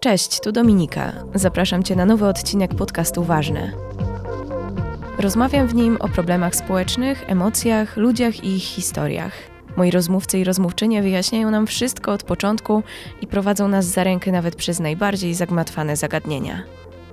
Cześć, 0.00 0.40
tu 0.40 0.52
Dominika. 0.52 1.12
Zapraszam 1.34 1.82
Cię 1.82 1.96
na 1.96 2.04
nowy 2.04 2.26
odcinek 2.26 2.74
podcastu 2.74 3.24
Ważne. 3.24 3.72
Rozmawiam 5.18 5.66
w 5.66 5.74
nim 5.74 5.96
o 6.00 6.08
problemach 6.08 6.56
społecznych, 6.56 7.30
emocjach, 7.30 7.96
ludziach 7.96 8.44
i 8.44 8.56
ich 8.56 8.62
historiach. 8.62 9.32
Moi 9.76 9.90
rozmówcy 9.90 10.38
i 10.38 10.44
rozmówczynie 10.44 11.02
wyjaśniają 11.02 11.50
nam 11.50 11.66
wszystko 11.66 12.12
od 12.12 12.22
początku 12.22 12.82
i 13.22 13.26
prowadzą 13.26 13.68
nas 13.68 13.84
za 13.86 14.04
rękę 14.04 14.32
nawet 14.32 14.56
przez 14.56 14.80
najbardziej 14.80 15.34
zagmatwane 15.34 15.96
zagadnienia. 15.96 16.62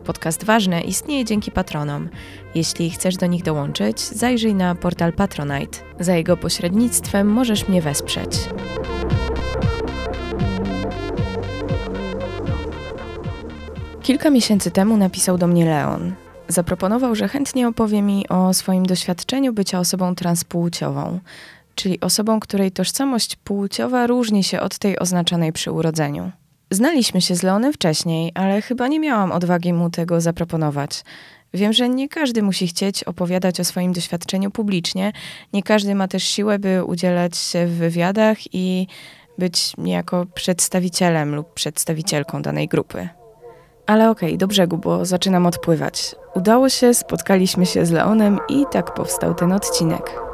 Podcast 0.04 0.44
Ważne 0.44 0.82
istnieje 0.82 1.26
dzięki 1.26 1.52
patronom. 1.52 2.10
Jeśli 2.56 2.90
chcesz 2.90 3.16
do 3.16 3.26
nich 3.26 3.44
dołączyć, 3.44 4.00
zajrzyj 4.02 4.56
na 4.56 4.76
portal 4.76 5.14
Patronite. 5.14 5.78
Za 6.00 6.16
jego 6.16 6.38
pośrednictwem 6.38 7.28
możesz 7.28 7.68
mnie 7.68 7.82
wesprzeć. 7.82 8.50
Kilka 14.06 14.30
miesięcy 14.30 14.72
temu 14.72 14.98
napisał 14.98 15.38
do 15.38 15.48
mnie 15.48 15.66
Leon. 15.66 16.14
Zaproponował, 16.48 17.16
że 17.16 17.28
chętnie 17.28 17.68
opowie 17.68 18.02
mi 18.02 18.28
o 18.28 18.54
swoim 18.54 18.86
doświadczeniu 18.86 19.54
bycia 19.54 19.80
osobą 19.80 20.16
transpłciową, 20.16 21.20
czyli 21.76 22.00
osobą, 22.00 22.40
której 22.40 22.72
tożsamość 22.72 23.36
płciowa 23.36 24.08
różni 24.08 24.44
się 24.44 24.60
od 24.60 24.78
tej 24.78 25.00
oznaczonej 25.00 25.54
przy 25.54 25.72
urodzeniu. 25.72 26.32
Znaliśmy 26.72 27.22
się 27.22 27.36
z 27.36 27.44
Leonem 27.44 27.74
wcześniej, 27.74 28.32
ale 28.36 28.62
chyba 28.62 28.88
nie 28.88 29.00
miałam 29.00 29.32
odwagi 29.32 29.74
mu 29.74 29.90
tego 29.90 30.22
zaproponować. 30.22 31.04
Wiem, 31.54 31.74
że 31.74 31.90
nie 31.90 32.10
każdy 32.10 32.44
musi 32.44 32.68
chcieć 32.68 33.04
opowiadać 33.04 33.60
o 33.60 33.64
swoim 33.64 33.94
doświadczeniu 33.94 34.52
publicznie, 34.52 35.12
nie 35.54 35.64
każdy 35.64 35.96
ma 35.96 36.08
też 36.08 36.24
siłę, 36.24 36.60
by 36.60 36.84
udzielać 36.84 37.38
się 37.38 37.68
w 37.68 37.72
wywiadach 37.72 38.38
i 38.54 38.88
być 39.38 39.74
niejako 39.78 40.26
przedstawicielem 40.34 41.36
lub 41.36 41.54
przedstawicielką 41.54 42.42
danej 42.42 42.68
grupy. 42.68 43.10
Ale 43.86 44.10
okej, 44.10 44.30
okay, 44.30 44.38
do 44.38 44.48
brzegu, 44.48 44.78
bo 44.78 45.06
zaczynam 45.06 45.46
odpływać. 45.46 46.16
Udało 46.36 46.70
się, 46.70 46.94
spotkaliśmy 46.94 47.66
się 47.66 47.86
z 47.86 47.92
Leonem 47.92 48.40
i 48.50 48.66
tak 48.72 48.94
powstał 48.94 49.36
ten 49.36 49.52
odcinek. 49.52 50.26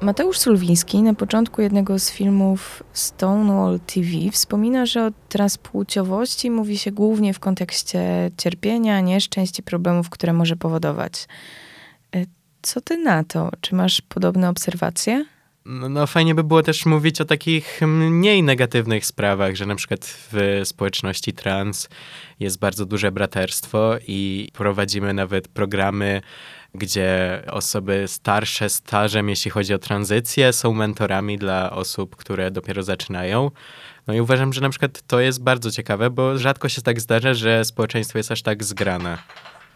Mateusz 0.00 0.38
Sulwiński 0.38 1.02
na 1.02 1.14
początku 1.14 1.62
jednego 1.62 1.98
z 1.98 2.10
filmów 2.10 2.82
Stonewall 2.92 3.80
TV 3.80 4.30
wspomina, 4.32 4.86
że 4.86 5.06
o 5.06 5.10
transpłciowości 5.28 6.50
mówi 6.50 6.78
się 6.78 6.92
głównie 6.92 7.34
w 7.34 7.40
kontekście 7.40 8.30
cierpienia, 8.36 9.00
nieszczęść 9.00 9.58
i 9.58 9.62
problemów, 9.62 10.10
które 10.10 10.32
może 10.32 10.56
powodować. 10.56 11.26
E, 12.16 12.24
co 12.62 12.80
ty 12.80 12.96
na 12.96 13.24
to? 13.24 13.50
Czy 13.60 13.74
masz 13.74 14.00
podobne 14.00 14.48
obserwacje? 14.48 15.24
No, 15.66 15.88
no, 15.88 16.06
fajnie 16.06 16.34
by 16.34 16.44
było 16.44 16.62
też 16.62 16.86
mówić 16.86 17.20
o 17.20 17.24
takich 17.24 17.80
mniej 17.86 18.42
negatywnych 18.42 19.06
sprawach, 19.06 19.56
że 19.56 19.66
na 19.66 19.74
przykład 19.74 20.00
w 20.32 20.60
społeczności 20.64 21.32
trans 21.32 21.88
jest 22.40 22.58
bardzo 22.58 22.86
duże 22.86 23.12
braterstwo 23.12 23.94
i 24.06 24.48
prowadzimy 24.52 25.14
nawet 25.14 25.48
programy, 25.48 26.20
gdzie 26.74 27.42
osoby 27.50 28.04
starsze, 28.06 28.68
starzem, 28.68 29.28
jeśli 29.28 29.50
chodzi 29.50 29.74
o 29.74 29.78
tranzycję, 29.78 30.52
są 30.52 30.72
mentorami 30.72 31.38
dla 31.38 31.70
osób, 31.70 32.16
które 32.16 32.50
dopiero 32.50 32.82
zaczynają. 32.82 33.50
No 34.06 34.14
i 34.14 34.20
uważam, 34.20 34.52
że 34.52 34.60
na 34.60 34.70
przykład 34.70 35.02
to 35.06 35.20
jest 35.20 35.42
bardzo 35.42 35.70
ciekawe, 35.70 36.10
bo 36.10 36.38
rzadko 36.38 36.68
się 36.68 36.82
tak 36.82 37.00
zdarza, 37.00 37.34
że 37.34 37.64
społeczeństwo 37.64 38.18
jest 38.18 38.32
aż 38.32 38.42
tak 38.42 38.64
zgrane. 38.64 39.18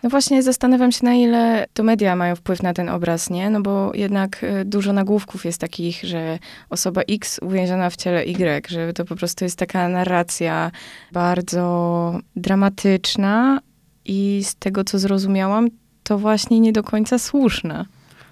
No 0.03 0.11
właśnie 0.11 0.43
zastanawiam 0.43 0.93
się, 0.93 1.05
na 1.05 1.15
ile 1.15 1.67
to 1.73 1.83
media 1.83 2.17
mają 2.17 2.37
wpływ 2.37 2.63
na 2.63 2.75
ten 2.75 2.89
obraz, 2.89 3.31
nie? 3.31 3.51
No 3.51 3.61
bo 3.61 3.95
jednak 3.95 4.45
y, 4.45 4.65
dużo 4.65 4.93
nagłówków 4.93 5.45
jest 5.45 5.61
takich, 5.61 6.05
że 6.05 6.39
osoba 6.71 7.03
X 7.09 7.41
uwięziona 7.43 7.91
w 7.91 7.97
ciele 7.97 8.25
Y, 8.25 8.71
że 8.71 8.93
to 8.93 9.05
po 9.05 9.17
prostu 9.17 9.45
jest 9.45 9.59
taka 9.59 9.89
narracja 9.89 10.71
bardzo 11.13 12.21
dramatyczna 12.37 13.61
i 14.05 14.41
z 14.45 14.55
tego, 14.55 14.85
co 14.85 14.99
zrozumiałam, 14.99 15.69
to 16.03 16.19
właśnie 16.19 16.61
nie 16.61 16.73
do 16.73 16.83
końca 16.83 17.19
słuszna. 17.19 17.87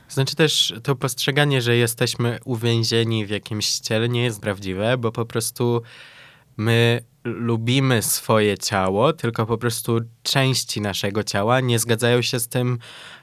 Znaczy 0.08 0.36
też 0.36 0.74
to 0.82 0.96
postrzeganie, 0.96 1.62
że 1.62 1.76
jesteśmy 1.76 2.38
uwięzieni 2.44 3.26
w 3.26 3.30
jakimś 3.30 3.78
ciele 3.78 4.08
nie 4.08 4.24
jest 4.24 4.40
prawdziwe, 4.40 4.98
bo 4.98 5.12
po 5.12 5.24
prostu 5.24 5.82
my 6.56 7.00
lubimy 7.26 8.02
swoje 8.02 8.58
ciało, 8.58 9.12
tylko 9.12 9.46
po 9.46 9.58
prostu 9.58 10.00
części 10.22 10.80
naszego 10.80 11.24
ciała 11.24 11.60
nie 11.60 11.78
zgadzają 11.78 12.22
się 12.22 12.40
z 12.40 12.48
tym, 12.48 12.78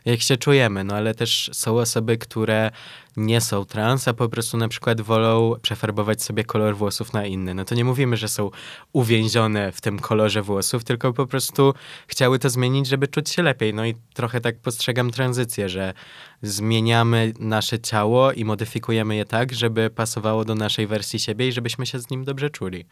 jak 0.05 0.21
się 0.21 0.37
czujemy. 0.37 0.83
No 0.83 0.95
ale 0.95 1.15
też 1.15 1.49
są 1.53 1.77
osoby, 1.77 2.17
które 2.17 2.71
nie 3.17 3.41
są 3.41 3.65
trans, 3.65 4.07
a 4.07 4.13
po 4.13 4.29
prostu 4.29 4.57
na 4.57 4.67
przykład 4.67 5.01
wolą 5.01 5.55
przefarbować 5.61 6.23
sobie 6.23 6.43
kolor 6.43 6.75
włosów 6.75 7.13
na 7.13 7.25
inny. 7.25 7.53
No 7.53 7.65
to 7.65 7.75
nie 7.75 7.85
mówimy, 7.85 8.17
że 8.17 8.27
są 8.27 8.49
uwięzione 8.93 9.71
w 9.71 9.81
tym 9.81 9.99
kolorze 9.99 10.41
włosów, 10.41 10.83
tylko 10.83 11.13
po 11.13 11.27
prostu 11.27 11.73
chciały 12.07 12.39
to 12.39 12.49
zmienić, 12.49 12.87
żeby 12.87 13.07
czuć 13.07 13.29
się 13.29 13.43
lepiej. 13.43 13.73
No 13.73 13.85
i 13.85 13.95
trochę 14.13 14.41
tak 14.41 14.59
postrzegam 14.59 15.11
tranzycję, 15.11 15.69
że 15.69 15.93
zmieniamy 16.41 17.33
nasze 17.39 17.79
ciało 17.79 18.31
i 18.31 18.45
modyfikujemy 18.45 19.15
je 19.15 19.25
tak, 19.25 19.53
żeby 19.53 19.89
pasowało 19.89 20.45
do 20.45 20.55
naszej 20.55 20.87
wersji 20.87 21.19
siebie 21.19 21.47
i 21.47 21.51
żebyśmy 21.51 21.85
się 21.85 21.99
z 21.99 22.09
nim 22.09 22.23
dobrze 22.23 22.49
czuli. 22.49 22.85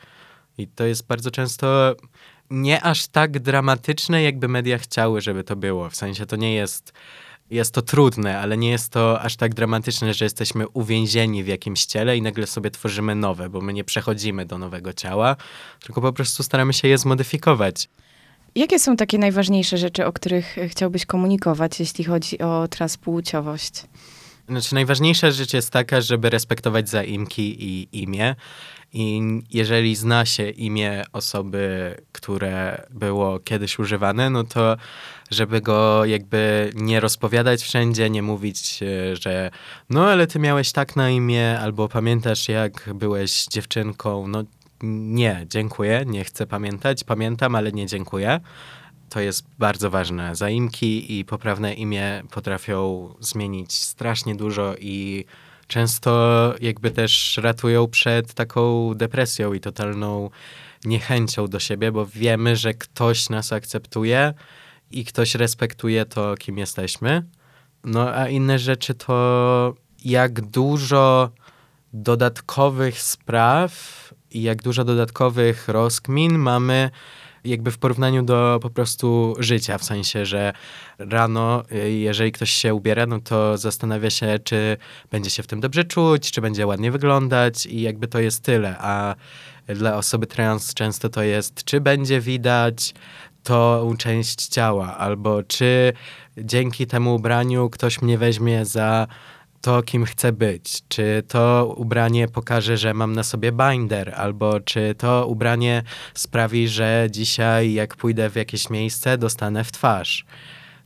I 0.57 0.67
to 0.67 0.85
jest 0.85 1.07
bardzo 1.07 1.31
często 1.31 1.95
nie 2.49 2.83
aż 2.83 3.07
tak 3.07 3.39
dramatyczne, 3.39 4.23
jakby 4.23 4.47
media 4.47 4.77
chciały, 4.77 5.21
żeby 5.21 5.43
to 5.43 5.55
było. 5.55 5.89
W 5.89 5.95
sensie 5.95 6.25
to 6.25 6.35
nie 6.35 6.53
jest. 6.53 6.93
Jest 7.49 7.73
to 7.73 7.81
trudne, 7.81 8.39
ale 8.39 8.57
nie 8.57 8.69
jest 8.69 8.91
to 8.91 9.21
aż 9.21 9.35
tak 9.35 9.53
dramatyczne, 9.53 10.13
że 10.13 10.25
jesteśmy 10.25 10.67
uwięzieni 10.69 11.43
w 11.43 11.47
jakimś 11.47 11.85
ciele 11.85 12.17
i 12.17 12.21
nagle 12.21 12.47
sobie 12.47 12.71
tworzymy 12.71 13.15
nowe, 13.15 13.49
bo 13.49 13.61
my 13.61 13.73
nie 13.73 13.83
przechodzimy 13.83 14.45
do 14.45 14.57
nowego 14.57 14.93
ciała, 14.93 15.35
tylko 15.79 16.01
po 16.01 16.13
prostu 16.13 16.43
staramy 16.43 16.73
się 16.73 16.87
je 16.87 16.97
zmodyfikować. 16.97 17.89
Jakie 18.55 18.79
są 18.79 18.95
takie 18.95 19.17
najważniejsze 19.17 19.77
rzeczy, 19.77 20.05
o 20.05 20.13
których 20.13 20.55
chciałbyś 20.67 21.05
komunikować, 21.05 21.79
jeśli 21.79 22.03
chodzi 22.03 22.39
o 22.39 22.67
transpłciowość? 22.67 23.83
Znaczy, 24.51 24.75
najważniejsza 24.75 25.31
rzecz 25.31 25.53
jest 25.53 25.71
taka, 25.71 26.01
żeby 26.01 26.29
respektować 26.29 26.89
zaimki 26.89 27.63
i 27.63 27.87
imię. 28.01 28.35
I 28.93 29.21
jeżeli 29.49 29.95
zna 29.95 30.25
się 30.25 30.49
imię 30.49 31.03
osoby, 31.13 31.95
które 32.11 32.87
było 32.89 33.39
kiedyś 33.39 33.79
używane, 33.79 34.29
no 34.29 34.43
to 34.43 34.77
żeby 35.31 35.61
go 35.61 36.05
jakby 36.05 36.71
nie 36.75 36.99
rozpowiadać 36.99 37.63
wszędzie, 37.63 38.09
nie 38.09 38.21
mówić, 38.21 38.79
e, 38.83 39.15
że 39.15 39.51
no 39.89 40.09
ale 40.09 40.27
ty 40.27 40.39
miałeś 40.39 40.71
tak 40.71 40.95
na 40.95 41.09
imię, 41.09 41.59
albo 41.59 41.87
pamiętasz 41.87 42.49
jak 42.49 42.89
byłeś 42.95 43.45
dziewczynką, 43.45 44.27
no 44.27 44.43
nie, 44.83 45.45
dziękuję, 45.49 46.03
nie 46.05 46.23
chcę 46.23 46.47
pamiętać, 46.47 47.03
pamiętam, 47.03 47.55
ale 47.55 47.71
nie 47.71 47.87
dziękuję. 47.87 48.39
To 49.11 49.19
jest 49.19 49.45
bardzo 49.59 49.89
ważne. 49.89 50.35
Zaimki 50.35 51.19
i 51.19 51.25
poprawne 51.25 51.73
imię 51.73 52.23
potrafią 52.31 53.09
zmienić 53.19 53.73
strasznie 53.73 54.35
dużo 54.35 54.75
i 54.79 55.25
często 55.67 56.53
jakby 56.61 56.91
też 56.91 57.37
ratują 57.43 57.87
przed 57.87 58.33
taką 58.33 58.93
depresją 58.95 59.53
i 59.53 59.59
totalną 59.59 60.29
niechęcią 60.85 61.47
do 61.47 61.59
siebie, 61.59 61.91
bo 61.91 62.05
wiemy, 62.05 62.55
że 62.55 62.73
ktoś 62.73 63.29
nas 63.29 63.53
akceptuje 63.53 64.33
i 64.91 65.05
ktoś 65.05 65.35
respektuje 65.35 66.05
to, 66.05 66.35
kim 66.39 66.57
jesteśmy. 66.57 67.23
No 67.83 68.09
a 68.09 68.27
inne 68.27 68.59
rzeczy 68.59 68.93
to 68.93 69.73
jak 70.05 70.41
dużo 70.41 71.31
dodatkowych 71.93 73.01
spraw 73.01 73.73
i 74.31 74.41
jak 74.41 74.63
dużo 74.63 74.83
dodatkowych 74.83 75.67
rozkmin 75.67 76.37
mamy 76.37 76.89
jakby 77.43 77.71
w 77.71 77.77
porównaniu 77.77 78.23
do 78.23 78.59
po 78.61 78.69
prostu 78.69 79.35
życia, 79.39 79.77
w 79.77 79.83
sensie, 79.83 80.25
że 80.25 80.53
rano, 80.97 81.63
y, 81.71 81.91
jeżeli 81.91 82.31
ktoś 82.31 82.51
się 82.51 82.73
ubiera, 82.73 83.05
no 83.05 83.19
to 83.19 83.57
zastanawia 83.57 84.09
się, 84.09 84.39
czy 84.43 84.77
będzie 85.11 85.29
się 85.29 85.43
w 85.43 85.47
tym 85.47 85.59
dobrze 85.59 85.83
czuć, 85.83 86.31
czy 86.31 86.41
będzie 86.41 86.67
ładnie 86.67 86.91
wyglądać 86.91 87.65
i 87.65 87.81
jakby 87.81 88.07
to 88.07 88.19
jest 88.19 88.43
tyle, 88.43 88.75
a 88.79 89.15
dla 89.67 89.97
osoby 89.97 90.27
trans 90.27 90.73
często 90.73 91.09
to 91.09 91.23
jest, 91.23 91.63
czy 91.63 91.81
będzie 91.81 92.21
widać 92.21 92.93
tą 93.43 93.93
część 93.97 94.47
ciała, 94.47 94.97
albo 94.97 95.43
czy 95.43 95.93
dzięki 96.37 96.87
temu 96.87 97.15
ubraniu 97.15 97.69
ktoś 97.69 98.01
mnie 98.01 98.17
weźmie 98.17 98.65
za 98.65 99.07
to, 99.61 99.83
kim 99.83 100.05
chcę 100.05 100.31
być. 100.31 100.81
Czy 100.87 101.23
to 101.27 101.73
ubranie 101.77 102.27
pokaże, 102.27 102.77
że 102.77 102.93
mam 102.93 103.13
na 103.13 103.23
sobie 103.23 103.51
binder, 103.51 104.13
albo 104.15 104.59
czy 104.59 104.95
to 104.97 105.27
ubranie 105.27 105.83
sprawi, 106.13 106.67
że 106.67 107.07
dzisiaj, 107.11 107.73
jak 107.73 107.95
pójdę 107.95 108.29
w 108.29 108.35
jakieś 108.35 108.69
miejsce, 108.69 109.17
dostanę 109.17 109.63
w 109.63 109.71
twarz. 109.71 110.25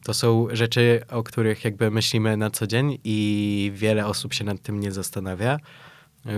To 0.04 0.14
są 0.14 0.48
rzeczy, 0.52 1.02
o 1.12 1.24
których 1.24 1.64
jakby 1.64 1.92
myślimy 1.92 2.38
na 2.38 2.50
co 2.50 2.68
dzień 2.68 2.98
i 3.04 3.72
wiele 3.76 4.06
osób 4.06 4.34
się 4.34 4.44
nad 4.44 4.62
tym 4.62 4.80
nie 4.80 4.92
zastanawia. 4.92 5.60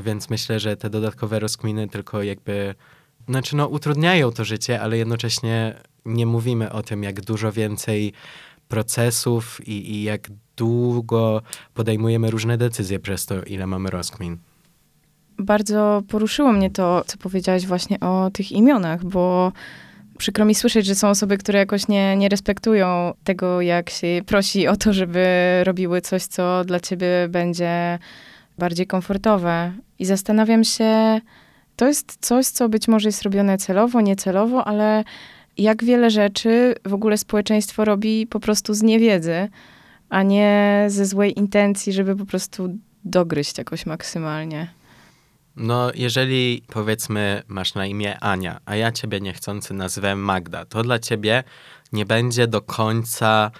Więc 0.04 0.30
myślę, 0.30 0.60
że 0.60 0.78
te 0.78 0.89
dodatkowe 0.89 1.39
rozkminy 1.39 1.88
tylko 1.88 2.24
jakby, 2.24 2.75
znaczy 3.30 3.56
no 3.56 3.68
utrudniają 3.68 4.31
to 4.31 4.45
życie, 4.45 4.81
ale 4.81 4.98
jednocześnie 4.98 5.75
nie 6.06 6.25
mówimy 6.25 6.72
o 6.72 6.84
tym, 6.84 7.04
jak 7.04 7.22
dużo 7.22 7.51
więcej 7.51 8.13
procesów 8.68 9.68
i, 9.68 9.92
i 9.92 10.04
jak 10.04 10.30
długo 10.57 11.42
podejmujemy 11.74 12.31
różne 12.31 12.57
decyzje 12.57 13.00
przez 13.00 13.25
to, 13.25 13.44
ile 13.44 13.68
mamy 13.68 13.89
rozkmin. 13.89 14.38
bardzo 15.39 16.04
poruszyło 16.07 16.51
mnie 16.51 16.69
to, 16.69 17.04
co 17.07 17.18
powiedziałaś 17.18 17.65
właśnie 17.65 18.00
o 18.00 18.30
tych 18.33 18.51
imionach, 18.51 19.06
bo 19.06 19.51
przykro 20.18 20.45
mi 20.45 20.56
słyszeć, 20.56 20.86
że 20.86 20.95
są 20.95 21.09
osoby, 21.09 21.38
które 21.38 21.59
jakoś 21.59 21.88
nie, 21.88 22.18
nie 22.18 22.30
respektują 22.30 23.13
tego, 23.24 23.62
jak 23.62 23.89
się 23.89 24.21
prosi 24.25 24.68
o 24.68 24.75
to, 24.75 24.94
żeby 24.94 25.25
robiły 25.63 26.01
coś, 26.01 26.24
co 26.24 26.63
dla 26.65 26.80
ciebie 26.80 27.07
będzie 27.30 28.00
bardziej 28.57 28.88
komfortowe. 28.88 29.71
I 30.00 30.06
zastanawiam 30.06 30.63
się, 30.63 31.21
to 31.75 31.88
jest 31.88 32.18
coś, 32.21 32.45
co 32.45 32.69
być 32.69 32.88
może 32.88 33.07
jest 33.07 33.24
robione 33.24 33.57
celowo, 33.57 34.01
niecelowo, 34.01 34.68
ale 34.68 35.03
jak 35.57 35.83
wiele 35.83 36.10
rzeczy 36.10 36.75
w 36.86 36.94
ogóle 36.94 37.18
społeczeństwo 37.18 37.86
robi 37.86 38.27
po 38.27 38.39
prostu 38.39 38.74
z 38.74 38.81
niewiedzy, 38.81 39.50
a 40.09 40.24
nie 40.24 40.86
ze 40.88 41.06
złej 41.06 41.39
intencji, 41.39 41.94
żeby 41.94 42.15
po 42.15 42.25
prostu 42.25 42.77
dogryźć 43.04 43.57
jakoś 43.57 43.86
maksymalnie. 43.86 44.74
No, 45.56 45.92
jeżeli 45.95 46.63
powiedzmy 46.68 47.44
masz 47.48 47.74
na 47.74 47.86
imię 47.86 48.19
Ania, 48.19 48.59
a 48.65 48.75
ja 48.75 48.92
ciebie 48.92 49.21
niechcący 49.21 49.74
nazwę 49.74 50.15
Magda, 50.15 50.65
to 50.65 50.83
dla 50.83 51.00
ciebie 51.00 51.44
nie 51.94 52.06
będzie 52.06 52.48
do 52.48 52.62
końca 52.62 53.51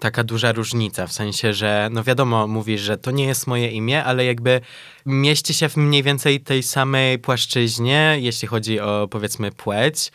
taka 0.00 0.24
duża 0.24 0.52
różnica, 0.52 1.06
w 1.06 1.12
sensie, 1.12 1.52
że 1.52 1.88
no 1.92 2.04
wiadomo, 2.04 2.46
mówisz, 2.46 2.80
że 2.80 2.98
to 2.98 3.10
nie 3.10 3.24
jest 3.24 3.46
moje 3.46 3.70
imię, 3.70 4.04
ale 4.04 4.24
jakby 4.24 4.60
mieści 5.06 5.54
się 5.54 5.68
w 5.68 5.76
mniej 5.76 6.02
więcej 6.02 6.40
tej 6.40 6.62
samej 6.62 7.18
płaszczyźnie, 7.18 8.16
jeśli 8.20 8.48
chodzi 8.48 8.80
o 8.80 9.08
powiedzmy 9.10 9.52
płeć. 9.52 10.12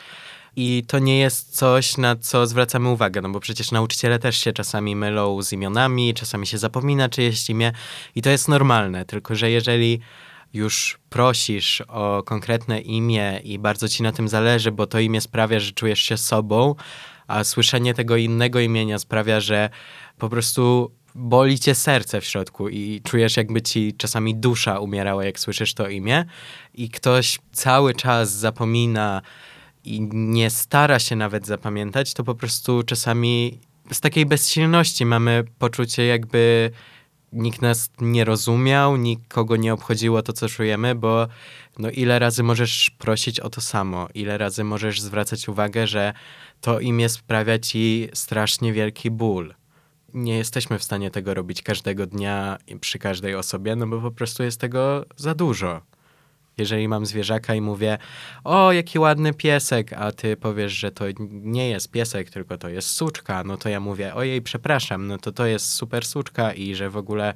I 0.59 0.83
to 0.87 0.99
nie 0.99 1.19
jest 1.19 1.55
coś, 1.57 1.97
na 1.97 2.15
co 2.15 2.47
zwracamy 2.47 2.89
uwagę, 2.89 3.21
no 3.21 3.29
bo 3.29 3.39
przecież 3.39 3.71
nauczyciele 3.71 4.19
też 4.19 4.37
się 4.37 4.53
czasami 4.53 4.95
mylą 4.95 5.41
z 5.41 5.53
imionami, 5.53 6.13
czasami 6.13 6.47
się 6.47 6.57
zapomina 6.57 7.09
czyjeś 7.09 7.49
imię 7.49 7.71
i 8.15 8.21
to 8.21 8.29
jest 8.29 8.47
normalne, 8.47 9.05
tylko 9.05 9.35
że 9.35 9.51
jeżeli 9.51 9.99
już 10.53 10.99
prosisz 11.09 11.81
o 11.81 12.23
konkretne 12.25 12.81
imię 12.81 13.39
i 13.43 13.59
bardzo 13.59 13.89
ci 13.89 14.03
na 14.03 14.11
tym 14.11 14.27
zależy, 14.27 14.71
bo 14.71 14.87
to 14.87 14.99
imię 14.99 15.21
sprawia, 15.21 15.59
że 15.59 15.71
czujesz 15.71 15.99
się 15.99 16.17
sobą, 16.17 16.75
a 17.27 17.43
słyszenie 17.43 17.93
tego 17.93 18.15
innego 18.15 18.59
imienia 18.59 18.99
sprawia, 18.99 19.39
że 19.39 19.69
po 20.17 20.29
prostu 20.29 20.91
boli 21.15 21.59
cię 21.59 21.75
serce 21.75 22.21
w 22.21 22.25
środku 22.25 22.69
i 22.69 23.01
czujesz, 23.03 23.37
jakby 23.37 23.61
ci 23.61 23.93
czasami 23.97 24.35
dusza 24.35 24.79
umierała, 24.79 25.25
jak 25.25 25.39
słyszysz 25.39 25.73
to 25.73 25.89
imię, 25.89 26.25
i 26.73 26.89
ktoś 26.89 27.39
cały 27.51 27.93
czas 27.93 28.31
zapomina 28.31 29.21
i 29.95 30.01
nie 30.13 30.49
stara 30.49 30.99
się 30.99 31.15
nawet 31.15 31.47
zapamiętać, 31.47 32.13
to 32.13 32.23
po 32.23 32.35
prostu 32.35 32.83
czasami 32.83 33.59
z 33.91 34.01
takiej 34.01 34.25
bezsilności 34.25 35.05
mamy 35.05 35.43
poczucie, 35.59 36.05
jakby 36.05 36.71
nikt 37.33 37.61
nas 37.61 37.89
nie 38.01 38.25
rozumiał, 38.25 38.97
nikogo 38.97 39.55
nie 39.55 39.73
obchodziło 39.73 40.21
to, 40.21 40.33
co 40.33 40.49
czujemy, 40.49 40.95
bo 40.95 41.27
no 41.79 41.89
ile 41.89 42.19
razy 42.19 42.43
możesz 42.43 42.89
prosić 42.89 43.39
o 43.39 43.49
to 43.49 43.61
samo, 43.61 44.07
ile 44.13 44.37
razy 44.37 44.63
możesz 44.63 45.01
zwracać 45.01 45.49
uwagę, 45.49 45.87
że 45.87 46.13
to 46.61 46.79
imię 46.79 47.09
sprawia 47.09 47.59
ci 47.59 48.09
strasznie 48.13 48.73
wielki 48.73 49.11
ból. 49.11 49.53
Nie 50.13 50.37
jesteśmy 50.37 50.79
w 50.79 50.83
stanie 50.83 51.11
tego 51.11 51.33
robić 51.33 51.61
każdego 51.61 52.05
dnia 52.05 52.57
przy 52.81 52.99
każdej 52.99 53.35
osobie, 53.35 53.75
no 53.75 53.87
bo 53.87 54.01
po 54.01 54.11
prostu 54.11 54.43
jest 54.43 54.59
tego 54.59 55.05
za 55.15 55.35
dużo. 55.35 55.81
Jeżeli 56.57 56.87
mam 56.87 57.05
zwierzaka 57.05 57.55
i 57.55 57.61
mówię, 57.61 57.97
o, 58.43 58.71
jaki 58.71 58.99
ładny 58.99 59.33
piesek, 59.33 59.93
a 59.93 60.11
ty 60.11 60.37
powiesz, 60.37 60.73
że 60.73 60.91
to 60.91 61.05
nie 61.29 61.69
jest 61.69 61.91
piesek, 61.91 62.29
tylko 62.29 62.57
to 62.57 62.69
jest 62.69 62.89
suczka, 62.89 63.43
no 63.43 63.57
to 63.57 63.69
ja 63.69 63.79
mówię, 63.79 64.15
ojej, 64.15 64.41
przepraszam, 64.41 65.07
no 65.07 65.17
to 65.17 65.31
to 65.31 65.45
jest 65.45 65.73
super 65.73 66.05
suczka 66.05 66.53
i 66.53 66.75
że 66.75 66.89
w 66.89 66.97
ogóle, 66.97 67.33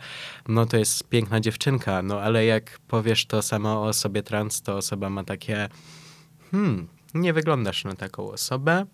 no 0.47 0.65
to 0.65 0.77
jest 0.77 1.09
piękna 1.09 1.39
dziewczynka, 1.39 2.01
no 2.01 2.21
ale 2.21 2.45
jak 2.45 2.79
powiesz 2.87 3.25
to 3.25 3.41
samo 3.41 3.69
o 3.69 3.83
osobie 3.83 4.23
trans, 4.23 4.61
to 4.61 4.77
osoba 4.77 5.09
ma 5.09 5.23
takie, 5.23 5.69
hmm, 6.51 6.87
nie 7.13 7.33
wyglądasz 7.33 7.83
na 7.83 7.95
taką 7.95 8.31
osobę, 8.31 8.85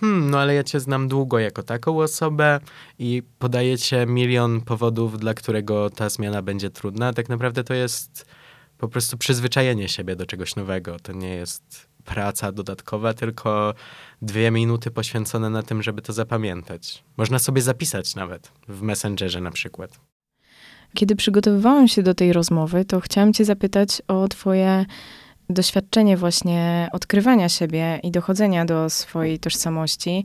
hmm, 0.00 0.30
no 0.30 0.40
ale 0.40 0.54
ja 0.54 0.64
cię 0.64 0.80
znam 0.80 1.08
długo 1.08 1.38
jako 1.38 1.62
taką 1.62 1.98
osobę 1.98 2.60
i 2.98 3.22
podajecie 3.38 4.06
milion 4.06 4.60
powodów, 4.60 5.18
dla 5.18 5.34
którego 5.34 5.90
ta 5.90 6.08
zmiana 6.08 6.42
będzie 6.42 6.70
trudna. 6.70 7.12
Tak 7.12 7.28
naprawdę 7.28 7.64
to 7.64 7.74
jest 7.74 8.26
po 8.82 8.88
prostu 8.88 9.18
przyzwyczajenie 9.18 9.88
siebie 9.88 10.16
do 10.16 10.26
czegoś 10.26 10.56
nowego. 10.56 10.96
To 10.98 11.12
nie 11.12 11.34
jest 11.34 11.88
praca 12.04 12.52
dodatkowa, 12.52 13.14
tylko 13.14 13.74
dwie 14.22 14.50
minuty 14.50 14.90
poświęcone 14.90 15.50
na 15.50 15.62
tym, 15.62 15.82
żeby 15.82 16.02
to 16.02 16.12
zapamiętać. 16.12 17.04
Można 17.16 17.38
sobie 17.38 17.62
zapisać 17.62 18.14
nawet 18.14 18.52
w 18.68 18.82
Messengerze 18.82 19.40
na 19.40 19.50
przykład. 19.50 20.00
Kiedy 20.94 21.16
przygotowywałam 21.16 21.88
się 21.88 22.02
do 22.02 22.14
tej 22.14 22.32
rozmowy, 22.32 22.84
to 22.84 23.00
chciałam 23.00 23.32
Cię 23.32 23.44
zapytać 23.44 24.02
o 24.08 24.28
Twoje 24.28 24.86
doświadczenie 25.50 26.16
właśnie 26.16 26.88
odkrywania 26.92 27.48
siebie 27.48 28.00
i 28.02 28.10
dochodzenia 28.10 28.64
do 28.64 28.90
swojej 28.90 29.38
tożsamości, 29.38 30.24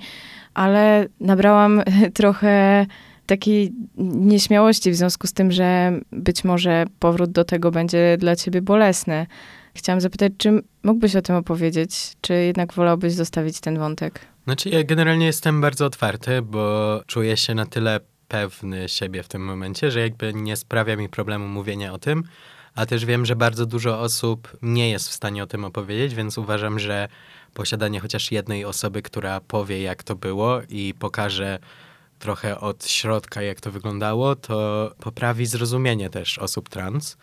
ale 0.54 1.06
nabrałam 1.20 1.82
trochę 2.20 2.86
takiej 3.28 3.72
nieśmiałości 3.98 4.92
w 4.92 4.96
związku 4.96 5.28
z 5.28 5.34
tym, 5.34 5.52
że 5.52 6.00
być 6.12 6.44
może 6.44 6.86
powrót 7.00 7.32
do 7.32 7.44
tego 7.44 7.72
będzie 7.72 8.18
dla 8.20 8.36
ciebie 8.36 8.62
bolesny. 8.62 9.28
Chciałam 9.74 10.02
zapytać, 10.02 10.34
czy 10.38 10.64
mógłbyś 10.84 11.16
o 11.16 11.22
tym 11.22 11.36
opowiedzieć, 11.36 12.14
czy 12.22 12.34
jednak 12.34 12.74
wolałbyś 12.74 13.14
zostawić 13.14 13.60
ten 13.60 13.80
wątek? 13.80 14.20
Znaczy, 14.44 14.70
ja 14.70 14.84
generalnie 14.84 15.26
jestem 15.26 15.62
bardzo 15.62 15.86
otwarty, 15.86 16.42
bo 16.42 17.02
czuję 17.08 17.38
się 17.38 17.56
na 17.56 17.66
tyle 17.66 18.00
pewny 18.28 18.90
siebie 18.90 19.24
w 19.24 19.28
tym 19.28 19.46
momencie, 19.46 19.92
że 19.92 20.00
jakby 20.00 20.34
nie 20.34 20.56
sprawia 20.56 20.96
mi 20.96 21.10
problemu 21.10 21.48
mówienia 21.48 21.94
o 21.94 21.98
tym, 21.98 22.24
a 22.76 22.86
też 22.86 23.06
wiem, 23.06 23.26
że 23.26 23.36
bardzo 23.36 23.66
dużo 23.66 24.00
osób 24.00 24.58
nie 24.62 24.90
jest 24.90 25.10
w 25.10 25.14
stanie 25.14 25.44
o 25.44 25.48
tym 25.48 25.66
opowiedzieć, 25.66 26.16
więc 26.16 26.38
uważam, 26.38 26.80
że 26.80 27.08
posiadanie 27.54 28.00
chociaż 28.00 28.32
jednej 28.32 28.66
osoby, 28.66 29.02
która 29.02 29.42
powie, 29.42 29.82
jak 29.82 30.04
to 30.04 30.16
było 30.16 30.62
i 30.70 30.94
pokaże 31.00 31.60
trochę 32.20 32.60
od 32.60 32.88
środka, 32.88 33.42
jak 33.42 33.62
to 33.62 33.72
wyglądało, 33.72 34.36
to 34.36 34.92
poprawi 35.00 35.46
zrozumienie 35.46 36.10
też 36.10 36.38
osób 36.40 36.70
trans. 36.70 37.18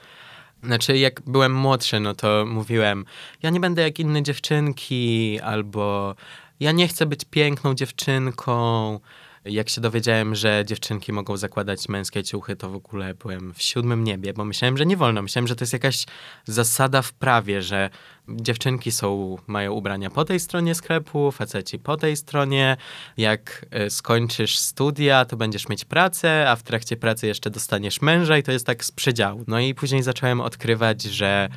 Znaczy, 0.62 0.98
jak 0.98 1.22
byłem 1.26 1.54
młodszy, 1.54 2.00
no 2.00 2.14
to 2.14 2.44
mówiłem, 2.46 3.04
ja 3.42 3.50
nie 3.50 3.60
będę 3.60 3.82
jak 3.82 3.98
inne 3.98 4.22
dziewczynki, 4.22 5.40
albo 5.40 6.14
ja 6.60 6.72
nie 6.72 6.88
chcę 6.88 7.06
być 7.06 7.20
piękną 7.30 7.74
dziewczynką, 7.74 9.00
jak 9.44 9.68
się 9.68 9.80
dowiedziałem, 9.80 10.34
że 10.34 10.62
dziewczynki 10.66 11.12
mogą 11.12 11.36
zakładać 11.36 11.88
męskie 11.88 12.24
ciuchy, 12.24 12.56
to 12.56 12.70
w 12.70 12.74
ogóle 12.74 13.14
byłem 13.14 13.54
w 13.54 13.62
siódmym 13.62 14.04
niebie, 14.04 14.32
bo 14.32 14.44
myślałem, 14.44 14.76
że 14.76 14.86
nie 14.86 14.96
wolno. 14.96 15.22
Myślałem, 15.22 15.48
że 15.48 15.56
to 15.56 15.62
jest 15.62 15.72
jakaś 15.72 16.06
zasada 16.44 17.02
w 17.02 17.12
prawie, 17.12 17.62
że 17.62 17.90
dziewczynki 18.28 18.92
są, 18.92 19.36
mają 19.46 19.72
ubrania 19.72 20.10
po 20.10 20.24
tej 20.24 20.40
stronie 20.40 20.74
sklepu, 20.74 21.32
faceci 21.32 21.78
po 21.78 21.96
tej 21.96 22.16
stronie. 22.16 22.76
Jak 23.16 23.66
e, 23.70 23.90
skończysz 23.90 24.58
studia, 24.58 25.24
to 25.24 25.36
będziesz 25.36 25.68
mieć 25.68 25.84
pracę, 25.84 26.50
a 26.50 26.56
w 26.56 26.62
trakcie 26.62 26.96
pracy 26.96 27.26
jeszcze 27.26 27.50
dostaniesz 27.50 28.02
męża 28.02 28.38
i 28.38 28.42
to 28.42 28.52
jest 28.52 28.66
tak 28.66 28.84
z 28.84 28.90
przedziału. 28.90 29.44
No 29.46 29.60
i 29.60 29.74
później 29.74 30.02
zacząłem 30.02 30.40
odkrywać, 30.40 31.02
że 31.02 31.48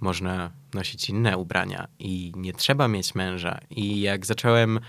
można 0.00 0.50
nosić 0.74 1.10
inne 1.10 1.38
ubrania 1.38 1.88
i 1.98 2.32
nie 2.36 2.52
trzeba 2.52 2.88
mieć 2.88 3.14
męża. 3.14 3.58
I 3.70 4.00
jak 4.00 4.26
zacząłem 4.26 4.80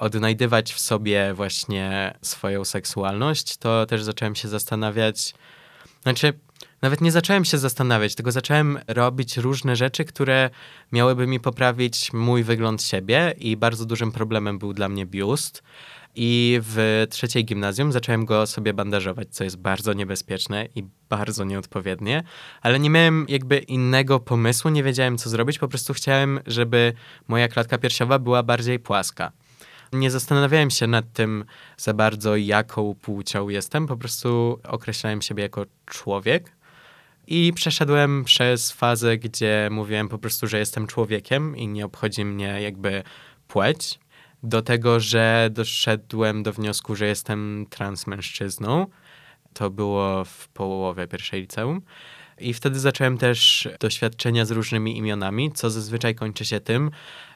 odnajdywać 0.00 0.72
w 0.72 0.80
sobie 0.80 1.34
właśnie 1.34 2.14
swoją 2.22 2.64
seksualność, 2.64 3.56
to 3.56 3.86
też 3.86 4.02
zacząłem 4.02 4.34
się 4.34 4.48
zastanawiać, 4.48 5.34
znaczy 6.02 6.32
nawet 6.82 7.00
nie 7.00 7.12
zacząłem 7.12 7.44
się 7.44 7.58
zastanawiać, 7.58 8.14
tylko 8.14 8.32
zacząłem 8.32 8.78
robić 8.88 9.36
różne 9.36 9.76
rzeczy, 9.76 10.04
które 10.04 10.50
miałyby 10.92 11.26
mi 11.26 11.40
poprawić 11.40 12.12
mój 12.12 12.42
wygląd 12.42 12.82
siebie 12.82 13.34
i 13.38 13.56
bardzo 13.56 13.86
dużym 13.86 14.12
problemem 14.12 14.58
był 14.58 14.72
dla 14.72 14.88
mnie 14.88 15.06
biust. 15.06 15.62
I 16.14 16.60
w 16.62 17.06
trzeciej 17.10 17.44
gimnazjum 17.44 17.92
zacząłem 17.92 18.24
go 18.24 18.46
sobie 18.46 18.74
bandażować, 18.74 19.28
co 19.30 19.44
jest 19.44 19.56
bardzo 19.56 19.92
niebezpieczne 19.92 20.66
i 20.74 20.84
bardzo 21.08 21.44
nieodpowiednie, 21.44 22.22
ale 22.62 22.78
nie 22.78 22.90
miałem 22.90 23.26
jakby 23.28 23.58
innego 23.58 24.20
pomysłu, 24.20 24.70
nie 24.70 24.82
wiedziałem 24.82 25.18
co 25.18 25.30
zrobić, 25.30 25.58
po 25.58 25.68
prostu 25.68 25.94
chciałem, 25.94 26.40
żeby 26.46 26.92
moja 27.28 27.48
klatka 27.48 27.78
piersiowa 27.78 28.18
była 28.18 28.42
bardziej 28.42 28.78
płaska. 28.78 29.32
Nie 29.92 30.10
zastanawiałem 30.10 30.70
się 30.70 30.86
nad 30.86 31.12
tym 31.12 31.44
za 31.76 31.94
bardzo, 31.94 32.36
jaką 32.36 32.94
płcią 32.94 33.48
jestem, 33.48 33.86
po 33.86 33.96
prostu 33.96 34.60
określałem 34.64 35.22
siebie 35.22 35.42
jako 35.42 35.66
człowiek. 35.86 36.52
I 37.26 37.52
przeszedłem 37.54 38.24
przez 38.24 38.72
fazę, 38.72 39.18
gdzie 39.18 39.68
mówiłem 39.70 40.08
po 40.08 40.18
prostu, 40.18 40.46
że 40.46 40.58
jestem 40.58 40.86
człowiekiem 40.86 41.56
i 41.56 41.68
nie 41.68 41.86
obchodzi 41.86 42.24
mnie 42.24 42.62
jakby 42.62 43.02
płeć 43.48 43.98
do 44.42 44.62
tego, 44.62 45.00
że 45.00 45.48
doszedłem 45.52 46.42
do 46.42 46.52
wniosku, 46.52 46.96
że 46.96 47.06
jestem 47.06 47.66
transmężczyzną. 47.70 48.86
To 49.52 49.70
było 49.70 50.24
w 50.24 50.48
połowie 50.48 51.06
pierwszej 51.06 51.40
liceum. 51.40 51.82
I 52.40 52.54
wtedy 52.54 52.80
zacząłem 52.80 53.18
też 53.18 53.68
doświadczenia 53.80 54.44
z 54.44 54.50
różnymi 54.50 54.98
imionami, 54.98 55.52
co 55.52 55.70
zazwyczaj 55.70 56.14
kończy 56.14 56.44
się 56.44 56.60
tym, 56.60 56.90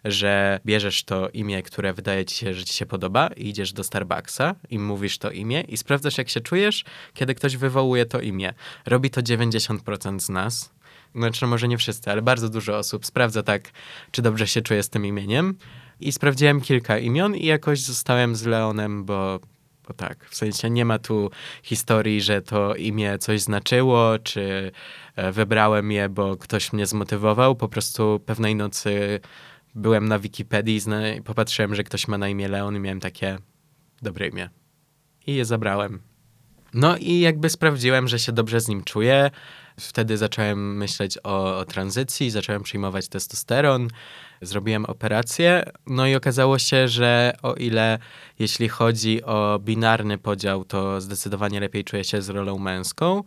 że 0.05 0.61
bierzesz 0.67 1.05
to 1.05 1.29
imię, 1.29 1.63
które 1.63 1.93
wydaje 1.93 2.25
ci 2.25 2.37
się, 2.37 2.55
że 2.55 2.65
ci 2.65 2.75
się 2.75 2.87
podoba, 2.87 3.31
i 3.37 3.49
idziesz 3.49 3.73
do 3.73 3.85
Starbucksa 3.85 4.55
i 4.71 4.79
mówisz 4.79 5.19
to 5.19 5.31
imię 5.31 5.61
i 5.61 5.77
sprawdzasz, 5.77 6.19
jak 6.19 6.29
się 6.29 6.41
czujesz, 6.41 6.85
kiedy 7.15 7.35
ktoś 7.35 7.57
wywołuje 7.57 8.07
to 8.07 8.21
imię. 8.21 8.55
Robi 8.87 9.11
to 9.11 9.21
90% 9.21 10.21
z 10.21 10.29
nas 10.29 10.75
znaczy 11.15 11.47
może 11.47 11.69
nie 11.69 11.79
wszyscy, 11.79 12.11
ale 12.11 12.23
bardzo 12.23 12.49
dużo 12.49 12.79
osób 12.79 13.07
sprawdza 13.07 13.43
tak, 13.43 13.71
czy 14.11 14.23
dobrze 14.23 14.47
się 14.47 14.63
czuję 14.63 14.83
z 14.83 14.89
tym 14.89 15.07
imieniem. 15.07 15.59
I 16.01 16.13
sprawdziłem 16.13 16.61
kilka 16.61 16.99
imion 16.99 17.37
i 17.37 17.47
jakoś 17.47 17.81
zostałem 17.81 18.37
z 18.37 18.47
Leonem, 18.47 19.05
bo, 19.05 19.41
bo 19.89 19.95
tak, 19.95 20.27
w 20.31 20.37
sensie 20.37 20.71
nie 20.71 20.85
ma 20.85 20.99
tu 20.99 21.31
historii, 21.63 22.21
że 22.21 22.43
to 22.43 22.75
imię 22.75 23.19
coś 23.19 23.41
znaczyło, 23.41 24.19
czy 24.19 24.73
e, 25.17 25.33
wybrałem 25.33 25.93
je, 25.93 26.09
bo 26.09 26.37
ktoś 26.37 26.73
mnie 26.73 26.87
zmotywował. 26.87 27.57
Po 27.57 27.69
prostu 27.69 28.21
pewnej 28.27 28.57
nocy 28.57 29.21
byłem 29.75 30.09
na 30.09 30.19
Wikipedii 30.19 30.81
i 31.19 31.23
popatrzyłem, 31.23 31.75
że 31.75 31.85
ktoś 31.85 32.09
ma 32.09 32.19
na 32.19 32.29
imię 32.29 32.49
Leon 32.49 32.77
i 32.77 32.81
miałem 32.81 33.01
takie 33.01 33.39
dobre 34.03 34.29
imię. 34.29 34.51
I 35.27 35.35
je 35.35 35.45
zabrałem. 35.45 36.03
No 36.75 36.97
i 36.97 37.21
jakby 37.21 37.51
sprawdziłem, 37.51 38.09
że 38.09 38.19
się 38.19 38.33
dobrze 38.33 38.61
z 38.61 38.69
nim 38.69 38.85
czuję. 38.85 39.31
Wtedy 39.81 40.17
zacząłem 40.17 40.77
myśleć 40.77 41.19
o, 41.25 41.59
o 41.59 41.65
tranzycji, 41.65 42.31
zacząłem 42.31 42.63
przyjmować 42.63 43.09
testosteron, 43.09 43.89
zrobiłem 44.47 44.85
operację. 44.85 45.65
No 45.87 46.07
i 46.07 46.15
okazało 46.15 46.59
się, 46.59 46.89
że 46.89 47.33
o 47.43 47.55
ile 47.55 47.99
jeśli 48.39 48.69
chodzi 48.69 49.23
o 49.23 49.59
binarny 49.59 50.19
podział, 50.19 50.65
to 50.65 51.01
zdecydowanie 51.01 51.61
lepiej 51.61 51.85
czuję 51.85 52.05
się 52.05 52.23
z 52.23 52.29
rolą 52.29 52.59
męską. 52.59 53.23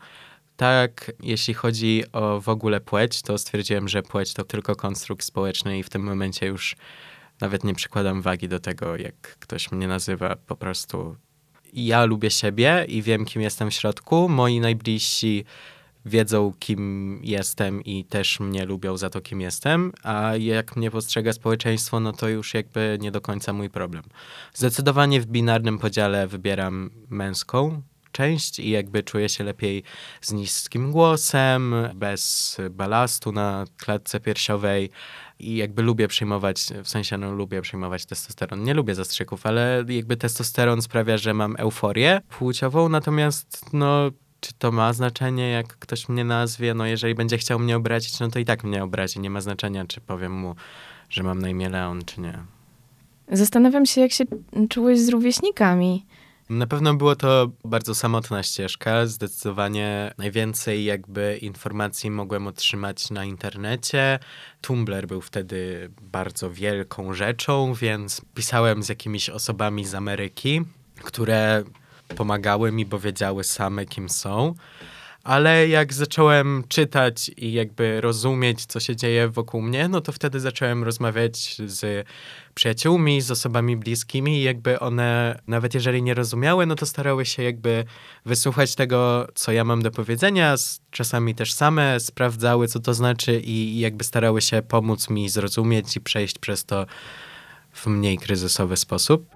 Tak, 0.57 1.12
jeśli 1.24 1.53
chodzi 1.53 2.03
o 2.12 2.41
w 2.41 2.50
ogóle 2.50 2.81
płeć, 2.81 3.21
to 3.21 3.38
stwierdziłem, 3.38 3.88
że 3.88 4.03
płeć 4.03 4.33
to 4.33 4.43
tylko 4.43 4.75
konstrukt 4.75 5.25
społeczny 5.25 5.79
i 5.79 5.83
w 5.83 5.89
tym 5.89 6.03
momencie 6.03 6.45
już 6.45 6.75
nawet 7.41 7.63
nie 7.63 7.75
przykładam 7.75 8.21
wagi 8.21 8.47
do 8.47 8.59
tego, 8.59 8.95
jak 8.95 9.15
ktoś 9.15 9.71
mnie 9.71 9.88
nazywa. 9.88 10.36
Po 10.36 10.55
prostu 10.55 11.15
ja 11.74 12.05
lubię 12.05 12.31
siebie 12.31 12.86
i 12.88 13.01
wiem, 13.01 13.25
kim 13.25 13.41
jestem 13.41 13.71
w 13.71 13.74
środku. 13.74 14.29
Moi 14.29 14.59
najbliżsi 14.59 15.45
wiedzą, 16.07 16.53
kim 16.59 17.19
jestem 17.23 17.83
i 17.83 18.05
też 18.05 18.39
mnie 18.39 18.65
lubią 18.65 18.97
za 18.97 19.09
to, 19.09 19.21
kim 19.21 19.41
jestem, 19.41 19.91
a 20.03 20.35
jak 20.35 20.75
mnie 20.75 20.91
postrzega 20.91 21.33
społeczeństwo, 21.33 21.99
no 21.99 22.13
to 22.13 22.29
już 22.29 22.53
jakby 22.53 22.97
nie 23.01 23.11
do 23.11 23.21
końca 23.21 23.53
mój 23.53 23.69
problem. 23.69 24.03
Zdecydowanie 24.53 25.21
w 25.21 25.25
binarnym 25.25 25.79
podziale 25.79 26.27
wybieram 26.27 26.89
męską 27.09 27.81
część 28.11 28.59
i 28.59 28.69
jakby 28.69 29.03
czuję 29.03 29.29
się 29.29 29.43
lepiej 29.43 29.83
z 30.21 30.31
niskim 30.31 30.91
głosem, 30.91 31.75
bez 31.95 32.57
balastu 32.71 33.31
na 33.31 33.65
klatce 33.77 34.19
piersiowej 34.19 34.89
i 35.39 35.55
jakby 35.55 35.81
lubię 35.81 36.07
przyjmować, 36.07 36.65
w 36.83 36.89
sensie 36.89 37.17
no 37.17 37.31
lubię 37.31 37.61
przyjmować 37.61 38.05
testosteron. 38.05 38.63
Nie 38.63 38.73
lubię 38.73 38.95
zastrzyków, 38.95 39.45
ale 39.45 39.85
jakby 39.87 40.17
testosteron 40.17 40.81
sprawia, 40.81 41.17
że 41.17 41.33
mam 41.33 41.55
euforię 41.59 42.21
płciową, 42.29 42.89
natomiast 42.89 43.73
no 43.73 44.11
czy 44.39 44.53
to 44.53 44.72
ma 44.72 44.94
znaczenie, 44.94 45.50
jak 45.50 45.67
ktoś 45.67 46.10
mnie 46.10 46.24
nazwie? 46.24 46.74
No 46.74 46.86
jeżeli 46.86 47.15
będzie 47.15 47.38
chciał 47.38 47.60
mnie 47.60 47.77
obrazić, 47.77 48.20
no 48.20 48.29
to 48.29 48.39
i 48.39 48.46
tak 48.46 48.63
mnie 48.63 48.84
obrazi. 48.84 49.20
Nie 49.20 49.29
ma 49.29 49.41
znaczenia, 49.41 49.86
czy 49.86 50.01
powiem 50.01 50.34
mu, 50.34 50.56
że 51.10 51.24
mam 51.24 51.39
na 51.41 51.50
imię 51.50 51.70
Leon, 51.70 52.06
czy 52.06 52.22
nie. 52.22 52.39
Zastanawiam 53.32 53.86
się, 53.86 54.01
jak 54.01 54.12
się 54.12 54.25
czułeś 54.70 55.00
z 55.00 55.10
rówieśnikami. 55.10 56.06
Na 56.50 56.67
pewno 56.67 56.94
było 56.94 57.15
to 57.15 57.51
bardzo 57.65 57.96
samotna 57.96 58.44
ścieżka. 58.44 59.06
Zdecydowanie 59.06 60.13
najwięcej 60.17 60.86
jakby 60.86 61.38
informacji 61.38 62.12
mogłem 62.12 62.48
otrzymać 62.48 63.10
na 63.10 63.25
internecie. 63.25 64.20
Tumblr 64.62 65.08
był 65.08 65.22
wtedy 65.22 65.89
bardzo 66.01 66.51
wielką 66.51 67.13
rzeczą, 67.13 67.74
więc 67.74 68.22
pisałem 68.34 68.84
z 68.84 68.89
jakimiś 68.89 69.29
osobami 69.29 69.86
z 69.86 69.96
Ameryki, 69.96 70.62
które 71.03 71.63
pomagały 72.15 72.71
mi, 72.71 72.85
bo 72.85 72.99
wiedziały 72.99 73.43
same, 73.43 73.85
kim 73.85 74.09
są. 74.09 74.55
Ale 75.23 75.67
jak 75.67 75.93
zacząłem 75.93 76.63
czytać 76.67 77.31
i 77.37 77.53
jakby 77.53 78.01
rozumieć, 78.01 78.65
co 78.65 78.79
się 78.79 78.95
dzieje 78.95 79.29
wokół 79.29 79.61
mnie, 79.61 79.87
no 79.87 80.01
to 80.01 80.11
wtedy 80.11 80.39
zacząłem 80.39 80.83
rozmawiać 80.83 81.57
z 81.65 82.07
przyjaciółmi, 82.55 83.21
z 83.21 83.31
osobami 83.31 83.77
bliskimi 83.77 84.39
i 84.39 84.43
jakby 84.43 84.79
one, 84.79 85.39
nawet 85.47 85.73
jeżeli 85.73 86.03
nie 86.03 86.13
rozumiały, 86.13 86.65
no 86.65 86.75
to 86.75 86.85
starały 86.85 87.25
się 87.25 87.43
jakby 87.43 87.85
wysłuchać 88.25 88.75
tego, 88.75 89.27
co 89.35 89.51
ja 89.51 89.63
mam 89.63 89.81
do 89.81 89.91
powiedzenia. 89.91 90.55
Czasami 90.91 91.35
też 91.35 91.53
same 91.53 91.99
sprawdzały, 91.99 92.67
co 92.67 92.79
to 92.79 92.93
znaczy 92.93 93.39
i 93.39 93.79
jakby 93.79 94.03
starały 94.03 94.41
się 94.41 94.61
pomóc 94.61 95.09
mi 95.09 95.29
zrozumieć 95.29 95.95
i 95.95 96.01
przejść 96.01 96.39
przez 96.39 96.65
to 96.65 96.85
w 97.73 97.87
mniej 97.87 98.17
kryzysowy 98.17 98.77
sposób. 98.77 99.29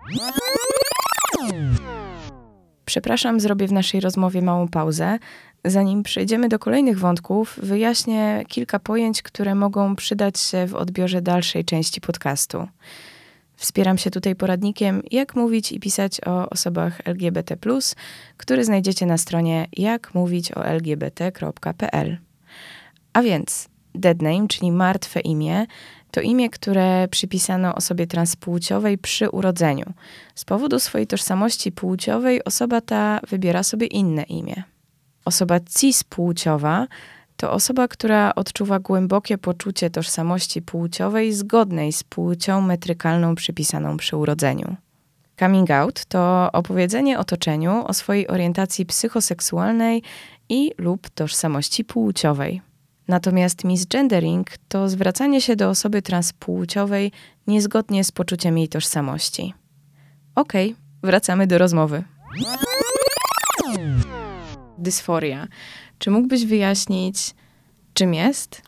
Przepraszam, 2.92 3.40
zrobię 3.40 3.68
w 3.68 3.72
naszej 3.72 4.00
rozmowie 4.00 4.42
małą 4.42 4.68
pauzę. 4.68 5.20
Zanim 5.66 6.04
przejdziemy 6.04 6.50
do 6.50 6.60
kolejnych 6.60 7.00
wątków, 7.00 7.60
wyjaśnię 7.64 8.44
kilka 8.48 8.80
pojęć, 8.80 9.22
które 9.22 9.56
mogą 9.56 9.96
przydać 9.96 10.40
się 10.40 10.68
w 10.68 10.76
odbiorze 10.76 11.22
dalszej 11.22 11.66
części 11.66 12.02
podcastu. 12.02 12.68
Wspieram 13.56 13.98
się 13.98 14.12
tutaj 14.12 14.36
poradnikiem, 14.36 15.04
jak 15.12 15.36
mówić 15.36 15.72
i 15.72 15.80
pisać 15.80 16.22
o 16.26 16.50
osobach 16.50 17.02
LGBT, 17.06 17.58
który 18.38 18.66
znajdziecie 18.66 19.06
na 19.06 19.18
stronie 19.18 19.68
jakmówić-o-lgbt.pl. 19.74 22.18
A 23.14 23.22
więc 23.22 23.70
dead 23.96 24.22
name, 24.22 24.48
czyli 24.48 24.72
martwe 24.72 25.20
imię, 25.20 25.66
to 26.12 26.22
imię, 26.22 26.50
które 26.50 27.08
przypisano 27.08 27.76
osobie 27.76 28.08
transpłciowej 28.08 28.98
przy 28.98 29.30
urodzeniu. 29.30 29.94
Z 30.36 30.46
powodu 30.46 30.80
swojej 30.80 31.08
tożsamości 31.08 31.72
płciowej 31.72 32.44
osoba 32.44 32.82
ta 32.82 33.20
wybiera 33.30 33.64
sobie 33.64 33.88
inne 33.88 34.24
imię. 34.24 34.64
Osoba 35.26 35.60
cispłciowa 35.60 36.88
to 37.42 37.52
osoba, 37.52 37.88
która 37.88 38.36
odczuwa 38.36 38.80
głębokie 38.80 39.38
poczucie 39.38 39.90
tożsamości 39.90 40.62
płciowej 40.62 41.34
zgodnej 41.34 41.94
z 41.94 42.04
płcią 42.04 42.62
metrykalną 42.62 43.36
przypisaną 43.36 43.98
przy 43.98 44.18
urodzeniu. 44.18 44.76
Coming 45.40 45.72
out 45.72 46.06
to 46.06 46.50
opowiedzenie 46.54 47.20
otoczeniu 47.20 47.86
o 47.88 47.94
swojej 47.94 48.28
orientacji 48.28 48.86
psychoseksualnej 48.86 50.04
i 50.50 50.72
lub 50.78 51.10
tożsamości 51.10 51.86
płciowej. 51.86 52.62
Natomiast 53.12 53.64
misgendering 53.64 54.48
to 54.68 54.90
zwracanie 54.90 55.42
się 55.42 55.56
do 55.56 55.70
osoby 55.70 56.02
transpłciowej 56.02 57.12
niezgodnie 57.48 58.04
z 58.04 58.12
poczuciem 58.12 58.58
jej 58.58 58.68
tożsamości. 58.68 59.54
Okej, 60.36 60.70
okay, 60.70 60.82
wracamy 61.04 61.48
do 61.48 61.58
rozmowy. 61.58 62.04
Dysforia. 64.78 65.48
Czy 66.00 66.12
mógłbyś 66.12 66.46
wyjaśnić, 66.46 67.36
czym 67.94 68.14
jest? 68.14 68.62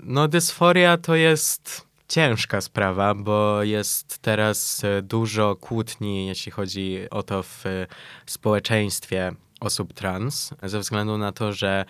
No, 0.00 0.28
dysforia 0.28 0.96
to 0.96 1.14
jest 1.14 1.86
ciężka 2.08 2.60
sprawa, 2.60 3.14
bo 3.14 3.62
jest 3.62 4.18
teraz 4.18 4.84
e, 4.84 5.02
dużo 5.02 5.56
kłótni, 5.56 6.26
jeśli 6.26 6.52
chodzi 6.52 6.98
o 7.10 7.22
to 7.22 7.42
w 7.42 7.66
e, 7.66 7.86
społeczeństwie 8.26 9.32
osób 9.60 9.92
trans, 9.92 10.50
ze 10.62 10.80
względu 10.80 11.18
na 11.18 11.32
to, 11.32 11.52
że 11.52 11.84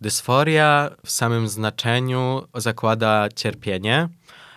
Dysforia 0.00 0.90
w 1.04 1.10
samym 1.10 1.48
znaczeniu 1.48 2.42
zakłada 2.54 3.28
cierpienie, 3.36 4.08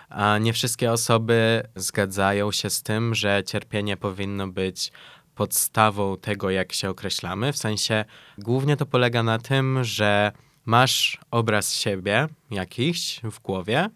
a 0.08 0.38
nie 0.38 0.52
wszystkie 0.52 0.92
osoby 0.92 1.62
zgadzają 1.76 2.52
się 2.52 2.70
z 2.70 2.82
tym, 2.82 3.14
że 3.14 3.42
cierpienie 3.46 3.96
powinno 3.96 4.48
być 4.48 4.92
podstawą 5.34 6.16
tego, 6.16 6.50
jak 6.50 6.72
się 6.72 6.90
określamy. 6.90 7.52
W 7.52 7.56
sensie 7.56 8.04
głównie 8.38 8.76
to 8.76 8.86
polega 8.86 9.22
na 9.22 9.38
tym, 9.38 9.84
że 9.84 10.32
masz 10.64 11.18
obraz 11.30 11.74
siebie 11.74 12.26
jakiś 12.50 13.20
w 13.22 13.40
głowie 13.40 13.90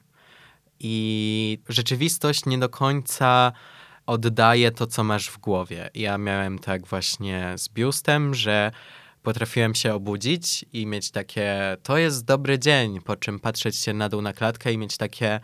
i 0.81 1.59
rzeczywistość 1.69 2.47
nie 2.47 2.59
do 2.59 2.69
końca 2.69 3.53
oddaje 4.07 4.71
to, 4.71 4.87
co 4.87 5.05
masz 5.05 5.29
w 5.29 5.39
głowie. 5.39 5.91
Ja 5.95 6.19
miałem 6.19 6.59
tak 6.59 6.87
właśnie 6.87 7.53
z 7.57 7.69
biustem, 7.69 8.35
że 8.35 8.71
potrafiłem 9.25 9.75
się 9.75 9.95
obudzić 9.95 10.64
i 10.73 10.87
mieć 10.87 11.11
takie, 11.11 11.76
to 11.83 11.99
jest 11.99 12.25
dobry 12.25 12.59
dzień, 12.59 13.00
po 13.00 13.16
czym 13.16 13.38
patrzeć 13.38 13.76
się 13.76 13.93
na 13.93 14.09
dół 14.09 14.23
na 14.23 14.33
klatkę 14.33 14.73
i 14.73 14.78
mieć 14.78 14.97
takie, 14.97 15.40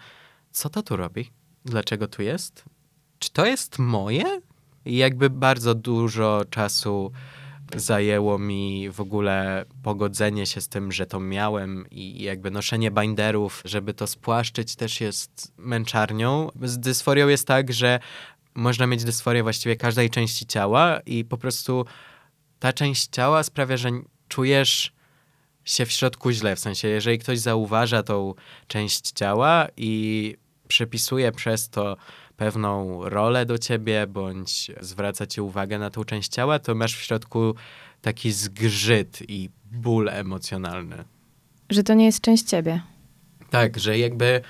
co 0.52 0.70
to 0.70 0.82
tu 0.82 0.96
robi? 0.96 1.30
Dlaczego 1.64 2.08
tu 2.08 2.22
jest? 2.22 2.64
Czy 3.18 3.30
to 3.30 3.46
jest 3.46 3.78
moje? 3.78 4.40
I 4.84 4.96
jakby 4.96 5.30
bardzo 5.30 5.75
dużo 5.75 6.44
czasu 6.50 7.12
zajęło 7.76 8.38
mi 8.38 8.90
w 8.90 9.00
ogóle 9.00 9.64
pogodzenie 9.82 10.46
się 10.46 10.60
z 10.60 10.68
tym, 10.68 10.92
że 10.92 11.06
to 11.06 11.20
miałem 11.20 11.87
i 11.90 12.22
jakby 12.22 12.50
noszenie 12.50 12.90
binderów, 12.90 13.62
żeby 13.64 13.94
to 13.94 14.06
spłaszczyć 14.06 14.76
też 14.76 15.00
jest 15.00 15.52
męczarnią. 15.58 16.49
Z 16.62 16.78
dysforią 16.78 17.28
jest 17.28 17.46
tak, 17.46 17.72
że 17.72 18.00
można 18.54 18.87
mieć 18.87 19.04
dysforię 19.04 19.42
właściwie 19.42 19.76
każdej 19.76 20.10
części 20.10 20.46
ciała 20.46 21.00
i 21.06 21.25
po 21.25 21.38
prostu 21.38 21.84
ta 22.60 22.72
część 22.72 23.08
ciała 23.08 23.42
sprawia, 23.42 23.76
że 23.76 23.90
czujesz 24.28 24.92
się 25.64 25.86
w 25.86 25.92
środku 25.92 26.30
źle. 26.30 26.56
W 26.56 26.60
sensie, 26.60 26.88
jeżeli 26.88 27.18
ktoś 27.18 27.38
zauważa 27.38 28.02
tą 28.02 28.34
część 28.66 29.12
ciała 29.12 29.66
i 29.76 30.36
przypisuje 30.68 31.32
przez 31.32 31.68
to 31.68 31.96
pewną 32.36 33.00
rolę 33.08 33.46
do 33.46 33.58
ciebie, 33.58 34.06
bądź 34.06 34.70
zwraca 34.80 35.26
ci 35.26 35.40
uwagę 35.40 35.78
na 35.78 35.90
tą 35.90 36.04
część 36.04 36.28
ciała, 36.28 36.58
to 36.58 36.74
masz 36.74 36.96
w 36.96 37.02
środku 37.02 37.54
taki 38.02 38.32
zgrzyt 38.32 39.18
i 39.28 39.50
ból 39.72 40.08
emocjonalny. 40.08 41.04
Że 41.70 41.82
to 41.82 41.94
nie 41.94 42.04
jest 42.04 42.20
część 42.20 42.44
ciebie. 42.44 42.80
Tak, 43.50 43.78
że 43.78 43.98
jakby, 43.98 44.40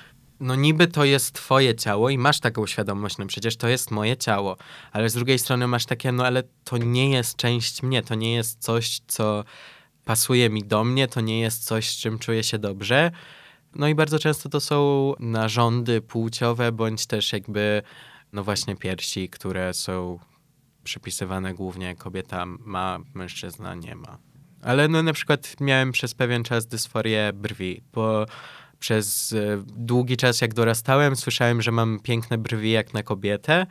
no 0.41 0.55
niby 0.55 0.87
to 0.87 1.05
jest 1.05 1.33
twoje 1.33 1.75
ciało 1.75 2.09
i 2.09 2.17
masz 2.17 2.39
taką 2.39 2.67
świadomość, 2.67 3.17
no 3.17 3.25
przecież 3.25 3.57
to 3.57 3.67
jest 3.67 3.91
moje 3.91 4.17
ciało, 4.17 4.57
ale 4.91 5.09
z 5.09 5.13
drugiej 5.13 5.39
strony 5.39 5.67
masz 5.67 5.85
takie, 5.85 6.11
no 6.11 6.25
ale 6.25 6.43
to 6.63 6.77
nie 6.77 7.09
jest 7.09 7.35
część 7.35 7.83
mnie, 7.83 8.03
to 8.03 8.15
nie 8.15 8.33
jest 8.33 8.59
coś, 8.59 8.99
co 9.07 9.43
pasuje 10.05 10.49
mi 10.49 10.63
do 10.63 10.83
mnie, 10.83 11.07
to 11.07 11.21
nie 11.21 11.39
jest 11.39 11.65
coś, 11.65 11.89
z 11.89 11.97
czym 11.97 12.19
czuję 12.19 12.43
się 12.43 12.59
dobrze. 12.59 13.11
No 13.75 13.87
i 13.87 13.95
bardzo 13.95 14.19
często 14.19 14.49
to 14.49 14.59
są 14.59 15.13
narządy 15.19 16.01
płciowe, 16.01 16.71
bądź 16.71 17.05
też 17.05 17.33
jakby, 17.33 17.81
no 18.33 18.43
właśnie 18.43 18.75
piersi, 18.75 19.29
które 19.29 19.73
są 19.73 20.19
przypisywane 20.83 21.53
głównie 21.53 21.95
kobieta 21.95 22.45
ma, 22.45 22.99
mężczyzna 23.13 23.75
nie 23.75 23.95
ma. 23.95 24.17
Ale 24.61 24.87
no 24.87 25.03
na 25.03 25.13
przykład 25.13 25.55
miałem 25.59 25.91
przez 25.91 26.13
pewien 26.13 26.43
czas 26.43 26.67
dysforię 26.67 27.31
brwi, 27.33 27.81
bo 27.93 28.25
przez 28.81 29.33
e, 29.33 29.63
długi 29.65 30.17
czas 30.17 30.41
jak 30.41 30.53
dorastałem 30.53 31.15
słyszałem, 31.15 31.61
że 31.61 31.71
mam 31.71 31.99
piękne 31.99 32.37
brwi 32.37 32.71
jak 32.71 32.93
na 32.93 33.03
kobietę 33.03 33.67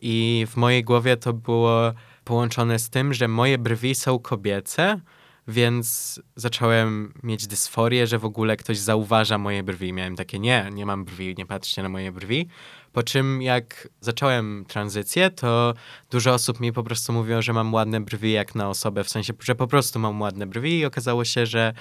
i 0.00 0.46
w 0.50 0.56
mojej 0.56 0.84
głowie 0.84 1.16
to 1.16 1.32
było 1.32 1.92
połączone 2.24 2.78
z 2.78 2.90
tym, 2.90 3.14
że 3.14 3.28
moje 3.28 3.58
brwi 3.58 3.94
są 3.94 4.18
kobiece, 4.18 5.00
więc 5.48 6.20
zacząłem 6.36 7.12
mieć 7.22 7.46
dysforię, 7.46 8.06
że 8.06 8.18
w 8.18 8.24
ogóle 8.24 8.56
ktoś 8.56 8.78
zauważa 8.78 9.38
moje 9.38 9.62
brwi. 9.62 9.92
Miałem 9.92 10.16
takie, 10.16 10.38
nie, 10.38 10.68
nie 10.72 10.86
mam 10.86 11.04
brwi, 11.04 11.34
nie 11.38 11.46
patrzcie 11.46 11.82
na 11.82 11.88
moje 11.88 12.12
brwi. 12.12 12.48
Po 12.92 13.02
czym 13.02 13.42
jak 13.42 13.88
zacząłem 14.00 14.64
tranzycję, 14.68 15.30
to 15.30 15.74
dużo 16.10 16.34
osób 16.34 16.60
mi 16.60 16.72
po 16.72 16.82
prostu 16.82 17.12
mówiło, 17.12 17.42
że 17.42 17.52
mam 17.52 17.74
ładne 17.74 18.00
brwi 18.00 18.32
jak 18.32 18.54
na 18.54 18.68
osobę, 18.68 19.04
w 19.04 19.08
sensie, 19.08 19.32
że 19.40 19.54
po 19.54 19.66
prostu 19.66 19.98
mam 19.98 20.20
ładne 20.20 20.46
brwi 20.46 20.78
i 20.78 20.84
okazało 20.84 21.24
się, 21.24 21.46
że 21.46 21.72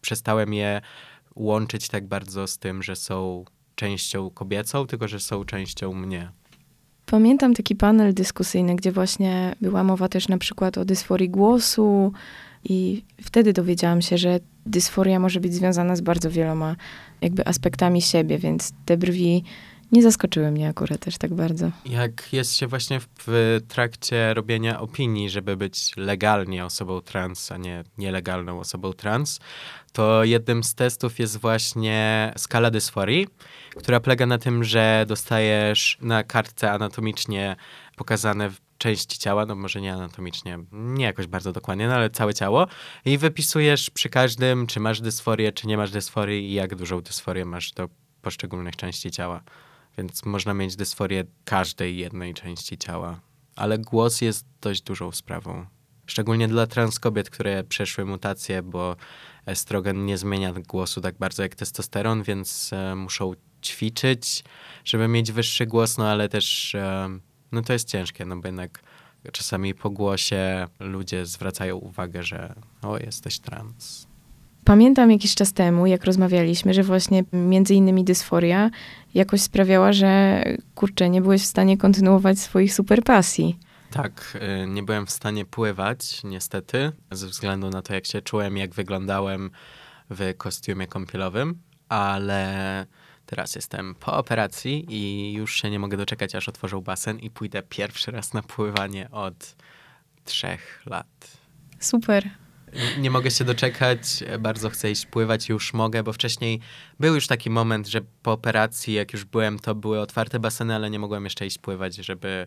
przestałem 0.00 0.54
je 0.54 0.80
łączyć 1.36 1.88
tak 1.88 2.06
bardzo 2.06 2.46
z 2.46 2.58
tym, 2.58 2.82
że 2.82 2.96
są 2.96 3.44
częścią 3.74 4.30
kobiecą, 4.30 4.86
tylko 4.86 5.08
że 5.08 5.20
są 5.20 5.44
częścią 5.44 5.92
mnie. 5.92 6.30
Pamiętam 7.06 7.54
taki 7.54 7.76
panel 7.76 8.14
dyskusyjny, 8.14 8.76
gdzie 8.76 8.92
właśnie 8.92 9.54
była 9.60 9.84
mowa 9.84 10.08
też 10.08 10.28
na 10.28 10.38
przykład 10.38 10.78
o 10.78 10.84
dysforii 10.84 11.30
głosu 11.30 12.12
i 12.64 13.02
wtedy 13.22 13.52
dowiedziałam 13.52 14.02
się, 14.02 14.18
że 14.18 14.40
dysforia 14.66 15.18
może 15.20 15.40
być 15.40 15.54
związana 15.54 15.96
z 15.96 16.00
bardzo 16.00 16.30
wieloma 16.30 16.76
jakby 17.20 17.46
aspektami 17.46 18.02
siebie, 18.02 18.38
więc 18.38 18.72
te 18.84 18.96
brwi 18.96 19.44
nie 19.92 20.02
zaskoczyły 20.02 20.50
mnie 20.50 20.68
akurat 20.68 21.00
też 21.00 21.18
tak 21.18 21.34
bardzo. 21.34 21.70
Jak 21.84 22.32
jest 22.32 22.56
się 22.56 22.66
właśnie 22.66 23.00
w, 23.00 23.08
w 23.18 23.60
trakcie 23.68 24.34
robienia 24.34 24.80
opinii, 24.80 25.30
żeby 25.30 25.56
być 25.56 25.96
legalnie 25.96 26.64
osobą 26.64 27.00
trans, 27.00 27.52
a 27.52 27.56
nie 27.56 27.84
nielegalną 27.98 28.60
osobą 28.60 28.92
trans, 28.92 29.40
to 29.92 30.24
jednym 30.24 30.64
z 30.64 30.74
testów 30.74 31.18
jest 31.18 31.36
właśnie 31.36 32.32
skala 32.36 32.70
dysforii, 32.70 33.26
która 33.76 34.00
polega 34.00 34.26
na 34.26 34.38
tym, 34.38 34.64
że 34.64 35.04
dostajesz 35.08 35.98
na 36.00 36.24
kartce 36.24 36.72
anatomicznie 36.72 37.56
pokazane 37.96 38.50
części 38.78 39.18
ciała, 39.18 39.46
no 39.46 39.54
może 39.54 39.80
nie 39.80 39.92
anatomicznie, 39.92 40.58
nie 40.72 41.04
jakoś 41.04 41.26
bardzo 41.26 41.52
dokładnie, 41.52 41.88
no 41.88 41.94
ale 41.94 42.10
całe 42.10 42.34
ciało 42.34 42.66
i 43.04 43.18
wypisujesz 43.18 43.90
przy 43.90 44.08
każdym, 44.08 44.66
czy 44.66 44.80
masz 44.80 45.00
dysforię, 45.00 45.52
czy 45.52 45.66
nie 45.66 45.76
masz 45.76 45.90
dysforii 45.90 46.50
i 46.50 46.54
jak 46.54 46.74
dużą 46.74 47.00
dysforię 47.00 47.44
masz 47.44 47.72
do 47.72 47.88
poszczególnych 48.22 48.76
części 48.76 49.10
ciała. 49.10 49.42
Więc 49.98 50.24
można 50.24 50.54
mieć 50.54 50.76
dysforię 50.76 51.24
każdej 51.44 51.96
jednej 51.96 52.34
części 52.34 52.78
ciała. 52.78 53.20
Ale 53.56 53.78
głos 53.78 54.20
jest 54.20 54.46
dość 54.60 54.82
dużą 54.82 55.12
sprawą. 55.12 55.66
Szczególnie 56.06 56.48
dla 56.48 56.66
trans 56.66 56.98
kobiet, 56.98 57.30
które 57.30 57.64
przeszły 57.64 58.04
mutacje, 58.04 58.62
bo 58.62 58.96
estrogen 59.46 60.06
nie 60.06 60.18
zmienia 60.18 60.52
głosu 60.52 61.00
tak 61.00 61.18
bardzo 61.18 61.42
jak 61.42 61.54
testosteron, 61.54 62.22
więc 62.22 62.72
e, 62.72 62.94
muszą 62.94 63.32
ćwiczyć, 63.62 64.44
żeby 64.84 65.08
mieć 65.08 65.32
wyższy 65.32 65.66
głos, 65.66 65.98
no 65.98 66.08
ale 66.08 66.28
też 66.28 66.74
e, 66.74 67.18
no 67.52 67.62
to 67.62 67.72
jest 67.72 67.88
ciężkie, 67.88 68.24
no 68.24 68.36
bo 68.36 68.48
jednak 68.48 68.82
czasami 69.32 69.74
po 69.74 69.90
głosie 69.90 70.66
ludzie 70.80 71.26
zwracają 71.26 71.76
uwagę, 71.76 72.22
że 72.22 72.54
o, 72.82 72.98
jesteś 72.98 73.38
trans. 73.38 74.06
Pamiętam 74.66 75.10
jakiś 75.10 75.34
czas 75.34 75.52
temu, 75.52 75.86
jak 75.86 76.04
rozmawialiśmy, 76.04 76.74
że 76.74 76.82
właśnie 76.82 77.24
między 77.32 77.74
innymi 77.74 78.04
dysforia 78.04 78.70
jakoś 79.14 79.40
sprawiała, 79.40 79.92
że 79.92 80.42
kurczę, 80.74 81.08
nie 81.10 81.22
byłeś 81.22 81.42
w 81.42 81.46
stanie 81.46 81.78
kontynuować 81.78 82.38
swoich 82.38 82.74
super 82.74 83.02
pasji. 83.02 83.58
Tak, 83.90 84.38
y, 84.62 84.66
nie 84.66 84.82
byłem 84.82 85.06
w 85.06 85.10
stanie 85.10 85.44
pływać, 85.44 86.24
niestety, 86.24 86.92
ze 87.10 87.26
względu 87.26 87.70
na 87.70 87.82
to, 87.82 87.94
jak 87.94 88.06
się 88.06 88.22
czułem, 88.22 88.56
jak 88.56 88.74
wyglądałem 88.74 89.50
w 90.10 90.34
kostiumie 90.36 90.86
kąpielowym, 90.86 91.58
ale 91.88 92.86
teraz 93.26 93.54
jestem 93.54 93.94
po 93.94 94.12
operacji 94.12 94.86
i 94.88 95.32
już 95.32 95.56
się 95.56 95.70
nie 95.70 95.78
mogę 95.78 95.96
doczekać, 95.96 96.34
aż 96.34 96.48
otworzą 96.48 96.80
basen 96.80 97.18
i 97.18 97.30
pójdę 97.30 97.62
pierwszy 97.62 98.10
raz 98.10 98.34
na 98.34 98.42
pływanie 98.42 99.10
od 99.10 99.56
trzech 100.24 100.82
lat. 100.86 101.38
Super. 101.80 102.45
Nie 102.98 103.10
mogę 103.10 103.30
się 103.30 103.44
doczekać, 103.44 104.24
bardzo 104.38 104.70
chcę 104.70 104.90
iść 104.90 105.06
pływać, 105.06 105.48
już 105.48 105.74
mogę, 105.74 106.02
bo 106.02 106.12
wcześniej 106.12 106.60
był 107.00 107.14
już 107.14 107.26
taki 107.26 107.50
moment, 107.50 107.86
że 107.86 108.00
po 108.22 108.32
operacji, 108.32 108.94
jak 108.94 109.12
już 109.12 109.24
byłem, 109.24 109.58
to 109.58 109.74
były 109.74 110.00
otwarte 110.00 110.38
baseny, 110.38 110.74
ale 110.74 110.90
nie 110.90 110.98
mogłem 110.98 111.24
jeszcze 111.24 111.46
iść 111.46 111.58
pływać, 111.58 111.96
żeby 111.96 112.46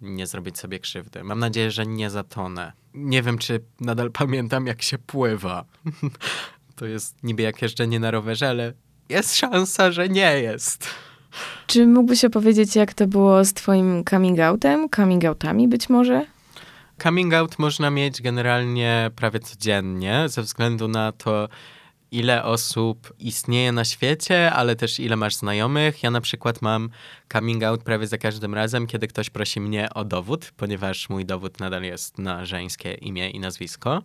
nie 0.00 0.26
zrobić 0.26 0.58
sobie 0.58 0.78
krzywdy. 0.78 1.24
Mam 1.24 1.38
nadzieję, 1.38 1.70
że 1.70 1.86
nie 1.86 2.10
zatonę. 2.10 2.72
Nie 2.94 3.22
wiem, 3.22 3.38
czy 3.38 3.60
nadal 3.80 4.10
pamiętam, 4.10 4.66
jak 4.66 4.82
się 4.82 4.98
pływa. 4.98 5.64
to 6.76 6.86
jest 6.86 7.22
niby 7.22 7.42
jak 7.42 7.62
jeżdżenie 7.62 8.00
na 8.00 8.10
rowerze, 8.10 8.48
ale 8.48 8.72
jest 9.08 9.36
szansa, 9.36 9.92
że 9.92 10.08
nie 10.08 10.40
jest. 10.40 10.88
Czy 11.66 11.86
mógłbyś 11.86 12.24
opowiedzieć, 12.24 12.76
jak 12.76 12.94
to 12.94 13.06
było 13.06 13.44
z 13.44 13.52
twoim 13.52 14.04
coming 14.10 14.40
outem, 14.40 14.88
coming 14.96 15.24
outami 15.24 15.68
być 15.68 15.88
może? 15.88 16.26
Coming 17.02 17.34
out 17.34 17.58
można 17.58 17.90
mieć 17.90 18.22
generalnie 18.22 19.10
prawie 19.16 19.40
codziennie, 19.40 20.24
ze 20.28 20.42
względu 20.42 20.88
na 20.88 21.12
to, 21.12 21.48
ile 22.10 22.44
osób 22.44 23.12
istnieje 23.18 23.72
na 23.72 23.84
świecie, 23.84 24.52
ale 24.52 24.76
też 24.76 25.00
ile 25.00 25.16
masz 25.16 25.34
znajomych. 25.34 26.02
Ja 26.02 26.10
na 26.10 26.20
przykład 26.20 26.62
mam 26.62 26.90
coming 27.32 27.62
out 27.62 27.82
prawie 27.82 28.06
za 28.06 28.18
każdym 28.18 28.54
razem, 28.54 28.86
kiedy 28.86 29.06
ktoś 29.08 29.30
prosi 29.30 29.60
mnie 29.60 29.88
o 29.94 30.04
dowód, 30.04 30.52
ponieważ 30.56 31.08
mój 31.08 31.24
dowód 31.26 31.60
nadal 31.60 31.82
jest 31.82 32.18
na 32.18 32.46
żeńskie 32.46 32.94
imię 32.94 33.30
i 33.30 33.40
nazwisko. 33.40 34.02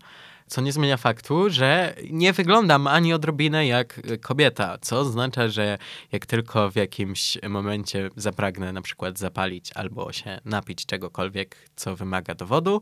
Co 0.47 0.61
nie 0.61 0.73
zmienia 0.73 0.97
faktu, 0.97 1.49
że 1.49 1.95
nie 2.09 2.33
wyglądam 2.33 2.87
ani 2.87 3.13
odrobinę 3.13 3.67
jak 3.67 4.01
kobieta, 4.21 4.77
co 4.81 4.99
oznacza, 4.99 5.47
że 5.47 5.77
jak 6.11 6.25
tylko 6.25 6.71
w 6.71 6.75
jakimś 6.75 7.37
momencie 7.49 8.09
zapragnę 8.15 8.73
na 8.73 8.81
przykład 8.81 9.19
zapalić 9.19 9.71
albo 9.75 10.13
się 10.13 10.39
napić 10.45 10.85
czegokolwiek, 10.85 11.55
co 11.75 11.95
wymaga 11.95 12.35
dowodu, 12.35 12.81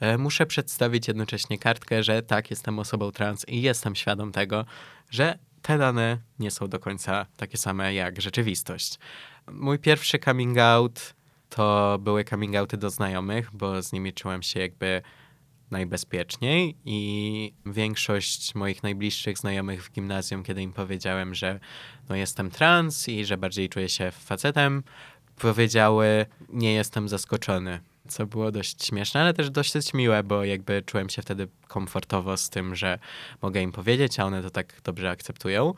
e, 0.00 0.18
muszę 0.18 0.46
przedstawić 0.46 1.08
jednocześnie 1.08 1.58
kartkę, 1.58 2.02
że 2.02 2.22
tak, 2.22 2.50
jestem 2.50 2.78
osobą 2.78 3.10
trans 3.10 3.44
i 3.48 3.62
jestem 3.62 3.96
świadom 3.96 4.32
tego, 4.32 4.64
że 5.10 5.38
te 5.62 5.78
dane 5.78 6.18
nie 6.38 6.50
są 6.50 6.68
do 6.68 6.78
końca 6.78 7.26
takie 7.36 7.58
same 7.58 7.94
jak 7.94 8.20
rzeczywistość. 8.20 8.98
Mój 9.52 9.78
pierwszy 9.78 10.18
coming 10.18 10.58
out 10.58 11.14
to 11.48 11.98
były 12.00 12.24
coming 12.24 12.56
outy 12.56 12.76
do 12.76 12.90
znajomych, 12.90 13.50
bo 13.52 13.82
z 13.82 13.92
nimi 13.92 14.12
czułem 14.12 14.42
się 14.42 14.60
jakby 14.60 15.02
najbezpieczniej 15.72 16.76
i 16.84 17.52
większość 17.66 18.54
moich 18.54 18.82
najbliższych 18.82 19.38
znajomych 19.38 19.84
w 19.84 19.92
gimnazjum, 19.92 20.42
kiedy 20.42 20.62
im 20.62 20.72
powiedziałem, 20.72 21.34
że 21.34 21.60
no 22.08 22.16
jestem 22.16 22.50
trans 22.50 23.08
i 23.08 23.24
że 23.24 23.36
bardziej 23.36 23.68
czuję 23.68 23.88
się 23.88 24.10
facetem, 24.10 24.82
powiedziały, 25.36 26.26
nie 26.48 26.72
jestem 26.72 27.08
zaskoczony. 27.08 27.80
Co 28.08 28.26
było 28.26 28.52
dość 28.52 28.84
śmieszne, 28.86 29.20
ale 29.20 29.34
też 29.34 29.50
dosyć 29.50 29.94
miłe, 29.94 30.22
bo 30.22 30.44
jakby 30.44 30.82
czułem 30.82 31.08
się 31.08 31.22
wtedy 31.22 31.48
komfortowo 31.68 32.36
z 32.36 32.50
tym, 32.50 32.76
że 32.76 32.98
mogę 33.42 33.62
im 33.62 33.72
powiedzieć, 33.72 34.20
a 34.20 34.24
one 34.24 34.42
to 34.42 34.50
tak 34.50 34.80
dobrze 34.84 35.10
akceptują. 35.10 35.74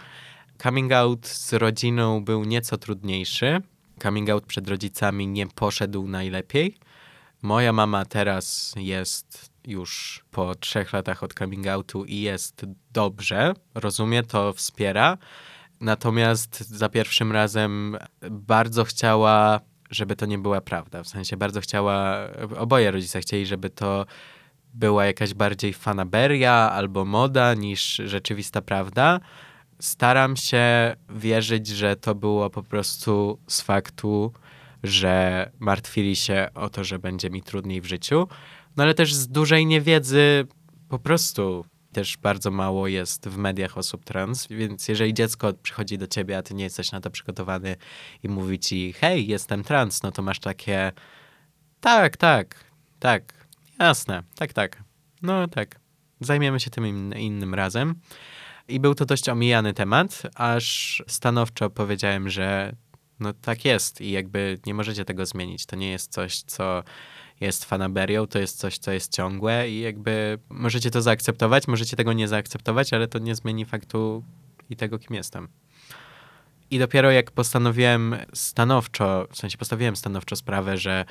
Coming 0.62 0.92
out 0.92 1.26
z 1.26 1.52
rodziną 1.52 2.24
był 2.24 2.44
nieco 2.44 2.78
trudniejszy. 2.78 3.60
Coming 4.02 4.30
out 4.30 4.46
przed 4.46 4.68
rodzicami 4.68 5.26
nie 5.26 5.46
poszedł 5.46 6.08
najlepiej. 6.08 6.76
Moja 7.42 7.72
mama 7.72 8.04
teraz 8.04 8.74
jest 8.76 9.53
już 9.66 10.24
po 10.30 10.54
trzech 10.54 10.92
latach 10.92 11.22
od 11.22 11.34
coming 11.34 11.66
outu 11.66 12.04
i 12.04 12.20
jest 12.20 12.66
dobrze, 12.92 13.54
rozumie 13.74 14.22
to, 14.22 14.52
wspiera. 14.52 15.18
Natomiast 15.80 16.60
za 16.60 16.88
pierwszym 16.88 17.32
razem 17.32 17.96
bardzo 18.30 18.84
chciała, 18.84 19.60
żeby 19.90 20.16
to 20.16 20.26
nie 20.26 20.38
była 20.38 20.60
prawda. 20.60 21.02
W 21.02 21.08
sensie 21.08 21.36
bardzo 21.36 21.60
chciała, 21.60 22.18
oboje 22.58 22.90
rodzice 22.90 23.20
chcieli, 23.20 23.46
żeby 23.46 23.70
to 23.70 24.06
była 24.74 25.06
jakaś 25.06 25.34
bardziej 25.34 25.72
fanaberia 25.72 26.52
albo 26.52 27.04
moda 27.04 27.54
niż 27.54 28.02
rzeczywista 28.04 28.62
prawda. 28.62 29.20
Staram 29.80 30.36
się 30.36 30.96
wierzyć, 31.08 31.66
że 31.66 31.96
to 31.96 32.14
było 32.14 32.50
po 32.50 32.62
prostu 32.62 33.38
z 33.46 33.60
faktu, 33.60 34.32
że 34.84 35.50
martwili 35.58 36.16
się 36.16 36.48
o 36.54 36.70
to, 36.70 36.84
że 36.84 36.98
będzie 36.98 37.30
mi 37.30 37.42
trudniej 37.42 37.80
w 37.80 37.86
życiu 37.86 38.28
no 38.76 38.84
ale 38.84 38.94
też 38.94 39.14
z 39.14 39.28
dużej 39.28 39.66
niewiedzy 39.66 40.46
po 40.88 40.98
prostu 40.98 41.64
też 41.92 42.16
bardzo 42.16 42.50
mało 42.50 42.88
jest 42.88 43.28
w 43.28 43.36
mediach 43.36 43.78
osób 43.78 44.04
trans, 44.04 44.46
więc 44.46 44.88
jeżeli 44.88 45.14
dziecko 45.14 45.52
przychodzi 45.62 45.98
do 45.98 46.06
ciebie, 46.06 46.38
a 46.38 46.42
ty 46.42 46.54
nie 46.54 46.64
jesteś 46.64 46.92
na 46.92 47.00
to 47.00 47.10
przygotowany 47.10 47.76
i 48.22 48.28
mówi 48.28 48.58
ci, 48.58 48.92
hej, 48.92 49.26
jestem 49.26 49.64
trans, 49.64 50.02
no 50.02 50.12
to 50.12 50.22
masz 50.22 50.40
takie, 50.40 50.92
tak, 51.80 52.16
tak, 52.16 52.64
tak, 52.98 53.46
jasne, 53.78 54.22
tak, 54.36 54.52
tak, 54.52 54.82
no 55.22 55.48
tak, 55.48 55.80
zajmiemy 56.20 56.60
się 56.60 56.70
tym 56.70 56.86
in, 56.86 57.12
innym 57.12 57.54
razem. 57.54 57.94
I 58.68 58.80
był 58.80 58.94
to 58.94 59.06
dość 59.06 59.28
omijany 59.28 59.74
temat, 59.74 60.22
aż 60.34 61.02
stanowczo 61.06 61.70
powiedziałem, 61.70 62.28
że 62.28 62.76
no 63.24 63.32
tak 63.32 63.64
jest 63.64 64.00
i 64.00 64.10
jakby 64.10 64.58
nie 64.66 64.74
możecie 64.74 65.04
tego 65.04 65.26
zmienić. 65.26 65.66
To 65.66 65.76
nie 65.76 65.90
jest 65.90 66.12
coś, 66.12 66.42
co 66.42 66.82
jest 67.40 67.64
fanaberią, 67.64 68.26
to 68.26 68.38
jest 68.38 68.58
coś, 68.58 68.78
co 68.78 68.92
jest 68.92 69.12
ciągłe 69.12 69.70
i 69.70 69.80
jakby 69.80 70.38
możecie 70.48 70.90
to 70.90 71.02
zaakceptować, 71.02 71.68
możecie 71.68 71.96
tego 71.96 72.12
nie 72.12 72.28
zaakceptować, 72.28 72.92
ale 72.92 73.08
to 73.08 73.18
nie 73.18 73.34
zmieni 73.34 73.64
faktu 73.64 74.24
i 74.70 74.76
tego, 74.76 74.98
kim 74.98 75.16
jestem. 75.16 75.48
I 76.70 76.78
dopiero 76.78 77.10
jak 77.10 77.30
postanowiłem 77.30 78.16
stanowczo, 78.34 79.26
w 79.30 79.36
sensie 79.36 79.58
postawiłem 79.58 79.96
stanowczo 79.96 80.36
sprawę, 80.36 80.78
że 80.78 81.04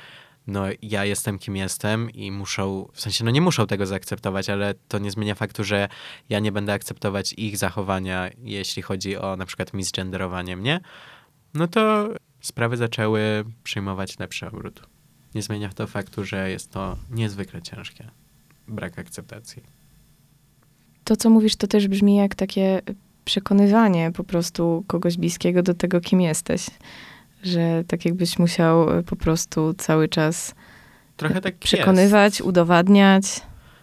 no 0.46 0.64
ja 0.82 1.04
jestem 1.04 1.38
kim 1.38 1.56
jestem 1.56 2.10
i 2.10 2.30
muszą, 2.30 2.88
w 2.92 3.00
sensie 3.00 3.24
no 3.24 3.30
nie 3.30 3.40
muszą 3.40 3.66
tego 3.66 3.86
zaakceptować, 3.86 4.50
ale 4.50 4.74
to 4.88 4.98
nie 4.98 5.10
zmienia 5.10 5.34
faktu, 5.34 5.64
że 5.64 5.88
ja 6.28 6.38
nie 6.38 6.52
będę 6.52 6.72
akceptować 6.72 7.32
ich 7.32 7.56
zachowania, 7.56 8.30
jeśli 8.38 8.82
chodzi 8.82 9.16
o 9.16 9.36
na 9.36 9.46
przykład 9.46 9.74
misgenderowanie 9.74 10.56
mnie, 10.56 10.80
no 11.54 11.68
to 11.68 12.08
sprawy 12.40 12.76
zaczęły 12.76 13.44
przyjmować 13.64 14.18
lepszy 14.18 14.46
obrót. 14.46 14.82
Nie 15.34 15.42
zmienia 15.42 15.68
to 15.68 15.86
faktu, 15.86 16.24
że 16.24 16.50
jest 16.50 16.70
to 16.70 16.96
niezwykle 17.10 17.62
ciężkie. 17.62 18.10
Brak 18.68 18.98
akceptacji. 18.98 19.62
To, 21.04 21.16
co 21.16 21.30
mówisz, 21.30 21.56
to 21.56 21.66
też 21.66 21.88
brzmi 21.88 22.16
jak 22.16 22.34
takie 22.34 22.82
przekonywanie 23.24 24.12
po 24.12 24.24
prostu 24.24 24.84
kogoś 24.86 25.16
bliskiego 25.16 25.62
do 25.62 25.74
tego, 25.74 26.00
kim 26.00 26.20
jesteś. 26.20 26.66
Że 27.42 27.84
tak 27.88 28.04
jakbyś 28.04 28.38
musiał 28.38 28.86
po 29.06 29.16
prostu 29.16 29.74
cały 29.74 30.08
czas 30.08 30.54
Trochę 31.16 31.40
tak 31.40 31.58
przekonywać, 31.58 32.34
jest. 32.34 32.48
udowadniać. 32.48 33.24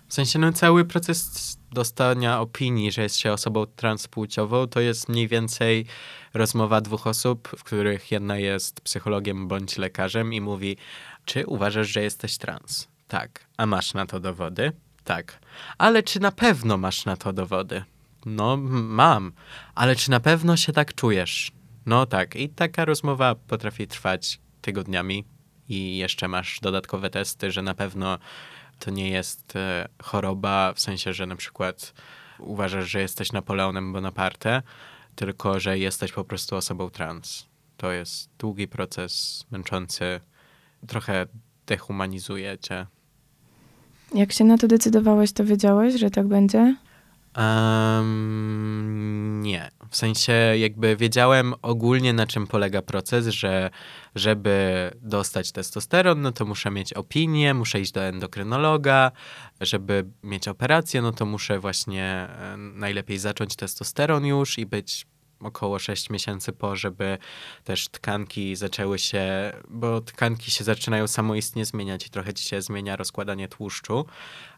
W 0.07 0.13
sensie, 0.13 0.39
no 0.39 0.53
cały 0.53 0.85
proces 0.85 1.57
dostania 1.71 2.41
opinii, 2.41 2.91
że 2.91 3.01
jest 3.01 3.17
się 3.17 3.31
osobą 3.31 3.65
transpłciową, 3.65 4.67
to 4.67 4.79
jest 4.79 5.09
mniej 5.09 5.27
więcej 5.27 5.85
rozmowa 6.33 6.81
dwóch 6.81 7.07
osób, 7.07 7.49
w 7.57 7.63
których 7.63 8.11
jedna 8.11 8.37
jest 8.37 8.81
psychologiem 8.81 9.47
bądź 9.47 9.77
lekarzem 9.77 10.33
i 10.33 10.41
mówi, 10.41 10.77
czy 11.25 11.47
uważasz, 11.47 11.87
że 11.87 12.01
jesteś 12.01 12.37
trans? 12.37 12.87
Tak. 13.07 13.45
A 13.57 13.65
masz 13.65 13.93
na 13.93 14.05
to 14.05 14.19
dowody? 14.19 14.71
Tak. 15.03 15.39
Ale 15.77 16.03
czy 16.03 16.19
na 16.19 16.31
pewno 16.31 16.77
masz 16.77 17.05
na 17.05 17.17
to 17.17 17.33
dowody? 17.33 17.83
No, 18.25 18.57
mam. 18.57 19.31
Ale 19.75 19.95
czy 19.95 20.11
na 20.11 20.19
pewno 20.19 20.57
się 20.57 20.73
tak 20.73 20.95
czujesz? 20.95 21.51
No 21.85 22.05
tak. 22.05 22.35
I 22.35 22.49
taka 22.49 22.85
rozmowa 22.85 23.35
potrafi 23.35 23.87
trwać 23.87 24.39
tygodniami 24.61 25.25
i 25.69 25.97
jeszcze 25.97 26.27
masz 26.27 26.59
dodatkowe 26.61 27.09
testy, 27.09 27.51
że 27.51 27.61
na 27.61 27.73
pewno 27.73 28.17
to 28.81 28.91
nie 28.91 29.09
jest 29.09 29.55
e, 29.55 29.87
choroba, 30.03 30.73
w 30.73 30.79
sensie, 30.79 31.13
że 31.13 31.25
na 31.25 31.35
przykład 31.35 31.93
uważasz, 32.39 32.89
że 32.89 33.01
jesteś 33.01 33.31
Napoleonem 33.31 33.93
Bonaparte, 33.93 34.61
tylko 35.15 35.59
że 35.59 35.79
jesteś 35.79 36.11
po 36.11 36.23
prostu 36.23 36.55
osobą 36.55 36.89
trans. 36.89 37.45
To 37.77 37.91
jest 37.91 38.29
długi 38.39 38.67
proces, 38.67 39.45
męczący, 39.51 40.19
trochę 40.87 41.25
dehumanizuje 41.67 42.57
cię. 42.57 42.87
Jak 44.13 44.33
się 44.33 44.43
na 44.43 44.57
to 44.57 44.67
decydowałeś, 44.67 45.31
to 45.31 45.45
wiedziałeś, 45.45 45.95
że 45.95 46.09
tak 46.09 46.27
będzie? 46.27 46.75
Um, 47.37 49.11
nie. 49.41 49.71
W 49.89 49.97
sensie 49.97 50.33
jakby 50.57 50.95
wiedziałem 50.95 51.53
ogólnie 51.61 52.13
na 52.13 52.27
czym 52.27 52.47
polega 52.47 52.81
proces, 52.81 53.27
że 53.27 53.69
żeby 54.15 54.89
dostać 55.01 55.51
testosteron, 55.51 56.21
no 56.21 56.31
to 56.31 56.45
muszę 56.45 56.71
mieć 56.71 56.93
opinię, 56.93 57.53
muszę 57.53 57.79
iść 57.79 57.91
do 57.91 58.01
endokrynologa, 58.01 59.11
żeby 59.61 60.05
mieć 60.23 60.47
operację, 60.47 61.01
no 61.01 61.11
to 61.11 61.25
muszę 61.25 61.59
właśnie 61.59 62.27
najlepiej 62.57 63.17
zacząć 63.17 63.55
testosteron 63.55 64.25
już 64.25 64.57
i 64.57 64.65
być 64.65 65.05
około 65.43 65.79
6 65.79 66.09
miesięcy 66.09 66.53
po, 66.53 66.75
żeby 66.75 67.17
też 67.63 67.89
tkanki 67.89 68.55
zaczęły 68.55 68.99
się, 68.99 69.53
bo 69.69 70.01
tkanki 70.01 70.51
się 70.51 70.63
zaczynają 70.63 71.07
samoistnie 71.07 71.65
zmieniać 71.65 72.07
i 72.07 72.09
trochę 72.09 72.33
ci 72.33 72.43
się 72.43 72.61
zmienia 72.61 72.95
rozkładanie 72.95 73.47
tłuszczu. 73.47 74.05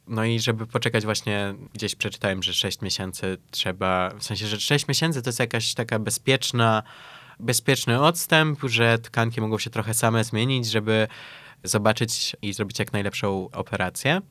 No 0.08 0.26
i 0.26 0.39
żeby 0.39 0.68
poczekać 0.68 1.06
właśnie, 1.06 1.56
gdzieś 1.74 1.96
przeczytałem, 1.96 2.44
że 2.44 2.54
6 2.54 2.82
miesięcy 2.82 3.38
trzeba, 3.52 4.10
w 4.20 4.24
sensie, 4.24 4.48
że 4.48 4.60
6 4.60 4.88
miesięcy 4.88 5.22
to 5.22 5.30
jest 5.30 5.39
jakaś 5.39 5.74
taka 5.74 6.00
bezpieczna, 6.00 6.84
bezpieczny 7.39 8.02
odstęp, 8.02 8.60
że 8.63 9.00
tkanki 9.00 9.42
mogą 9.42 9.60
się 9.60 9.70
trochę 9.70 9.94
same 9.94 10.24
zmienić, 10.24 10.66
żeby 10.66 11.08
zobaczyć 11.63 12.36
i 12.42 12.54
zrobić 12.54 12.80
jak 12.80 12.94
najlepszą 12.94 13.50
operację 13.52 14.22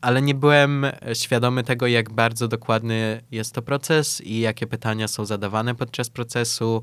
ale 0.00 0.22
nie 0.22 0.34
byłem 0.34 0.86
świadomy 1.14 1.64
tego, 1.64 1.86
jak 1.86 2.10
bardzo 2.10 2.48
dokładny 2.48 3.20
jest 3.30 3.54
to 3.54 3.62
proces 3.62 4.20
i 4.20 4.40
jakie 4.40 4.66
pytania 4.66 5.08
są 5.08 5.24
zadawane 5.24 5.74
podczas 5.74 6.10
procesu. 6.10 6.82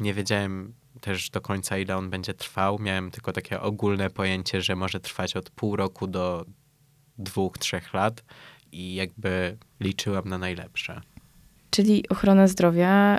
Nie 0.00 0.14
wiedziałem 0.14 0.74
też 1.00 1.30
do 1.30 1.40
końca, 1.40 1.78
ile 1.78 1.96
on 1.96 2.10
będzie 2.10 2.34
trwał. 2.34 2.78
Miałem 2.78 3.10
tylko 3.10 3.32
takie 3.32 3.60
ogólne 3.60 4.10
pojęcie, 4.10 4.62
że 4.62 4.76
może 4.76 5.00
trwać 5.00 5.36
od 5.36 5.50
pół 5.50 5.76
roku 5.76 6.06
do 6.06 6.44
dwóch, 7.18 7.58
trzech 7.58 7.94
lat 7.94 8.24
i 8.72 8.94
jakby 8.94 9.56
liczyłem 9.80 10.28
na 10.28 10.38
najlepsze. 10.38 11.00
Czyli 11.70 12.08
ochrona 12.08 12.46
zdrowia 12.46 13.18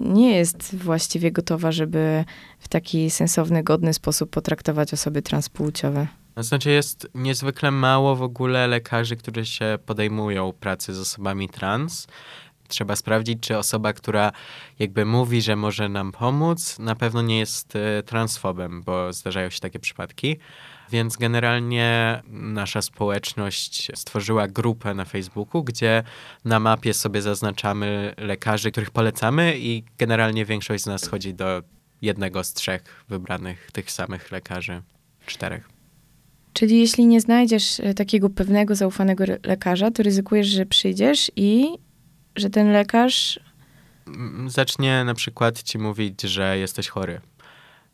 nie 0.00 0.36
jest 0.36 0.76
właściwie 0.76 1.32
gotowa, 1.32 1.72
żeby 1.72 2.24
w 2.58 2.68
taki 2.68 3.10
sensowny, 3.10 3.62
godny 3.62 3.94
sposób 3.94 4.30
potraktować 4.30 4.92
osoby 4.92 5.22
transpłciowe. 5.22 6.06
To 6.34 6.42
znaczy 6.42 6.70
jest 6.70 7.08
niezwykle 7.14 7.70
mało 7.70 8.16
w 8.16 8.22
ogóle 8.22 8.66
lekarzy, 8.66 9.16
którzy 9.16 9.46
się 9.46 9.78
podejmują 9.86 10.52
pracy 10.52 10.94
z 10.94 10.98
osobami 10.98 11.48
trans. 11.48 12.06
Trzeba 12.68 12.96
sprawdzić, 12.96 13.40
czy 13.40 13.58
osoba, 13.58 13.92
która 13.92 14.32
jakby 14.78 15.04
mówi, 15.04 15.42
że 15.42 15.56
może 15.56 15.88
nam 15.88 16.12
pomóc, 16.12 16.78
na 16.78 16.94
pewno 16.94 17.22
nie 17.22 17.38
jest 17.38 17.76
e, 17.76 18.02
transfobem, 18.02 18.82
bo 18.82 19.12
zdarzają 19.12 19.50
się 19.50 19.60
takie 19.60 19.78
przypadki. 19.78 20.36
Więc 20.90 21.16
generalnie 21.16 22.22
nasza 22.30 22.82
społeczność 22.82 23.92
stworzyła 23.94 24.48
grupę 24.48 24.94
na 24.94 25.04
Facebooku, 25.04 25.64
gdzie 25.64 26.02
na 26.44 26.60
mapie 26.60 26.94
sobie 26.94 27.22
zaznaczamy 27.22 28.14
lekarzy, 28.18 28.70
których 28.70 28.90
polecamy 28.90 29.58
i 29.58 29.84
generalnie 29.98 30.44
większość 30.44 30.84
z 30.84 30.86
nas 30.86 31.08
chodzi 31.08 31.34
do 31.34 31.62
jednego 32.02 32.44
z 32.44 32.52
trzech 32.52 33.04
wybranych 33.08 33.70
tych 33.72 33.90
samych 33.90 34.32
lekarzy. 34.32 34.82
Czterech. 35.26 35.68
Czyli 36.52 36.78
jeśli 36.78 37.06
nie 37.06 37.20
znajdziesz 37.20 37.80
e, 37.80 37.94
takiego 37.94 38.30
pewnego, 38.30 38.74
zaufanego 38.74 39.24
lekarza, 39.44 39.90
to 39.90 40.02
ryzykujesz, 40.02 40.46
że 40.46 40.66
przyjdziesz 40.66 41.30
i 41.36 41.68
że 42.36 42.50
ten 42.50 42.72
lekarz. 42.72 43.40
Zacznie 44.46 45.04
na 45.04 45.14
przykład 45.14 45.62
ci 45.62 45.78
mówić, 45.78 46.22
że 46.22 46.58
jesteś 46.58 46.88
chory 46.88 47.20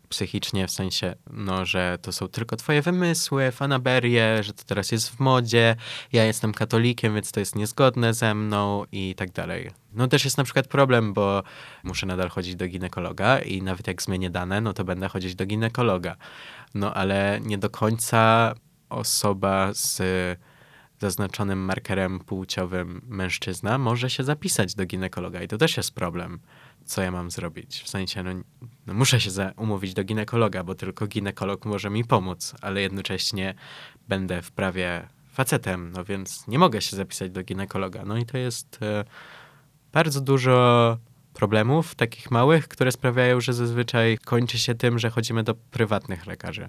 psychicznie, 0.08 0.66
w 0.66 0.70
sensie, 0.70 1.14
no, 1.30 1.64
że 1.64 1.98
to 2.02 2.12
są 2.12 2.28
tylko 2.28 2.56
twoje 2.56 2.82
wymysły, 2.82 3.50
fanaberie, 3.50 4.42
że 4.42 4.52
to 4.52 4.64
teraz 4.66 4.92
jest 4.92 5.10
w 5.10 5.20
modzie, 5.20 5.76
ja 6.12 6.24
jestem 6.24 6.52
katolikiem, 6.52 7.14
więc 7.14 7.32
to 7.32 7.40
jest 7.40 7.56
niezgodne 7.56 8.14
ze 8.14 8.34
mną 8.34 8.84
i 8.92 9.14
tak 9.14 9.32
dalej. 9.32 9.70
No 9.92 10.08
też 10.08 10.24
jest 10.24 10.38
na 10.38 10.44
przykład 10.44 10.68
problem, 10.68 11.12
bo 11.12 11.42
muszę 11.82 12.06
nadal 12.06 12.28
chodzić 12.28 12.56
do 12.56 12.68
ginekologa 12.68 13.38
i 13.38 13.62
nawet 13.62 13.86
jak 13.86 14.02
zmienię 14.02 14.30
dane, 14.30 14.60
no 14.60 14.72
to 14.72 14.84
będę 14.84 15.08
chodzić 15.08 15.34
do 15.34 15.46
ginekologa. 15.46 16.16
No 16.74 16.94
ale 16.94 17.40
nie 17.42 17.58
do 17.58 17.70
końca 17.70 18.54
osoba 18.90 19.74
z 19.74 20.02
zaznaczonym 20.98 21.58
markerem 21.58 22.20
płciowym 22.20 23.00
mężczyzna 23.06 23.78
może 23.78 24.10
się 24.10 24.24
zapisać 24.24 24.74
do 24.74 24.86
ginekologa 24.86 25.42
i 25.42 25.48
to 25.48 25.58
też 25.58 25.76
jest 25.76 25.94
problem 25.94 26.40
co 26.84 27.02
ja 27.02 27.10
mam 27.10 27.30
zrobić. 27.30 27.82
W 27.82 27.88
sensie, 27.88 28.22
no, 28.22 28.30
no 28.86 28.94
muszę 28.94 29.20
się 29.20 29.30
umówić 29.56 29.94
do 29.94 30.04
ginekologa, 30.04 30.64
bo 30.64 30.74
tylko 30.74 31.06
ginekolog 31.06 31.64
może 31.64 31.90
mi 31.90 32.04
pomóc, 32.04 32.54
ale 32.60 32.80
jednocześnie 32.80 33.54
będę 34.08 34.42
w 34.42 34.52
prawie 34.52 35.08
facetem, 35.32 35.92
no 35.92 36.04
więc 36.04 36.48
nie 36.48 36.58
mogę 36.58 36.82
się 36.82 36.96
zapisać 36.96 37.30
do 37.30 37.42
ginekologa. 37.42 38.04
No 38.04 38.16
i 38.16 38.26
to 38.26 38.38
jest 38.38 38.78
e, 38.82 39.04
bardzo 39.92 40.20
dużo 40.20 40.98
problemów, 41.34 41.94
takich 41.94 42.30
małych, 42.30 42.68
które 42.68 42.92
sprawiają, 42.92 43.40
że 43.40 43.52
zazwyczaj 43.52 44.18
kończy 44.18 44.58
się 44.58 44.74
tym, 44.74 44.98
że 44.98 45.10
chodzimy 45.10 45.42
do 45.42 45.54
prywatnych 45.54 46.26
lekarzy, 46.26 46.68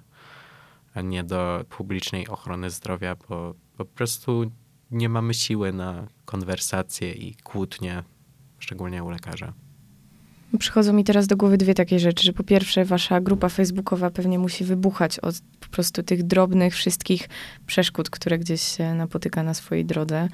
a 0.94 1.02
nie 1.02 1.24
do 1.24 1.66
publicznej 1.70 2.28
ochrony 2.28 2.70
zdrowia, 2.70 3.16
bo 3.30 3.56
po 3.78 3.86
prostu 3.86 4.52
nie 4.92 5.10
mamy 5.10 5.34
siły 5.34 5.74
na 5.74 6.08
konwersacje 6.26 7.12
i 7.12 7.36
kłótnie, 7.36 8.04
szczególnie 8.60 9.04
u 9.04 9.10
lekarza. 9.10 9.54
Przychodzą 10.60 10.94
mi 10.94 11.04
teraz 11.04 11.28
do 11.28 11.38
głowy 11.38 11.58
dwie 11.58 11.74
takie 11.74 12.00
rzeczy, 12.00 12.24
że 12.26 12.34
po 12.34 12.44
pierwsze 12.44 12.86
wasza 12.86 13.22
grupa 13.22 13.50
facebookowa 13.50 14.10
pewnie 14.10 14.40
musi 14.40 14.64
wybuchać 14.64 15.20
od 15.20 15.36
po 15.60 15.68
prostu 15.68 16.04
tych 16.04 16.24
drobnych 16.24 16.74
wszystkich 16.74 17.30
przeszkód, 17.68 18.10
które 18.10 18.40
gdzieś 18.40 18.62
się 18.62 18.94
napotyka 18.94 19.44
na 19.44 19.54
swojej 19.54 19.86
drodze. 19.86 20.28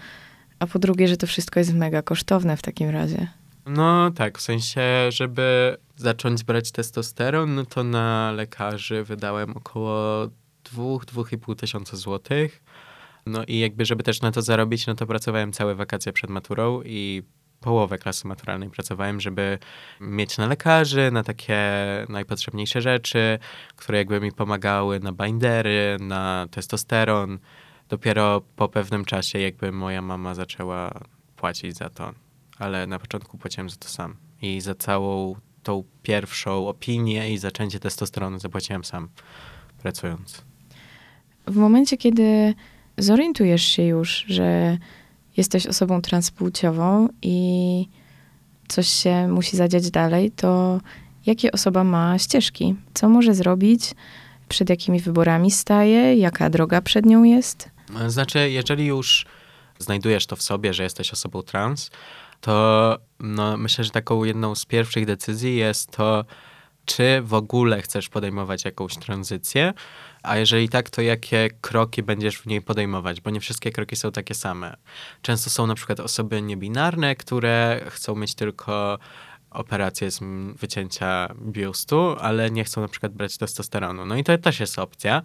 A 0.60 0.68
po 0.68 0.80
drugie, 0.80 1.08
że 1.08 1.18
to 1.18 1.28
wszystko 1.28 1.60
jest 1.60 1.74
mega 1.74 2.02
kosztowne 2.02 2.58
w 2.58 2.62
takim 2.62 2.90
razie. 2.90 3.28
No 3.66 4.12
tak, 4.12 4.38
w 4.38 4.42
sensie, 4.42 4.82
żeby 5.10 5.78
zacząć 5.96 6.44
brać 6.44 6.72
testosteron, 6.72 7.56
no 7.56 7.66
to 7.66 7.84
na 7.84 8.32
lekarzy 8.32 9.04
wydałem 9.04 9.58
około 9.58 10.28
2-2,5 10.76 11.56
tysiąca 11.56 11.98
złotych. 11.98 12.64
No 13.26 13.44
i 13.44 13.60
jakby, 13.60 13.86
żeby 13.86 14.04
też 14.04 14.22
na 14.22 14.32
to 14.32 14.42
zarobić, 14.42 14.88
no 14.88 14.96
to 14.96 15.08
pracowałem 15.08 15.52
całe 15.52 15.76
wakacje 15.76 16.14
przed 16.14 16.30
maturą 16.30 16.82
i 16.86 17.24
połowę 17.62 17.98
klasy 17.98 18.28
maturalnej 18.28 18.70
pracowałem, 18.70 19.20
żeby 19.20 19.60
mieć 20.00 20.38
na 20.38 20.48
lekarzy, 20.48 21.12
na 21.12 21.24
takie 21.24 21.60
najpotrzebniejsze 22.10 22.82
rzeczy, 22.82 23.40
które 23.76 23.98
jakby 23.98 24.22
mi 24.22 24.32
pomagały 24.32 25.00
na 25.00 25.12
bindery, 25.12 25.98
na 26.00 26.48
testosteron. 26.52 27.40
Dopiero 27.90 28.42
po 28.56 28.70
pewnym 28.70 29.06
czasie 29.06 29.40
jakby 29.40 29.72
moja 29.72 30.02
mama 30.02 30.36
zaczęła 30.36 30.92
płacić 31.36 31.78
za 31.78 31.90
to, 31.90 32.14
ale 32.58 32.88
na 32.88 33.00
początku 33.00 33.38
płaciłem 33.38 33.70
za 33.70 33.76
to 33.76 33.88
sam. 33.88 34.16
I 34.42 34.62
za 34.62 34.76
całą 34.76 35.36
tą 35.64 35.84
pierwszą 36.04 36.68
opinię 36.68 37.34
i 37.34 37.38
zaczęcie 37.38 37.80
testosteronu 37.80 38.40
zapłaciłem 38.40 38.84
sam, 38.84 39.10
pracując. 39.82 40.46
W 41.48 41.56
momencie, 41.56 41.98
kiedy 41.98 42.54
zorientujesz 42.98 43.64
się 43.64 43.84
już, 43.84 44.26
że 44.28 44.78
jesteś 45.38 45.68
osobą 45.68 46.02
transpłciową 46.02 47.10
i 47.22 47.88
coś 48.68 48.88
się 48.88 49.28
musi 49.28 49.58
zadziać 49.58 49.92
dalej, 49.92 50.32
to 50.32 50.82
jakie 51.26 51.52
osoba 51.52 51.84
ma 51.84 52.20
ścieżki? 52.20 52.76
Co 52.94 53.10
może 53.10 53.34
zrobić? 53.34 53.92
Przed 54.50 54.70
jakimi 54.70 55.00
wyborami 55.00 55.52
staje? 55.52 56.16
Jaka 56.16 56.50
droga 56.50 56.82
przed 56.82 57.06
nią 57.06 57.24
jest? 57.24 57.70
Znaczy, 58.08 58.50
jeżeli 58.50 58.86
już 58.86 59.26
znajdujesz 59.80 60.26
to 60.26 60.36
w 60.36 60.42
sobie, 60.42 60.74
że 60.74 60.84
jesteś 60.84 61.12
osobą 61.12 61.42
trans, 61.42 61.92
to 62.42 62.98
no, 63.20 63.58
myślę, 63.58 63.84
że 63.84 63.90
taką 63.90 64.24
jedną 64.24 64.56
z 64.56 64.66
pierwszych 64.66 65.06
decyzji 65.06 65.56
jest 65.56 65.92
to, 65.92 66.26
czy 66.86 67.22
w 67.22 67.34
ogóle 67.34 67.82
chcesz 67.82 68.10
podejmować 68.10 68.66
jakąś 68.66 68.98
tranzycję, 68.98 69.74
a 70.24 70.38
jeżeli 70.38 70.70
tak, 70.70 70.90
to 70.90 71.02
jakie 71.02 71.50
kroki 71.62 72.04
będziesz 72.04 72.38
w 72.38 72.46
niej 72.46 72.62
podejmować, 72.62 73.22
bo 73.22 73.30
nie 73.30 73.40
wszystkie 73.40 73.72
kroki 73.72 73.96
są 73.96 74.12
takie 74.12 74.36
same. 74.36 74.78
Często 75.22 75.50
są 75.50 75.68
na 75.68 75.76
przykład 75.76 76.00
osoby 76.00 76.42
niebinarne, 76.42 77.16
które 77.16 77.82
chcą 77.90 78.16
mieć 78.16 78.36
tylko 78.36 79.00
operację 79.52 80.12
z 80.12 80.20
wycięcia 80.56 81.34
biustu, 81.42 82.16
ale 82.20 82.52
nie 82.52 82.64
chcą 82.64 82.82
na 82.82 82.88
przykład 82.88 83.14
brać 83.14 83.38
testosteronu. 83.38 84.06
No 84.06 84.16
i 84.16 84.24
to 84.24 84.38
też 84.38 84.60
jest 84.60 84.80
opcja, 84.80 85.22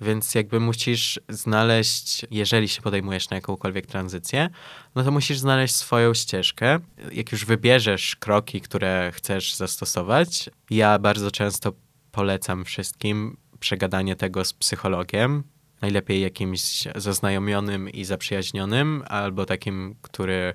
więc 0.00 0.34
jakby 0.34 0.60
musisz 0.60 1.20
znaleźć, 1.28 2.26
jeżeli 2.30 2.68
się 2.68 2.82
podejmujesz 2.82 3.30
na 3.30 3.36
jakąkolwiek 3.36 3.86
tranzycję, 3.86 4.48
no 4.94 5.04
to 5.04 5.10
musisz 5.10 5.38
znaleźć 5.38 5.74
swoją 5.74 6.14
ścieżkę. 6.14 6.78
Jak 7.12 7.32
już 7.32 7.44
wybierzesz 7.44 8.16
kroki, 8.16 8.60
które 8.60 9.12
chcesz 9.14 9.54
zastosować, 9.54 10.50
ja 10.70 10.98
bardzo 10.98 11.30
często 11.30 11.72
polecam 12.12 12.64
wszystkim 12.64 13.36
przegadanie 13.60 14.16
tego 14.16 14.44
z 14.44 14.52
psychologiem, 14.52 15.42
najlepiej 15.80 16.20
jakimś 16.20 16.84
zaznajomionym 16.94 17.90
i 17.90 18.04
zaprzyjaźnionym, 18.04 19.04
albo 19.08 19.46
takim, 19.46 19.96
który 20.02 20.54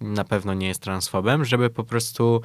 na 0.00 0.24
pewno 0.24 0.54
nie 0.54 0.66
jest 0.66 0.82
transfobem, 0.82 1.44
żeby 1.44 1.70
po 1.70 1.84
prostu, 1.84 2.42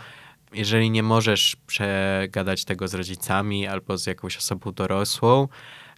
jeżeli 0.54 0.92
nie 0.92 1.04
możesz 1.04 1.56
przegadać 1.68 2.66
tego 2.66 2.88
z 2.88 2.94
rodzicami 2.94 3.68
albo 3.68 3.98
z 3.98 4.06
jakąś 4.06 4.38
osobą 4.38 4.72
dorosłą, 4.72 5.48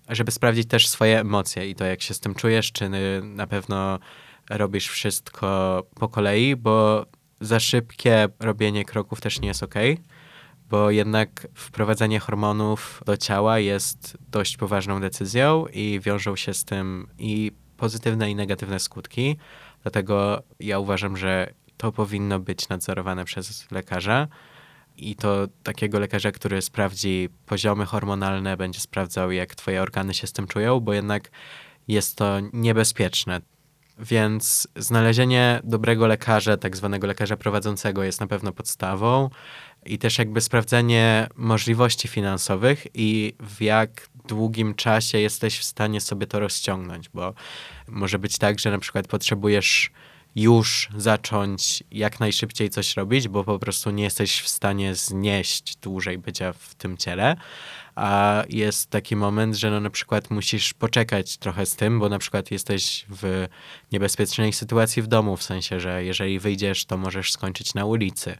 żeby 0.09 0.31
sprawdzić 0.31 0.67
też 0.67 0.87
swoje 0.87 1.19
emocje 1.19 1.69
i 1.69 1.75
to, 1.75 1.85
jak 1.85 2.01
się 2.01 2.13
z 2.13 2.19
tym 2.19 2.35
czujesz, 2.35 2.71
czy 2.71 2.89
na 3.23 3.47
pewno 3.47 3.99
robisz 4.49 4.87
wszystko 4.87 5.83
po 5.95 6.09
kolei, 6.09 6.55
bo 6.55 7.05
za 7.41 7.59
szybkie 7.59 8.27
robienie 8.39 8.85
kroków 8.85 9.21
też 9.21 9.39
nie 9.41 9.47
jest 9.47 9.63
ok, 9.63 9.75
bo 10.69 10.91
jednak 10.91 11.47
wprowadzenie 11.53 12.19
hormonów 12.19 13.03
do 13.05 13.17
ciała 13.17 13.59
jest 13.59 14.17
dość 14.31 14.57
poważną 14.57 15.01
decyzją 15.01 15.65
i 15.73 15.99
wiążą 15.99 16.35
się 16.35 16.53
z 16.53 16.65
tym 16.65 17.07
i 17.17 17.51
pozytywne 17.77 18.31
i 18.31 18.35
negatywne 18.35 18.79
skutki. 18.79 19.37
Dlatego 19.83 20.43
ja 20.59 20.79
uważam, 20.79 21.17
że 21.17 21.53
to 21.77 21.91
powinno 21.91 22.39
być 22.39 22.69
nadzorowane 22.69 23.25
przez 23.25 23.71
lekarza 23.71 24.27
i 24.99 25.15
to 25.15 25.47
takiego 25.63 25.99
lekarza, 25.99 26.31
który 26.31 26.61
sprawdzi 26.61 27.29
poziomy 27.45 27.85
hormonalne, 27.85 28.57
będzie 28.57 28.79
sprawdzał, 28.79 29.31
jak 29.31 29.55
twoje 29.55 29.81
organy 29.81 30.13
się 30.13 30.27
z 30.27 30.33
tym 30.33 30.47
czują, 30.47 30.79
bo 30.79 30.93
jednak 30.93 31.31
jest 31.87 32.17
to 32.17 32.39
niebezpieczne. 32.53 33.41
Więc 33.99 34.67
znalezienie 34.75 35.61
dobrego 35.63 36.07
lekarza, 36.07 36.57
tak 36.57 36.77
zwanego 36.77 37.07
lekarza 37.07 37.37
prowadzącego, 37.37 38.03
jest 38.03 38.19
na 38.19 38.27
pewno 38.27 38.51
podstawą 38.51 39.29
i 39.85 39.97
też 39.97 40.17
jakby 40.17 40.41
sprawdzenie 40.41 41.27
możliwości 41.35 42.07
finansowych 42.07 42.87
i 42.93 43.33
w 43.39 43.61
jak 43.61 44.09
długim 44.27 44.75
czasie 44.75 45.17
jesteś 45.17 45.59
w 45.59 45.63
stanie 45.63 46.01
sobie 46.01 46.27
to 46.27 46.39
rozciągnąć, 46.39 47.09
bo 47.09 47.33
może 47.87 48.19
być 48.19 48.37
tak, 48.37 48.59
że 48.59 48.71
na 48.71 48.79
przykład 48.79 49.07
potrzebujesz 49.07 49.91
już 50.41 50.89
zacząć 50.97 51.83
jak 51.91 52.19
najszybciej 52.19 52.69
coś 52.69 52.97
robić, 52.97 53.27
bo 53.27 53.43
po 53.43 53.59
prostu 53.59 53.91
nie 53.91 54.03
jesteś 54.03 54.41
w 54.41 54.47
stanie 54.47 54.95
znieść 54.95 55.75
dłużej 55.75 56.17
bycia 56.17 56.53
w 56.53 56.75
tym 56.75 56.97
ciele. 56.97 57.35
A 57.95 58.43
jest 58.49 58.89
taki 58.89 59.15
moment, 59.15 59.55
że 59.55 59.71
no 59.71 59.79
na 59.79 59.89
przykład 59.89 60.31
musisz 60.31 60.73
poczekać 60.73 61.37
trochę 61.37 61.65
z 61.65 61.75
tym, 61.75 61.99
bo 61.99 62.09
na 62.09 62.19
przykład 62.19 62.51
jesteś 62.51 63.05
w 63.09 63.47
niebezpiecznej 63.91 64.53
sytuacji 64.53 65.01
w 65.01 65.07
domu, 65.07 65.37
w 65.37 65.43
sensie, 65.43 65.79
że 65.79 66.03
jeżeli 66.03 66.39
wyjdziesz, 66.39 66.85
to 66.85 66.97
możesz 66.97 67.31
skończyć 67.31 67.73
na 67.73 67.85
ulicy. 67.85 68.37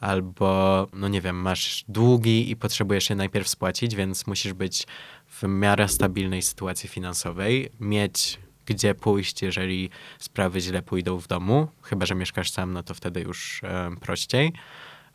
Albo, 0.00 0.86
no 0.92 1.08
nie 1.08 1.20
wiem, 1.20 1.36
masz 1.36 1.84
długi 1.88 2.50
i 2.50 2.56
potrzebujesz 2.56 3.10
je 3.10 3.16
najpierw 3.16 3.48
spłacić, 3.48 3.94
więc 3.94 4.26
musisz 4.26 4.52
być 4.52 4.86
w 5.26 5.42
miarę 5.42 5.88
stabilnej 5.88 6.42
sytuacji 6.42 6.88
finansowej, 6.88 7.70
mieć 7.80 8.38
gdzie 8.66 8.94
pójść, 8.94 9.42
jeżeli 9.42 9.90
sprawy 10.18 10.60
źle 10.60 10.82
pójdą 10.82 11.18
w 11.18 11.28
domu, 11.28 11.68
chyba 11.82 12.06
że 12.06 12.14
mieszkasz 12.14 12.50
sam, 12.50 12.72
no 12.72 12.82
to 12.82 12.94
wtedy 12.94 13.20
już 13.20 13.60
e, 13.64 13.90
prościej. 14.00 14.52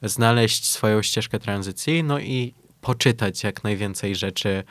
Znaleźć 0.02 0.66
swoją 0.66 1.02
ścieżkę 1.02 1.40
tranzycji, 1.40 2.04
no 2.04 2.20
i 2.20 2.54
poczytać 2.82 3.44
jak 3.44 3.64
najwięcej 3.64 4.16
rzeczy 4.16 4.64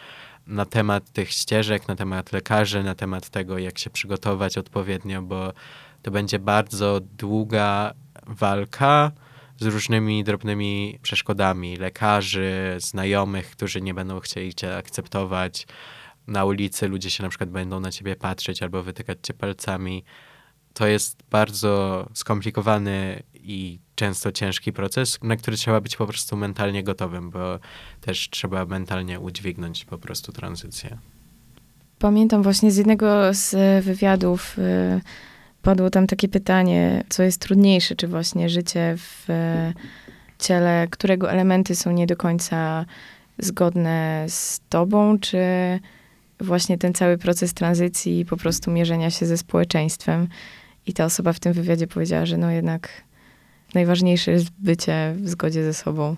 na 0.46 0.64
temat 0.64 1.12
tych 1.12 1.30
ścieżek, 1.30 1.88
na 1.88 1.96
temat 1.96 2.32
lekarzy, 2.32 2.82
na 2.82 2.94
temat 2.94 3.30
tego, 3.30 3.58
jak 3.58 3.78
się 3.78 3.90
przygotować 3.90 4.58
odpowiednio, 4.58 5.22
bo 5.22 5.52
to 6.02 6.10
będzie 6.10 6.38
bardzo 6.38 7.00
długa 7.00 7.94
walka 8.26 9.12
z 9.60 9.66
różnymi 9.66 10.24
drobnymi 10.24 10.98
przeszkodami 11.02 11.76
lekarzy, 11.76 12.76
znajomych, 12.78 13.50
którzy 13.50 13.80
nie 13.80 13.94
będą 13.94 14.20
chcieli 14.20 14.54
cię 14.54 14.76
akceptować 14.76 15.66
na 16.26 16.44
ulicy 16.44 16.88
ludzie 16.88 17.10
się 17.10 17.22
na 17.22 17.28
przykład 17.28 17.50
będą 17.50 17.80
na 17.80 17.90
ciebie 17.90 18.16
patrzeć 18.16 18.62
albo 18.62 18.82
wytykać 18.82 19.18
cię 19.22 19.34
palcami. 19.34 20.04
To 20.74 20.86
jest 20.86 21.22
bardzo 21.30 22.06
skomplikowany 22.14 23.22
i 23.34 23.78
często 23.94 24.32
ciężki 24.32 24.72
proces, 24.72 25.18
na 25.22 25.36
który 25.36 25.56
trzeba 25.56 25.80
być 25.80 25.96
po 25.96 26.06
prostu 26.06 26.36
mentalnie 26.36 26.84
gotowym, 26.84 27.30
bo 27.30 27.58
też 28.00 28.30
trzeba 28.30 28.64
mentalnie 28.64 29.20
udźwignąć 29.20 29.84
po 29.84 29.98
prostu 29.98 30.32
tranzycję. 30.32 30.98
Pamiętam 31.98 32.42
właśnie 32.42 32.70
z 32.70 32.76
jednego 32.76 33.34
z 33.34 33.54
wywiadów 33.84 34.58
y, 34.58 35.00
padło 35.62 35.90
tam 35.90 36.06
takie 36.06 36.28
pytanie, 36.28 37.04
co 37.08 37.22
jest 37.22 37.40
trudniejsze, 37.40 37.96
czy 37.96 38.08
właśnie 38.08 38.48
życie 38.48 38.94
w 38.96 39.26
ciele, 40.38 40.86
którego 40.90 41.30
elementy 41.30 41.74
są 41.74 41.90
nie 41.90 42.06
do 42.06 42.16
końca 42.16 42.84
zgodne 43.38 44.24
z 44.28 44.60
tobą, 44.68 45.18
czy 45.18 45.38
właśnie 46.44 46.78
ten 46.78 46.94
cały 46.94 47.18
proces 47.18 47.54
tranzycji 47.54 48.20
i 48.20 48.24
po 48.24 48.36
prostu 48.36 48.70
mierzenia 48.70 49.10
się 49.10 49.26
ze 49.26 49.38
społeczeństwem. 49.38 50.28
I 50.86 50.92
ta 50.92 51.04
osoba 51.04 51.32
w 51.32 51.40
tym 51.40 51.52
wywiadzie 51.52 51.86
powiedziała, 51.86 52.26
że 52.26 52.36
no 52.36 52.50
jednak 52.50 52.88
najważniejsze 53.74 54.30
jest 54.30 54.50
bycie 54.58 55.14
w 55.16 55.28
zgodzie 55.28 55.64
ze 55.64 55.74
sobą. 55.74 56.16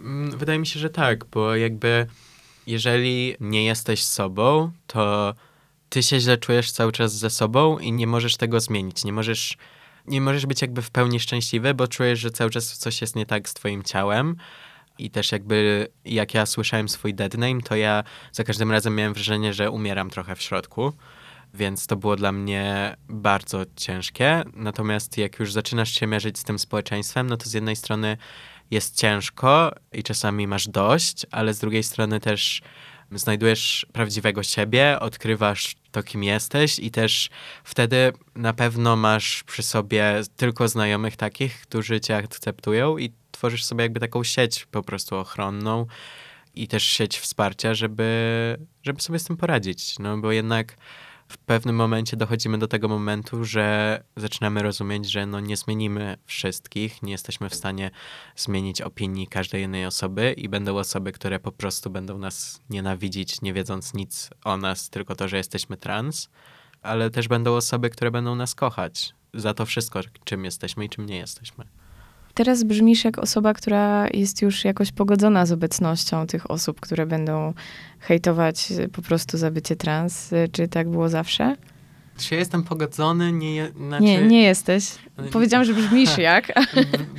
Mm, 0.00 0.38
wydaje 0.38 0.58
mi 0.58 0.66
się, 0.66 0.80
że 0.80 0.90
tak, 0.90 1.24
bo 1.24 1.56
jakby 1.56 2.06
jeżeli 2.66 3.36
nie 3.40 3.64
jesteś 3.64 4.04
sobą, 4.04 4.70
to 4.86 5.34
ty 5.88 6.02
się 6.02 6.20
źle 6.20 6.38
czujesz 6.38 6.72
cały 6.72 6.92
czas 6.92 7.14
ze 7.14 7.30
sobą 7.30 7.78
i 7.78 7.92
nie 7.92 8.06
możesz 8.06 8.36
tego 8.36 8.60
zmienić. 8.60 9.04
Nie 9.04 9.12
możesz, 9.12 9.56
nie 10.06 10.20
możesz 10.20 10.46
być 10.46 10.62
jakby 10.62 10.82
w 10.82 10.90
pełni 10.90 11.20
szczęśliwy, 11.20 11.74
bo 11.74 11.88
czujesz, 11.88 12.18
że 12.18 12.30
cały 12.30 12.50
czas 12.50 12.78
coś 12.78 13.00
jest 13.00 13.16
nie 13.16 13.26
tak 13.26 13.48
z 13.48 13.54
twoim 13.54 13.82
ciałem 13.82 14.36
i 15.04 15.10
też 15.10 15.32
jakby 15.32 15.88
jak 16.04 16.34
ja 16.34 16.46
słyszałem 16.46 16.88
swój 16.88 17.14
dead 17.14 17.34
name, 17.34 17.60
to 17.60 17.76
ja 17.76 18.04
za 18.32 18.44
każdym 18.44 18.70
razem 18.70 18.94
miałem 18.94 19.14
wrażenie, 19.14 19.54
że 19.54 19.70
umieram 19.70 20.10
trochę 20.10 20.36
w 20.36 20.42
środku. 20.42 20.92
Więc 21.54 21.86
to 21.86 21.96
było 21.96 22.16
dla 22.16 22.32
mnie 22.32 22.96
bardzo 23.08 23.62
ciężkie. 23.76 24.42
Natomiast 24.54 25.18
jak 25.18 25.38
już 25.38 25.52
zaczynasz 25.52 25.90
się 25.94 26.06
mierzyć 26.06 26.38
z 26.38 26.44
tym 26.44 26.58
społeczeństwem, 26.58 27.26
no 27.26 27.36
to 27.36 27.48
z 27.48 27.52
jednej 27.52 27.76
strony 27.76 28.16
jest 28.70 28.96
ciężko 28.96 29.72
i 29.92 30.02
czasami 30.02 30.46
masz 30.46 30.68
dość, 30.68 31.26
ale 31.30 31.54
z 31.54 31.58
drugiej 31.58 31.82
strony 31.82 32.20
też 32.20 32.62
znajdujesz 33.12 33.86
prawdziwego 33.92 34.42
siebie, 34.42 35.00
odkrywasz 35.00 35.76
to, 35.90 36.02
kim 36.02 36.24
jesteś 36.24 36.78
i 36.78 36.90
też 36.90 37.30
wtedy 37.64 38.12
na 38.34 38.52
pewno 38.52 38.96
masz 38.96 39.42
przy 39.42 39.62
sobie 39.62 40.20
tylko 40.36 40.68
znajomych 40.68 41.16
takich, 41.16 41.60
którzy 41.60 42.00
cię 42.00 42.16
akceptują 42.16 42.98
i 42.98 43.12
tworzysz 43.40 43.64
sobie 43.64 43.82
jakby 43.82 44.00
taką 44.00 44.24
sieć 44.24 44.66
po 44.66 44.82
prostu 44.82 45.16
ochronną 45.16 45.86
i 46.54 46.68
też 46.68 46.82
sieć 46.82 47.18
wsparcia, 47.18 47.74
żeby, 47.74 48.56
żeby 48.82 49.00
sobie 49.00 49.18
z 49.18 49.24
tym 49.24 49.36
poradzić. 49.36 49.98
No 49.98 50.18
bo 50.18 50.32
jednak 50.32 50.76
w 51.28 51.38
pewnym 51.38 51.76
momencie 51.76 52.16
dochodzimy 52.16 52.58
do 52.58 52.68
tego 52.68 52.88
momentu, 52.88 53.44
że 53.44 54.02
zaczynamy 54.16 54.62
rozumieć, 54.62 55.10
że 55.10 55.26
no 55.26 55.40
nie 55.40 55.56
zmienimy 55.56 56.16
wszystkich, 56.26 57.02
nie 57.02 57.12
jesteśmy 57.12 57.48
w 57.48 57.54
stanie 57.54 57.90
zmienić 58.36 58.82
opinii 58.82 59.26
każdej 59.26 59.62
innej 59.62 59.86
osoby 59.86 60.34
i 60.36 60.48
będą 60.48 60.78
osoby, 60.78 61.12
które 61.12 61.38
po 61.38 61.52
prostu 61.52 61.90
będą 61.90 62.18
nas 62.18 62.60
nienawidzić, 62.70 63.42
nie 63.42 63.52
wiedząc 63.52 63.94
nic 63.94 64.30
o 64.44 64.56
nas, 64.56 64.90
tylko 64.90 65.14
to, 65.14 65.28
że 65.28 65.36
jesteśmy 65.36 65.76
trans, 65.76 66.28
ale 66.82 67.10
też 67.10 67.28
będą 67.28 67.54
osoby, 67.54 67.90
które 67.90 68.10
będą 68.10 68.34
nas 68.34 68.54
kochać 68.54 69.14
za 69.34 69.54
to 69.54 69.66
wszystko, 69.66 70.00
czym 70.24 70.44
jesteśmy 70.44 70.84
i 70.84 70.88
czym 70.88 71.06
nie 71.06 71.16
jesteśmy. 71.16 71.79
Teraz 72.34 72.64
brzmisz 72.64 73.04
jak 73.04 73.18
osoba, 73.18 73.54
która 73.54 74.08
jest 74.14 74.42
już 74.42 74.64
jakoś 74.64 74.92
pogodzona 74.92 75.46
z 75.46 75.52
obecnością 75.52 76.26
tych 76.26 76.50
osób, 76.50 76.80
które 76.80 77.06
będą 77.06 77.54
hejtować 78.00 78.68
po 78.92 79.02
prostu 79.02 79.38
za 79.38 79.50
bycie 79.50 79.76
trans. 79.76 80.30
Czy 80.52 80.68
tak 80.68 80.88
było 80.88 81.08
zawsze? 81.08 81.56
Czy 82.18 82.34
ja 82.34 82.38
jestem 82.38 82.62
pogodzony? 82.64 83.32
Nie, 83.32 83.68
znaczy, 83.76 84.04
Nie, 84.04 84.22
nie 84.22 84.42
jesteś. 84.42 84.84
Powiedziałam, 85.32 85.64
że 85.64 85.74
brzmisz 85.74 86.18
jak. 86.30 86.52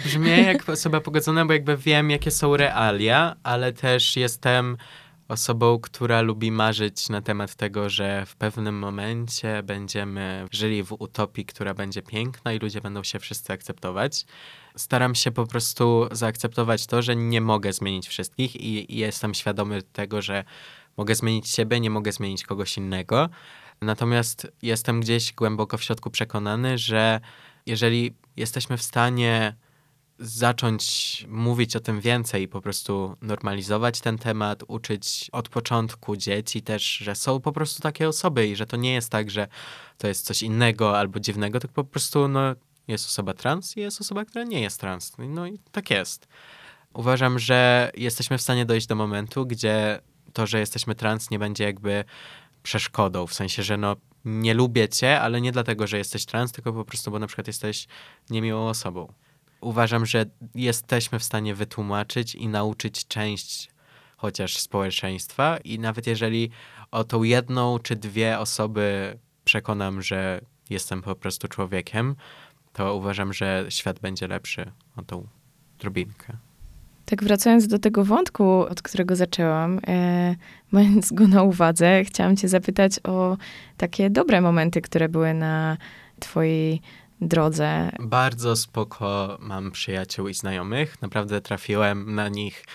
Brzmię 0.06 0.42
jak 0.42 0.70
osoba 0.70 1.02
pogodzona, 1.02 1.46
bo 1.46 1.54
jakby 1.54 1.78
wiem, 1.78 2.10
jakie 2.10 2.32
są 2.32 2.58
realia, 2.58 3.36
ale 3.44 3.74
też 3.74 4.18
jestem 4.18 4.78
osobą, 5.32 5.80
która 5.80 6.22
lubi 6.22 6.52
marzyć 6.52 7.10
na 7.10 7.22
temat 7.22 7.56
tego, 7.56 7.90
że 7.90 8.26
w 8.26 8.36
pewnym 8.36 8.80
momencie 8.80 9.64
będziemy 9.64 10.48
żyli 10.52 10.84
w 10.84 10.92
utopii, 10.92 11.46
która 11.46 11.74
będzie 11.74 12.02
piękna 12.02 12.54
i 12.54 12.60
ludzie 12.60 12.82
będą 12.82 13.04
się 13.04 13.20
wszyscy 13.20 13.54
akceptować. 13.54 14.26
Staram 14.76 15.16
się 15.16 15.32
po 15.32 15.48
prostu 15.48 16.08
zaakceptować 16.12 16.88
to, 16.88 17.02
że 17.02 17.16
nie 17.16 17.42
mogę 17.42 17.74
zmienić 17.74 18.08
wszystkich 18.08 18.56
i, 18.56 18.96
i 18.96 18.98
jestem 18.98 19.34
świadomy 19.34 19.82
tego, 19.82 20.22
że 20.22 20.44
mogę 20.98 21.16
zmienić 21.16 21.50
siebie, 21.50 21.80
nie 21.80 21.90
mogę 21.90 22.12
zmienić 22.12 22.44
kogoś 22.44 22.78
innego. 22.78 23.30
Natomiast 23.82 24.52
jestem 24.62 25.02
gdzieś 25.02 25.34
głęboko 25.34 25.78
w 25.78 25.84
środku 25.84 26.10
przekonany, 26.12 26.78
że 26.78 27.20
jeżeli 27.66 28.14
jesteśmy 28.38 28.78
w 28.78 28.84
stanie 28.84 29.56
zacząć 30.22 31.26
mówić 31.30 31.76
o 31.76 31.80
tym 31.80 32.02
więcej, 32.02 32.48
po 32.48 32.62
prostu 32.62 33.18
normalizować 33.22 34.02
ten 34.02 34.18
temat, 34.18 34.64
uczyć 34.68 35.30
od 35.32 35.50
początku 35.50 36.18
dzieci 36.18 36.62
też, 36.62 36.84
że 36.84 37.16
są 37.16 37.40
po 37.40 37.52
prostu 37.52 37.82
takie 37.82 38.08
osoby 38.10 38.48
i 38.48 38.56
że 38.56 38.66
to 38.66 38.78
nie 38.78 38.94
jest 38.94 39.10
tak, 39.10 39.32
że 39.32 39.48
to 39.98 40.08
jest 40.08 40.26
coś 40.26 40.44
innego 40.44 41.00
albo 41.00 41.20
dziwnego, 41.20 41.60
tylko 41.60 41.74
po 41.74 41.84
prostu 41.84 42.28
no, 42.28 42.56
jest 42.88 43.06
osoba 43.06 43.34
trans 43.34 43.78
i 43.78 43.80
jest 43.80 44.02
osoba, 44.02 44.26
która 44.26 44.44
nie 44.44 44.62
jest 44.62 44.80
trans. 44.80 45.12
No 45.18 45.48
i 45.48 45.60
tak 45.72 45.90
jest. 45.90 46.28
Uważam, 46.94 47.40
że 47.40 47.92
jesteśmy 47.98 48.38
w 48.38 48.42
stanie 48.42 48.66
dojść 48.66 48.88
do 48.88 48.96
momentu, 48.96 49.46
gdzie 49.46 50.00
to, 50.34 50.48
że 50.48 50.60
jesteśmy 50.60 50.96
trans 50.96 51.30
nie 51.30 51.40
będzie 51.40 51.64
jakby 51.64 52.04
przeszkodą, 52.64 53.28
w 53.28 53.34
sensie, 53.34 53.64
że 53.64 53.78
no 53.78 53.96
nie 54.26 54.54
lubię 54.54 54.90
cię, 54.90 55.22
ale 55.22 55.42
nie 55.42 55.52
dlatego, 55.52 55.88
że 55.88 55.98
jesteś 55.98 56.26
trans, 56.26 56.52
tylko 56.52 56.74
po 56.74 56.86
prostu, 56.86 57.12
bo 57.12 57.20
na 57.20 57.28
przykład 57.28 57.48
jesteś 57.48 57.88
niemiłą 58.30 58.68
osobą. 58.70 59.14
Uważam, 59.62 60.06
że 60.06 60.26
jesteśmy 60.56 61.20
w 61.20 61.24
stanie 61.24 61.56
wytłumaczyć 61.56 62.36
i 62.36 62.48
nauczyć 62.48 63.08
część 63.08 63.72
chociaż 64.18 64.58
społeczeństwa 64.58 65.58
i 65.58 65.80
nawet 65.80 66.08
jeżeli 66.08 66.50
o 66.92 67.04
tą 67.04 67.24
jedną 67.24 67.80
czy 67.80 67.96
dwie 67.96 68.40
osoby 68.40 69.18
przekonam, 69.44 70.02
że 70.02 70.42
jestem 70.70 71.02
po 71.02 71.16
prostu 71.16 71.48
człowiekiem, 71.48 72.16
to 72.74 72.96
uważam, 72.96 73.34
że 73.34 73.66
świat 73.70 74.00
będzie 74.00 74.28
lepszy 74.28 74.72
o 74.96 75.02
tą 75.02 75.28
drobinkę. 75.80 76.38
Tak 77.06 77.24
wracając 77.24 77.68
do 77.68 77.80
tego 77.80 78.06
wątku, 78.06 78.52
od 78.52 78.82
którego 78.82 79.16
zaczęłam, 79.16 79.80
e, 79.88 80.36
mając 80.72 81.12
go 81.12 81.28
na 81.28 81.44
uwadze, 81.44 82.04
chciałam 82.04 82.38
cię 82.38 82.48
zapytać 82.48 83.00
o 83.04 83.38
takie 83.78 84.10
dobre 84.10 84.42
momenty, 84.42 84.82
które 84.82 85.10
były 85.10 85.34
na 85.34 85.78
twojej 86.20 86.82
drodze. 87.22 87.92
Bardzo 88.00 88.56
spoko 88.56 89.38
mam 89.42 89.72
przyjaciół 89.72 90.28
i 90.28 90.34
znajomych. 90.34 91.02
Naprawdę 91.02 91.42
trafiłem 91.42 92.16
na 92.16 92.30
nich 92.30 92.66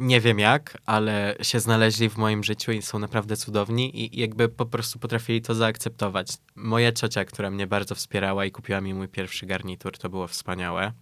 nie 0.00 0.20
wiem 0.20 0.38
jak, 0.38 0.78
ale 0.86 1.36
się 1.42 1.60
znaleźli 1.60 2.10
w 2.10 2.16
moim 2.16 2.44
życiu 2.44 2.72
i 2.72 2.82
są 2.82 2.98
naprawdę 2.98 3.36
cudowni 3.36 4.04
i 4.04 4.20
jakby 4.20 4.48
po 4.48 4.66
prostu 4.66 4.98
potrafili 4.98 5.42
to 5.42 5.54
zaakceptować. 5.54 6.28
Moja 6.56 6.92
ciocia, 6.92 7.24
która 7.24 7.50
mnie 7.50 7.66
bardzo 7.66 7.94
wspierała 7.94 8.44
i 8.44 8.50
kupiła 8.50 8.80
mi 8.80 8.94
mój 8.94 9.08
pierwszy 9.08 9.46
garnitur, 9.46 9.98
to 9.98 10.08
było 10.08 10.26
wspaniałe. 10.26 10.92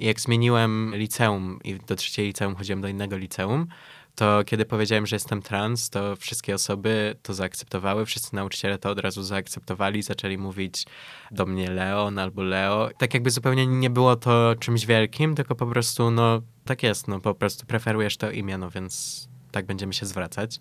Jak 0.00 0.20
zmieniłem 0.20 0.92
liceum 0.96 1.58
i 1.64 1.74
do 1.74 1.96
trzeciej 1.96 2.26
liceum 2.26 2.54
chodziłem 2.54 2.80
do 2.80 2.88
innego 2.88 3.16
liceum, 3.16 3.66
to 4.16 4.44
kiedy 4.44 4.64
powiedziałem, 4.64 5.06
że 5.06 5.16
jestem 5.16 5.42
trans, 5.42 5.90
to 5.90 6.16
wszystkie 6.16 6.54
osoby 6.54 7.16
to 7.22 7.34
zaakceptowały, 7.34 8.06
wszyscy 8.06 8.36
nauczyciele 8.36 8.78
to 8.78 8.90
od 8.90 8.98
razu 8.98 9.22
zaakceptowali, 9.22 10.02
zaczęli 10.02 10.38
mówić 10.38 10.84
do 11.30 11.46
mnie 11.46 11.70
Leon 11.70 12.18
albo 12.18 12.42
Leo. 12.42 12.90
Tak 12.98 13.14
jakby 13.14 13.30
zupełnie 13.30 13.66
nie 13.66 13.90
było 13.90 14.16
to 14.16 14.54
czymś 14.60 14.86
wielkim, 14.86 15.34
tylko 15.34 15.54
po 15.54 15.66
prostu, 15.66 16.10
no 16.10 16.42
tak 16.64 16.82
jest, 16.82 17.08
no 17.08 17.20
po 17.20 17.34
prostu 17.34 17.66
preferujesz 17.66 18.16
to 18.16 18.30
imię, 18.30 18.58
no 18.58 18.70
więc 18.70 19.28
tak 19.52 19.66
będziemy 19.66 19.92
się 19.92 20.06
zwracać. 20.06 20.60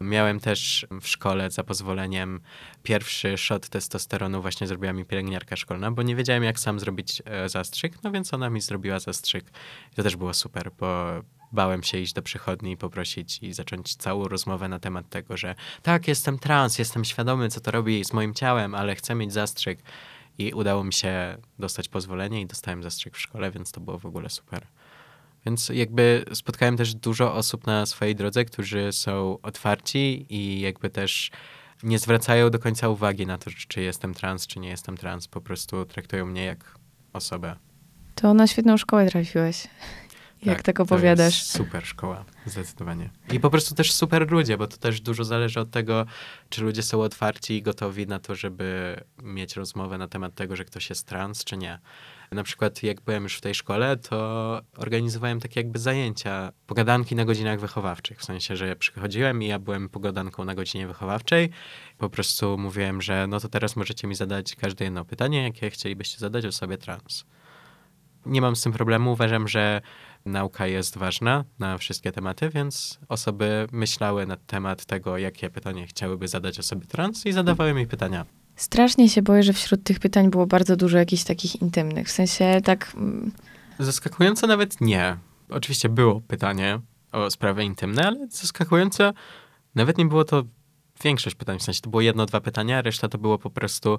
Miałem 0.00 0.40
też 0.40 0.86
w 1.00 1.08
szkole 1.08 1.50
za 1.50 1.64
pozwoleniem 1.64 2.40
pierwszy 2.82 3.38
shot 3.38 3.68
testosteronu 3.68 4.42
właśnie 4.42 4.66
zrobiła 4.66 4.92
mi 4.92 5.04
pielęgniarka 5.04 5.56
szkolna, 5.56 5.90
bo 5.90 6.02
nie 6.02 6.16
wiedziałem 6.16 6.44
jak 6.44 6.60
sam 6.60 6.80
zrobić 6.80 7.22
e, 7.24 7.48
zastrzyk, 7.48 8.02
no 8.02 8.10
więc 8.10 8.34
ona 8.34 8.50
mi 8.50 8.60
zrobiła 8.60 8.98
zastrzyk. 8.98 9.44
I 9.92 9.94
to 9.94 10.02
też 10.02 10.16
było 10.16 10.34
super, 10.34 10.70
bo 10.78 11.22
bałem 11.54 11.82
się 11.82 11.98
iść 11.98 12.12
do 12.12 12.22
przychodni 12.22 12.72
i 12.72 12.76
poprosić 12.76 13.38
i 13.42 13.52
zacząć 13.52 13.96
całą 13.96 14.28
rozmowę 14.28 14.68
na 14.68 14.78
temat 14.78 15.08
tego, 15.08 15.36
że 15.36 15.54
tak, 15.82 16.08
jestem 16.08 16.38
trans, 16.38 16.78
jestem 16.78 17.04
świadomy, 17.04 17.48
co 17.48 17.60
to 17.60 17.70
robi 17.70 18.04
z 18.04 18.12
moim 18.12 18.34
ciałem, 18.34 18.74
ale 18.74 18.94
chcę 18.94 19.14
mieć 19.14 19.32
zastrzyk. 19.32 19.78
I 20.38 20.52
udało 20.52 20.84
mi 20.84 20.92
się 20.92 21.36
dostać 21.58 21.88
pozwolenie 21.88 22.40
i 22.40 22.46
dostałem 22.46 22.82
zastrzyk 22.82 23.14
w 23.14 23.20
szkole, 23.20 23.50
więc 23.50 23.72
to 23.72 23.80
było 23.80 23.98
w 23.98 24.06
ogóle 24.06 24.30
super. 24.30 24.66
Więc 25.46 25.68
jakby 25.68 26.24
spotkałem 26.32 26.76
też 26.76 26.94
dużo 26.94 27.34
osób 27.34 27.66
na 27.66 27.86
swojej 27.86 28.14
drodze, 28.14 28.44
którzy 28.44 28.92
są 28.92 29.38
otwarci 29.42 30.26
i 30.28 30.60
jakby 30.60 30.90
też 30.90 31.30
nie 31.82 31.98
zwracają 31.98 32.50
do 32.50 32.58
końca 32.58 32.88
uwagi 32.88 33.26
na 33.26 33.38
to, 33.38 33.50
czy 33.68 33.82
jestem 33.82 34.14
trans, 34.14 34.46
czy 34.46 34.60
nie 34.60 34.68
jestem 34.68 34.96
trans. 34.96 35.28
Po 35.28 35.40
prostu 35.40 35.84
traktują 35.84 36.26
mnie 36.26 36.44
jak 36.44 36.78
osobę. 37.12 37.56
To 38.14 38.34
na 38.34 38.46
świetną 38.46 38.76
szkołę 38.76 39.10
trafiłeś. 39.10 39.68
Jak 40.44 40.62
tak, 40.62 40.80
opowiadasz. 40.80 41.34
To 41.34 41.38
jest 41.38 41.56
super 41.56 41.86
szkoła, 41.86 42.24
zdecydowanie. 42.46 43.10
I 43.32 43.40
po 43.40 43.50
prostu 43.50 43.74
też 43.74 43.92
super 43.92 44.30
ludzie, 44.30 44.58
bo 44.58 44.66
to 44.66 44.76
też 44.76 45.00
dużo 45.00 45.24
zależy 45.24 45.60
od 45.60 45.70
tego, 45.70 46.06
czy 46.48 46.62
ludzie 46.62 46.82
są 46.82 47.02
otwarci 47.02 47.54
i 47.54 47.62
gotowi 47.62 48.06
na 48.06 48.18
to, 48.18 48.34
żeby 48.34 48.96
mieć 49.22 49.56
rozmowę 49.56 49.98
na 49.98 50.08
temat 50.08 50.34
tego, 50.34 50.56
że 50.56 50.64
ktoś 50.64 50.90
jest 50.90 51.06
trans, 51.06 51.44
czy 51.44 51.56
nie. 51.56 51.78
Na 52.32 52.42
przykład 52.42 52.82
jak 52.82 53.00
byłem 53.00 53.22
już 53.22 53.36
w 53.36 53.40
tej 53.40 53.54
szkole, 53.54 53.96
to 53.96 54.60
organizowałem 54.76 55.40
takie 55.40 55.60
jakby 55.60 55.78
zajęcia, 55.78 56.52
pogadanki 56.66 57.14
na 57.14 57.24
godzinach 57.24 57.60
wychowawczych. 57.60 58.18
W 58.18 58.24
sensie, 58.24 58.56
że 58.56 58.76
przychodziłem 58.76 59.42
i 59.42 59.46
ja 59.46 59.58
byłem 59.58 59.88
pogadanką 59.88 60.44
na 60.44 60.54
godzinie 60.54 60.86
wychowawczej. 60.86 61.50
Po 61.98 62.10
prostu 62.10 62.58
mówiłem, 62.58 63.02
że 63.02 63.26
no 63.26 63.40
to 63.40 63.48
teraz 63.48 63.76
możecie 63.76 64.06
mi 64.06 64.14
zadać 64.14 64.56
każde 64.56 64.84
jedno 64.84 65.04
pytanie, 65.04 65.42
jakie 65.42 65.70
chcielibyście 65.70 66.18
zadać 66.18 66.46
osobie 66.46 66.78
trans. 66.78 67.24
Nie 68.26 68.40
mam 68.40 68.56
z 68.56 68.62
tym 68.62 68.72
problemu. 68.72 69.12
Uważam, 69.12 69.48
że 69.48 69.80
nauka 70.24 70.66
jest 70.66 70.98
ważna 70.98 71.44
na 71.58 71.78
wszystkie 71.78 72.12
tematy, 72.12 72.50
więc 72.50 72.98
osoby 73.08 73.66
myślały 73.72 74.26
na 74.26 74.36
temat 74.36 74.84
tego, 74.84 75.18
jakie 75.18 75.50
pytanie 75.50 75.86
chciałyby 75.86 76.28
zadać 76.28 76.58
osobie 76.58 76.86
trans 76.86 77.26
i 77.26 77.32
zadawały 77.32 77.74
mi 77.74 77.86
pytania. 77.86 78.26
Strasznie 78.56 79.08
się 79.08 79.22
boję, 79.22 79.42
że 79.42 79.52
wśród 79.52 79.84
tych 79.84 79.98
pytań 79.98 80.30
było 80.30 80.46
bardzo 80.46 80.76
dużo 80.76 80.98
jakichś 80.98 81.24
takich 81.24 81.62
intymnych. 81.62 82.08
W 82.08 82.10
sensie 82.10 82.60
tak. 82.64 82.92
mm, 82.96 83.32
Zaskakująco 83.78 84.46
nawet 84.46 84.80
nie. 84.80 85.16
Oczywiście 85.50 85.88
było 85.88 86.20
pytanie 86.20 86.80
o 87.12 87.30
sprawy 87.30 87.64
intymne, 87.64 88.06
ale 88.06 88.26
zaskakująco 88.30 89.12
nawet 89.74 89.98
nie 89.98 90.06
było 90.06 90.24
to 90.24 90.42
większość 91.04 91.36
pytań. 91.36 91.58
W 91.58 91.62
sensie 91.62 91.80
to 91.80 91.90
było 91.90 92.00
jedno, 92.00 92.26
dwa 92.26 92.40
pytania, 92.40 92.82
reszta 92.82 93.08
to 93.08 93.18
było 93.18 93.38
po 93.38 93.50
prostu 93.50 93.98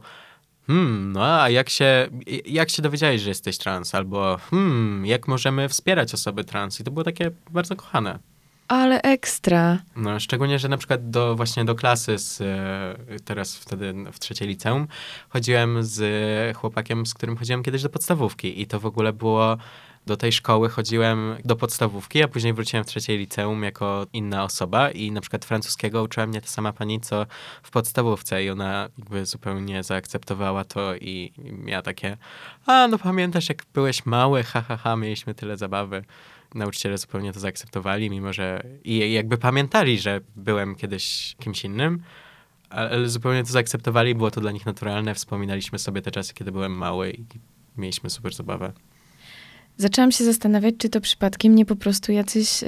hmm, 0.68 1.12
no 1.12 1.42
a 1.42 1.50
jak 1.50 1.70
się, 1.70 2.08
jak 2.46 2.70
się 2.70 2.82
dowiedziałeś, 2.82 3.22
że 3.22 3.30
jesteś 3.30 3.58
trans? 3.58 3.96
Albo 3.96 4.38
hmm, 4.38 5.06
jak 5.06 5.28
możemy 5.28 5.70
wspierać 5.70 6.14
osoby 6.14 6.44
trans? 6.44 6.80
I 6.80 6.84
to 6.84 6.92
było 6.92 7.04
takie 7.04 7.32
bardzo 7.52 7.76
kochane. 7.76 8.20
Ale 8.68 9.02
ekstra. 9.02 9.78
No, 9.96 10.20
szczególnie, 10.20 10.60
że 10.60 10.70
na 10.70 10.78
przykład 10.78 11.10
do, 11.10 11.36
właśnie 11.36 11.66
do 11.66 11.76
klasy 11.76 12.18
z, 12.18 12.42
e, 12.42 13.20
teraz 13.26 13.56
wtedy 13.56 13.94
w 14.12 14.20
trzeciej 14.20 14.48
liceum 14.48 14.88
chodziłem 15.30 15.84
z 15.84 16.58
chłopakiem, 16.58 17.06
z 17.06 17.14
którym 17.14 17.38
chodziłem 17.38 17.64
kiedyś 17.64 17.84
do 17.84 17.90
podstawówki 17.90 18.62
i 18.62 18.68
to 18.68 18.80
w 18.80 18.86
ogóle 18.86 19.14
było 19.14 19.58
do 20.06 20.18
tej 20.18 20.32
szkoły 20.32 20.70
chodziłem 20.70 21.36
do 21.46 21.56
podstawówki, 21.56 22.24
a 22.24 22.28
później 22.28 22.54
wróciłem 22.54 22.84
w 22.84 22.88
trzeciej 22.88 23.18
liceum 23.18 23.64
jako 23.64 24.08
inna 24.14 24.44
osoba 24.44 24.92
i 24.92 25.12
na 25.12 25.22
przykład 25.22 25.46
francuskiego 25.46 26.04
uczyła 26.04 26.28
mnie 26.28 26.42
ta 26.42 26.48
sama 26.48 26.74
pani, 26.74 27.02
co 27.02 27.26
w 27.64 27.72
podstawówce 27.72 28.44
i 28.44 28.50
ona 28.50 28.90
jakby 28.98 29.26
zupełnie 29.26 29.84
zaakceptowała 29.84 30.64
to 30.64 30.96
i, 30.96 31.34
miała 31.38 31.82
takie, 31.82 32.18
a 32.66 32.88
no 32.88 32.98
pamiętasz 32.98 33.50
jak 33.50 33.64
byłeś 33.74 34.06
mały, 34.06 34.44
ha, 34.44 34.62
ha, 34.62 34.78
ha, 34.78 34.96
mieliśmy 34.96 35.34
tyle 35.34 35.58
zabawy. 35.58 36.06
Nauczyciele 36.56 36.98
zupełnie 36.98 37.34
to 37.34 37.40
zaakceptowali, 37.40 38.10
mimo 38.10 38.34
że 38.34 38.64
i 38.84 39.12
jakby 39.12 39.38
pamiętali, 39.38 40.00
że 40.00 40.22
byłem 40.36 40.76
kiedyś 40.76 41.36
kimś 41.40 41.66
innym, 41.66 42.04
ale 42.70 43.10
zupełnie 43.10 43.44
to 43.44 43.52
zaakceptowali, 43.52 44.16
było 44.16 44.32
to 44.32 44.42
dla 44.42 44.52
nich 44.52 44.66
naturalne. 44.66 45.16
Wspominaliśmy 45.16 45.80
sobie 45.80 46.02
te 46.02 46.12
czasy, 46.12 46.34
kiedy 46.34 46.52
byłem 46.52 46.72
mały 46.72 47.12
i 47.12 47.26
mieliśmy 47.78 48.10
super 48.10 48.34
zabawę. 48.34 48.74
Zaczęłam 49.78 50.12
się 50.12 50.24
zastanawiać, 50.24 50.76
czy 50.78 50.90
to 50.90 51.02
przypadkiem 51.02 51.56
nie 51.56 51.66
po 51.66 51.76
prostu 51.76 52.12
jacyś 52.12 52.64
y, 52.64 52.68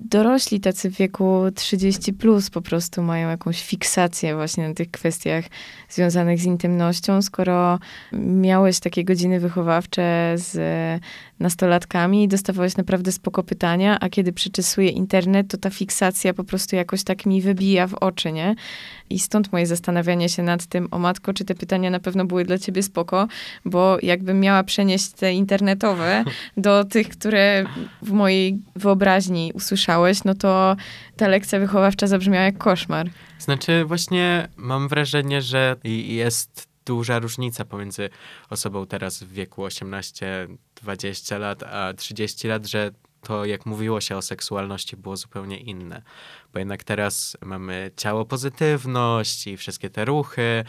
dorośli 0.00 0.60
tacy 0.60 0.90
w 0.90 0.96
wieku 0.96 1.42
30 1.54 2.12
plus 2.12 2.50
po 2.50 2.62
prostu 2.62 3.02
mają 3.02 3.28
jakąś 3.28 3.62
fiksację 3.64 4.34
właśnie 4.34 4.68
na 4.68 4.74
tych 4.74 4.90
kwestiach 4.90 5.44
związanych 5.88 6.38
z 6.38 6.44
intymnością, 6.44 7.22
skoro 7.22 7.78
miałeś 8.12 8.80
takie 8.80 9.04
godziny 9.04 9.40
wychowawcze 9.40 10.34
z 10.36 10.56
nastolatkami 11.40 12.24
i 12.24 12.28
dostawałeś 12.28 12.76
naprawdę 12.76 13.12
spoko 13.12 13.42
pytania, 13.42 14.00
a 14.00 14.08
kiedy 14.08 14.32
przyczesuję 14.32 14.88
internet, 14.88 15.48
to 15.48 15.58
ta 15.58 15.70
fiksacja 15.70 16.34
po 16.34 16.44
prostu 16.44 16.76
jakoś 16.76 17.04
tak 17.04 17.26
mi 17.26 17.42
wybija 17.42 17.86
w 17.86 17.94
oczy, 17.94 18.32
nie? 18.32 18.54
I 19.10 19.18
stąd 19.18 19.52
moje 19.52 19.66
zastanawianie 19.66 20.28
się 20.28 20.42
nad 20.42 20.66
tym, 20.66 20.88
o 20.90 20.98
matko, 20.98 21.34
czy 21.34 21.44
te 21.44 21.54
pytania 21.54 21.90
na 21.90 22.00
pewno 22.00 22.24
były 22.24 22.44
dla 22.44 22.58
ciebie 22.58 22.82
spoko, 22.82 23.28
bo 23.64 23.98
jakbym 24.02 24.40
miała 24.40 24.64
przenieść 24.64 25.08
te 25.08 25.32
internetowe 25.32 26.24
do 26.56 26.84
tych, 26.84 27.08
które 27.08 27.64
w 28.02 28.12
mojej 28.12 28.58
wyobraźni 28.76 29.52
usłyszałeś, 29.54 30.24
no 30.24 30.34
to 30.34 30.76
ta 31.16 31.28
lekcja 31.28 31.60
wychowawcza 31.60 32.06
zabrzmiała 32.06 32.44
jak 32.44 32.58
koszmar. 32.58 33.10
Znaczy, 33.38 33.84
właśnie 33.84 34.48
mam 34.56 34.88
wrażenie, 34.88 35.42
że 35.42 35.76
jest 35.84 36.70
duża 36.86 37.18
różnica 37.18 37.64
pomiędzy 37.64 38.10
osobą 38.50 38.86
teraz 38.86 39.22
w 39.22 39.32
wieku 39.32 39.64
18-20 40.84 41.38
lat, 41.38 41.62
a 41.62 41.94
30 41.94 42.48
lat, 42.48 42.66
że 42.66 42.90
to 43.20 43.44
jak 43.44 43.66
mówiło 43.66 44.00
się 44.00 44.16
o 44.16 44.22
seksualności 44.22 44.96
było 44.96 45.16
zupełnie 45.16 45.56
inne. 45.56 46.02
Bo 46.52 46.58
jednak 46.58 46.84
teraz 46.84 47.36
mamy 47.42 47.90
ciało 47.96 48.24
pozytywność 48.24 49.46
i 49.46 49.56
wszystkie 49.56 49.90
te 49.90 50.04
ruchy 50.04 50.64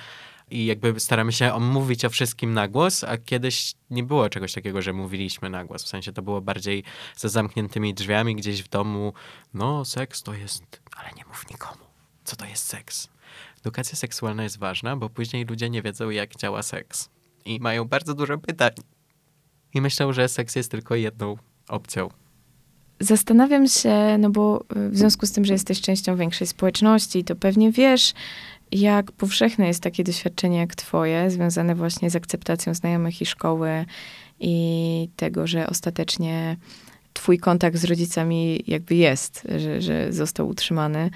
i 0.52 0.66
jakby 0.66 1.00
staramy 1.00 1.32
się 1.32 1.60
mówić 1.60 2.06
o 2.06 2.10
wszystkim 2.10 2.54
na 2.54 2.68
głos, 2.68 3.04
a 3.04 3.18
kiedyś 3.18 3.74
nie 3.90 4.04
było 4.04 4.30
czegoś 4.30 4.54
takiego, 4.54 4.82
że 4.82 4.94
mówiliśmy 4.94 5.50
na 5.50 5.66
głos. 5.66 5.84
W 5.84 5.88
sensie 5.88 6.14
to 6.14 6.22
było 6.22 6.42
bardziej 6.42 6.84
za 7.16 7.30
zamkniętymi 7.30 7.94
drzwiami 7.94 8.36
gdzieś 8.36 8.64
w 8.64 8.68
domu. 8.68 9.14
No, 9.54 9.86
seks 9.86 10.24
to 10.24 10.34
jest, 10.34 10.82
ale 10.98 11.10
nie 11.18 11.26
mów 11.26 11.50
nikomu. 11.50 11.86
Co 12.24 12.36
to 12.36 12.46
jest 12.46 12.66
seks? 12.66 13.10
Edukacja 13.60 13.96
seksualna 13.96 14.44
jest 14.44 14.60
ważna, 14.60 14.96
bo 14.96 15.10
później 15.10 15.46
ludzie 15.46 15.70
nie 15.70 15.82
wiedzą, 15.82 16.10
jak 16.10 16.36
działa 16.36 16.64
seks. 16.64 17.10
I 17.46 17.60
mają 17.60 17.86
bardzo 17.86 18.14
dużo 18.14 18.38
pytań. 18.38 18.72
I 19.74 19.82
myślą, 19.82 20.14
że 20.14 20.28
seks 20.28 20.56
jest 20.56 20.72
tylko 20.72 20.96
jedną 20.96 21.38
opcją. 21.68 22.10
Zastanawiam 23.00 23.68
się, 23.68 24.18
no 24.20 24.30
bo 24.30 24.64
w 24.70 24.98
związku 24.98 25.26
z 25.26 25.32
tym, 25.32 25.46
że 25.46 25.54
jesteś 25.54 25.82
częścią 25.82 26.16
większej 26.16 26.48
społeczności, 26.48 27.24
to 27.24 27.36
pewnie 27.36 27.72
wiesz, 27.72 28.14
jak 28.72 29.12
powszechne 29.12 29.68
jest 29.68 29.84
takie 29.84 30.04
doświadczenie 30.04 30.58
jak 30.58 30.76
twoje, 30.76 31.32
związane 31.32 31.76
właśnie 31.76 32.10
z 32.10 32.16
akceptacją 32.16 32.74
znajomych 32.74 33.22
i 33.22 33.26
szkoły 33.26 33.86
i 34.40 35.10
tego, 35.16 35.48
że 35.48 35.68
ostatecznie 35.68 36.58
twój 37.14 37.38
kontakt 37.38 37.78
z 37.78 37.84
rodzicami 37.84 38.64
jakby 38.68 38.96
jest, 38.96 39.48
że, 39.58 39.82
że 39.82 40.14
został 40.14 40.48
utrzymany, 40.48 41.10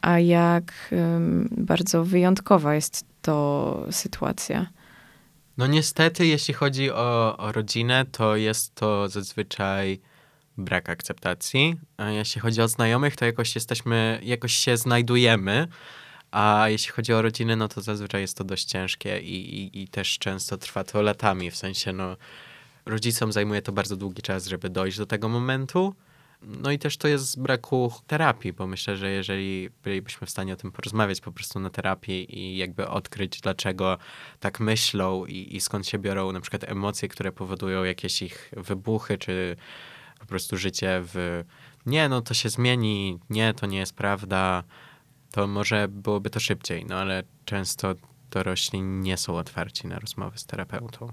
a 0.00 0.18
jak 0.18 0.72
um, 0.92 1.48
bardzo 1.56 2.04
wyjątkowa 2.04 2.74
jest 2.74 3.04
to 3.22 3.86
sytuacja. 3.90 4.66
No 5.58 5.66
niestety, 5.66 6.26
jeśli 6.26 6.54
chodzi 6.54 6.90
o, 6.90 7.36
o 7.36 7.52
rodzinę, 7.52 8.06
to 8.12 8.36
jest 8.36 8.74
to 8.74 9.08
zazwyczaj 9.08 10.00
brak 10.58 10.88
akceptacji. 10.88 11.76
A 11.96 12.10
jeśli 12.10 12.40
chodzi 12.40 12.60
o 12.62 12.68
znajomych, 12.68 13.16
to 13.16 13.24
jakoś 13.24 13.54
jesteśmy, 13.54 14.20
jakoś 14.22 14.52
się 14.52 14.76
znajdujemy. 14.76 15.68
A 16.30 16.64
jeśli 16.68 16.92
chodzi 16.92 17.12
o 17.12 17.22
rodzinę, 17.22 17.56
no 17.56 17.68
to 17.68 17.80
zazwyczaj 17.80 18.20
jest 18.20 18.36
to 18.36 18.44
dość 18.44 18.64
ciężkie 18.64 19.20
i, 19.20 19.64
i, 19.64 19.82
i 19.82 19.88
też 19.88 20.18
często 20.18 20.56
trwa 20.56 20.84
to 20.84 21.02
latami. 21.02 21.50
W 21.50 21.56
sensie, 21.56 21.92
no, 21.92 22.16
rodzicom 22.86 23.32
zajmuje 23.32 23.62
to 23.62 23.72
bardzo 23.72 23.96
długi 23.96 24.22
czas, 24.22 24.46
żeby 24.46 24.70
dojść 24.70 24.98
do 24.98 25.06
tego 25.06 25.28
momentu. 25.28 25.94
No 26.42 26.70
i 26.70 26.78
też 26.78 26.96
to 26.96 27.08
jest 27.08 27.30
z 27.30 27.36
braku 27.36 27.92
terapii, 28.06 28.52
bo 28.52 28.66
myślę, 28.66 28.96
że 28.96 29.10
jeżeli 29.10 29.70
bylibyśmy 29.82 30.26
w 30.26 30.30
stanie 30.30 30.52
o 30.52 30.56
tym 30.56 30.72
porozmawiać 30.72 31.20
po 31.20 31.32
prostu 31.32 31.60
na 31.60 31.70
terapii 31.70 32.38
i 32.38 32.56
jakby 32.56 32.88
odkryć, 32.88 33.40
dlaczego 33.40 33.98
tak 34.40 34.60
myślą 34.60 35.26
i, 35.26 35.56
i 35.56 35.60
skąd 35.60 35.86
się 35.86 35.98
biorą 35.98 36.32
na 36.32 36.40
przykład 36.40 36.64
emocje, 36.64 37.08
które 37.08 37.32
powodują 37.32 37.84
jakieś 37.84 38.22
ich 38.22 38.52
wybuchy, 38.56 39.18
czy 39.18 39.56
po 40.20 40.26
prostu 40.26 40.56
życie 40.56 41.00
w 41.02 41.44
nie, 41.86 42.08
no 42.08 42.20
to 42.20 42.34
się 42.34 42.48
zmieni, 42.48 43.18
nie, 43.30 43.54
to 43.54 43.66
nie 43.66 43.78
jest 43.78 43.94
prawda, 43.94 44.64
to 45.30 45.46
może 45.46 45.88
byłoby 45.88 46.30
to 46.30 46.40
szybciej, 46.40 46.86
no 46.86 46.96
ale 46.96 47.22
często 47.44 47.94
dorośli 48.30 48.82
nie 48.82 49.16
są 49.16 49.36
otwarci 49.36 49.86
na 49.86 49.98
rozmowy 49.98 50.38
z 50.38 50.46
terapeutą. 50.46 51.12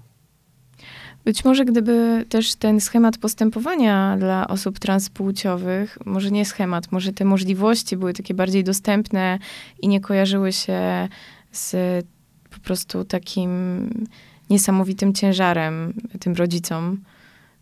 Być 1.24 1.44
może 1.44 1.64
gdyby 1.64 2.24
też 2.28 2.54
ten 2.54 2.80
schemat 2.80 3.18
postępowania 3.18 4.16
dla 4.18 4.48
osób 4.48 4.78
transpłciowych, 4.78 5.98
może 6.04 6.30
nie 6.30 6.44
schemat, 6.44 6.92
może 6.92 7.12
te 7.12 7.24
możliwości 7.24 7.96
były 7.96 8.12
takie 8.12 8.34
bardziej 8.34 8.64
dostępne 8.64 9.38
i 9.82 9.88
nie 9.88 10.00
kojarzyły 10.00 10.52
się 10.52 11.08
z 11.52 11.76
po 12.50 12.60
prostu 12.60 13.04
takim 13.04 13.50
niesamowitym 14.50 15.14
ciężarem 15.14 15.92
tym 16.20 16.34
rodzicom, 16.34 17.00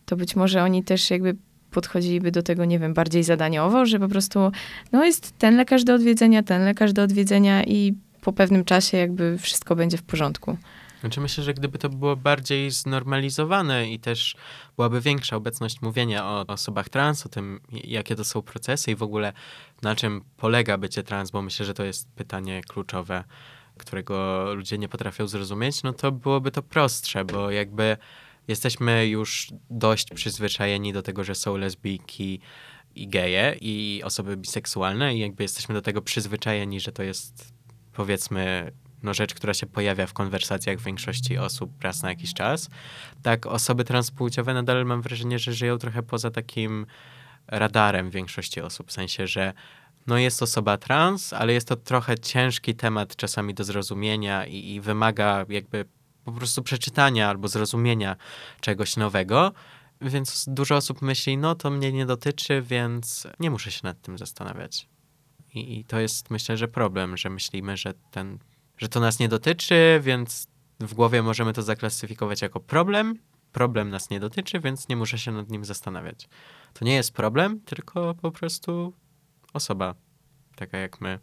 to 0.07 0.17
być 0.17 0.37
może 0.37 0.63
oni 0.63 0.85
też 0.85 1.11
jakby 1.11 1.37
podchodziliby 1.71 2.31
do 2.31 2.43
tego, 2.43 2.65
nie 2.65 2.79
wiem, 2.79 2.95
bardziej 2.95 3.25
zadaniowo, 3.25 3.87
że 3.87 3.99
po 3.99 4.09
prostu 4.09 4.53
no 4.93 5.05
jest 5.05 5.39
ten 5.39 5.57
lekarz 5.57 5.85
do 5.85 5.95
odwiedzenia, 5.95 6.43
ten 6.43 6.65
lekarz 6.65 6.93
do 6.93 7.03
odwiedzenia 7.03 7.65
i 7.65 7.95
po 8.21 8.33
pewnym 8.33 8.65
czasie 8.65 8.97
jakby 8.97 9.39
wszystko 9.39 9.77
będzie 9.77 9.97
w 9.97 10.03
porządku. 10.03 10.57
Znaczy 11.05 11.21
myślę, 11.21 11.45
że 11.45 11.55
gdyby 11.55 11.79
to 11.79 11.89
było 11.89 12.17
bardziej 12.17 12.71
znormalizowane 12.71 13.91
i 13.91 13.99
też 13.99 14.37
byłaby 14.77 15.01
większa 15.01 15.37
obecność 15.37 15.83
mówienia 15.83 16.25
o 16.25 16.47
osobach 16.47 16.89
trans, 16.89 17.27
o 17.27 17.29
tym, 17.29 17.61
jakie 17.73 18.17
to 18.17 18.25
są 18.25 18.43
procesy 18.43 18.91
i 18.91 18.97
w 18.97 19.03
ogóle 19.03 19.33
na 19.83 19.97
czym 19.97 20.25
polega 20.37 20.79
bycie 20.79 21.03
trans, 21.03 21.31
bo 21.31 21.43
myślę, 21.43 21.67
że 21.67 21.75
to 21.75 21.85
jest 21.85 22.09
pytanie 22.13 22.61
kluczowe, 22.69 23.25
którego 23.79 24.45
ludzie 24.55 24.79
nie 24.79 24.89
potrafią 24.89 25.27
zrozumieć, 25.27 25.83
no 25.83 25.93
to 25.93 26.13
byłoby 26.13 26.51
to 26.51 26.63
prostsze, 26.63 27.25
bo 27.25 27.51
jakby 27.51 27.97
jesteśmy 28.49 29.07
już 29.07 29.53
dość 29.71 30.09
przyzwyczajeni 30.15 30.93
do 30.93 31.03
tego, 31.03 31.25
że 31.25 31.35
są 31.35 31.57
lesbijki 31.57 32.41
i 32.95 33.09
geje 33.09 33.57
i 33.61 34.03
osoby 34.05 34.37
biseksualne 34.37 35.15
i 35.15 35.19
jakby 35.19 35.43
jesteśmy 35.43 35.75
do 35.75 35.83
tego 35.83 36.03
przyzwyczajeni, 36.03 36.81
że 36.81 36.93
to 36.93 37.03
jest 37.03 37.53
powiedzmy 37.93 38.73
no, 39.05 39.15
rzecz, 39.15 39.35
która 39.35 39.55
się 39.55 39.67
pojawia 39.67 40.07
w 40.07 40.13
konwersacjach 40.13 40.81
większości 40.81 41.39
osób 41.39 41.71
raz 41.83 42.03
na 42.03 42.09
jakiś 42.09 42.35
czas. 42.35 42.69
Tak, 43.23 43.47
osoby 43.47 43.85
transpłciowe 43.85 44.55
nadal 44.55 44.87
mam 44.87 45.03
wrażenie, 45.03 45.39
że 45.39 45.53
żyją 45.53 45.79
trochę 45.79 46.03
poza 46.03 46.31
takim 46.31 46.87
radarem 47.47 48.11
większości 48.11 48.61
osób, 48.61 48.89
w 48.89 48.93
sensie, 48.93 49.27
że 49.27 49.53
no 50.07 50.19
jest 50.19 50.43
osoba 50.43 50.77
trans, 50.77 51.33
ale 51.33 51.53
jest 51.53 51.69
to 51.69 51.77
trochę 51.77 52.19
ciężki 52.19 52.75
temat 52.75 53.17
czasami 53.17 53.55
do 53.55 53.65
zrozumienia 53.65 54.47
i, 54.47 54.75
i 54.75 54.81
wymaga 54.81 55.45
jakby 55.49 55.85
po 56.25 56.33
prostu 56.33 56.63
przeczytania 56.63 57.29
albo 57.29 57.49
zrozumienia 57.49 58.17
czegoś 58.61 58.97
nowego. 58.97 59.53
Więc 60.01 60.45
dużo 60.49 60.77
osób 60.77 61.03
myśli, 61.03 61.39
no 61.39 61.55
to 61.55 61.71
mnie 61.71 61.93
nie 61.93 62.07
dotyczy, 62.07 62.63
więc 62.63 63.27
nie 63.41 63.51
muszę 63.51 63.71
się 63.71 63.81
nad 63.83 64.03
tym 64.03 64.19
zastanawiać. 64.19 64.89
I, 65.55 65.79
I, 65.79 65.85
to 65.85 66.01
jest 66.01 66.31
myślę, 66.31 66.57
że 66.57 66.69
problem, 66.69 67.17
że 67.17 67.31
myślimy, 67.31 67.77
że 67.77 67.95
ten 68.11 68.39
że 68.77 68.89
to 68.89 69.01
nas 69.01 69.19
nie 69.19 69.29
dotyczy, 69.29 70.01
więc 70.03 70.49
w 70.81 70.95
głowie 70.95 71.23
możemy 71.23 71.53
to 71.53 71.63
zaklasyfikować 71.63 72.43
jako 72.43 72.61
problem. 72.61 73.19
Problem 73.53 73.91
nas 73.91 74.11
nie 74.11 74.21
dotyczy, 74.21 74.61
więc 74.61 74.89
nie 74.89 74.97
muszę 74.97 75.19
się 75.19 75.33
nad 75.33 75.51
nim 75.51 75.65
zastanawiać. 75.65 76.29
To 76.73 76.85
nie 76.85 76.95
jest 76.95 77.13
problem, 77.13 77.61
tylko 77.61 78.15
po 78.15 78.31
prostu 78.31 78.93
osoba, 79.53 79.95
taka 80.57 80.79
jak 80.79 81.01
my. 81.01 81.19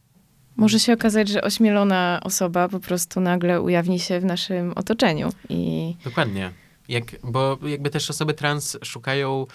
Może 0.56 0.80
się 0.80 0.94
okazać, 0.94 1.28
że 1.30 1.42
ośmielona 1.42 2.20
osoba 2.24 2.70
po 2.70 2.80
prostu 2.80 3.20
nagle 3.20 3.62
ujawni 3.62 4.00
się 4.00 4.20
w 4.20 4.26
naszym 4.26 4.74
otoczeniu. 4.76 5.30
I... 5.50 5.96
Dokładnie. 6.04 6.52
Jak, 6.88 7.06
bo 7.24 7.60
jakby 7.64 7.90
też 7.90 8.10
osoby 8.10 8.34
trans 8.34 8.78
szukają 8.84 9.46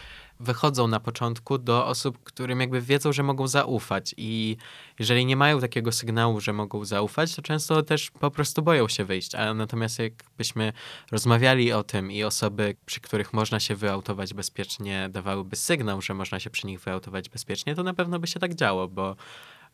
wychodzą 0.41 0.89
na 0.89 1.01
początku 1.01 1.59
do 1.59 1.87
osób, 1.87 2.19
którym 2.25 2.61
jakby 2.61 2.81
wiedzą, 2.81 3.13
że 3.13 3.23
mogą 3.23 3.49
zaufać 3.49 4.15
i 4.17 4.57
jeżeli 4.99 5.27
nie 5.27 5.37
mają 5.37 5.61
takiego 5.61 5.93
sygnału, 5.93 6.41
że 6.41 6.53
mogą 6.53 6.85
zaufać, 6.85 7.37
to 7.37 7.43
często 7.43 7.83
też 7.83 8.11
po 8.11 8.31
prostu 8.31 8.63
boją 8.63 8.89
się 8.89 9.05
wyjść. 9.05 9.35
A 9.35 9.55
natomiast 9.55 9.99
jakbyśmy 9.99 10.73
rozmawiali 11.11 11.73
o 11.73 11.83
tym 11.83 12.11
i 12.11 12.25
osoby, 12.25 12.77
przy 12.87 13.01
których 13.01 13.33
można 13.33 13.61
się 13.61 13.77
wyautować 13.77 14.35
bezpiecznie, 14.35 15.09
dawałyby 15.13 15.57
sygnał, 15.57 16.03
że 16.03 16.15
można 16.15 16.41
się 16.41 16.51
przy 16.51 16.67
nich 16.67 16.81
wyautować 16.81 17.29
bezpiecznie, 17.29 17.75
to 17.75 17.83
na 17.83 17.95
pewno 17.95 18.19
by 18.19 18.27
się 18.27 18.41
tak 18.41 18.55
działo, 18.55 18.89
bo 18.89 19.17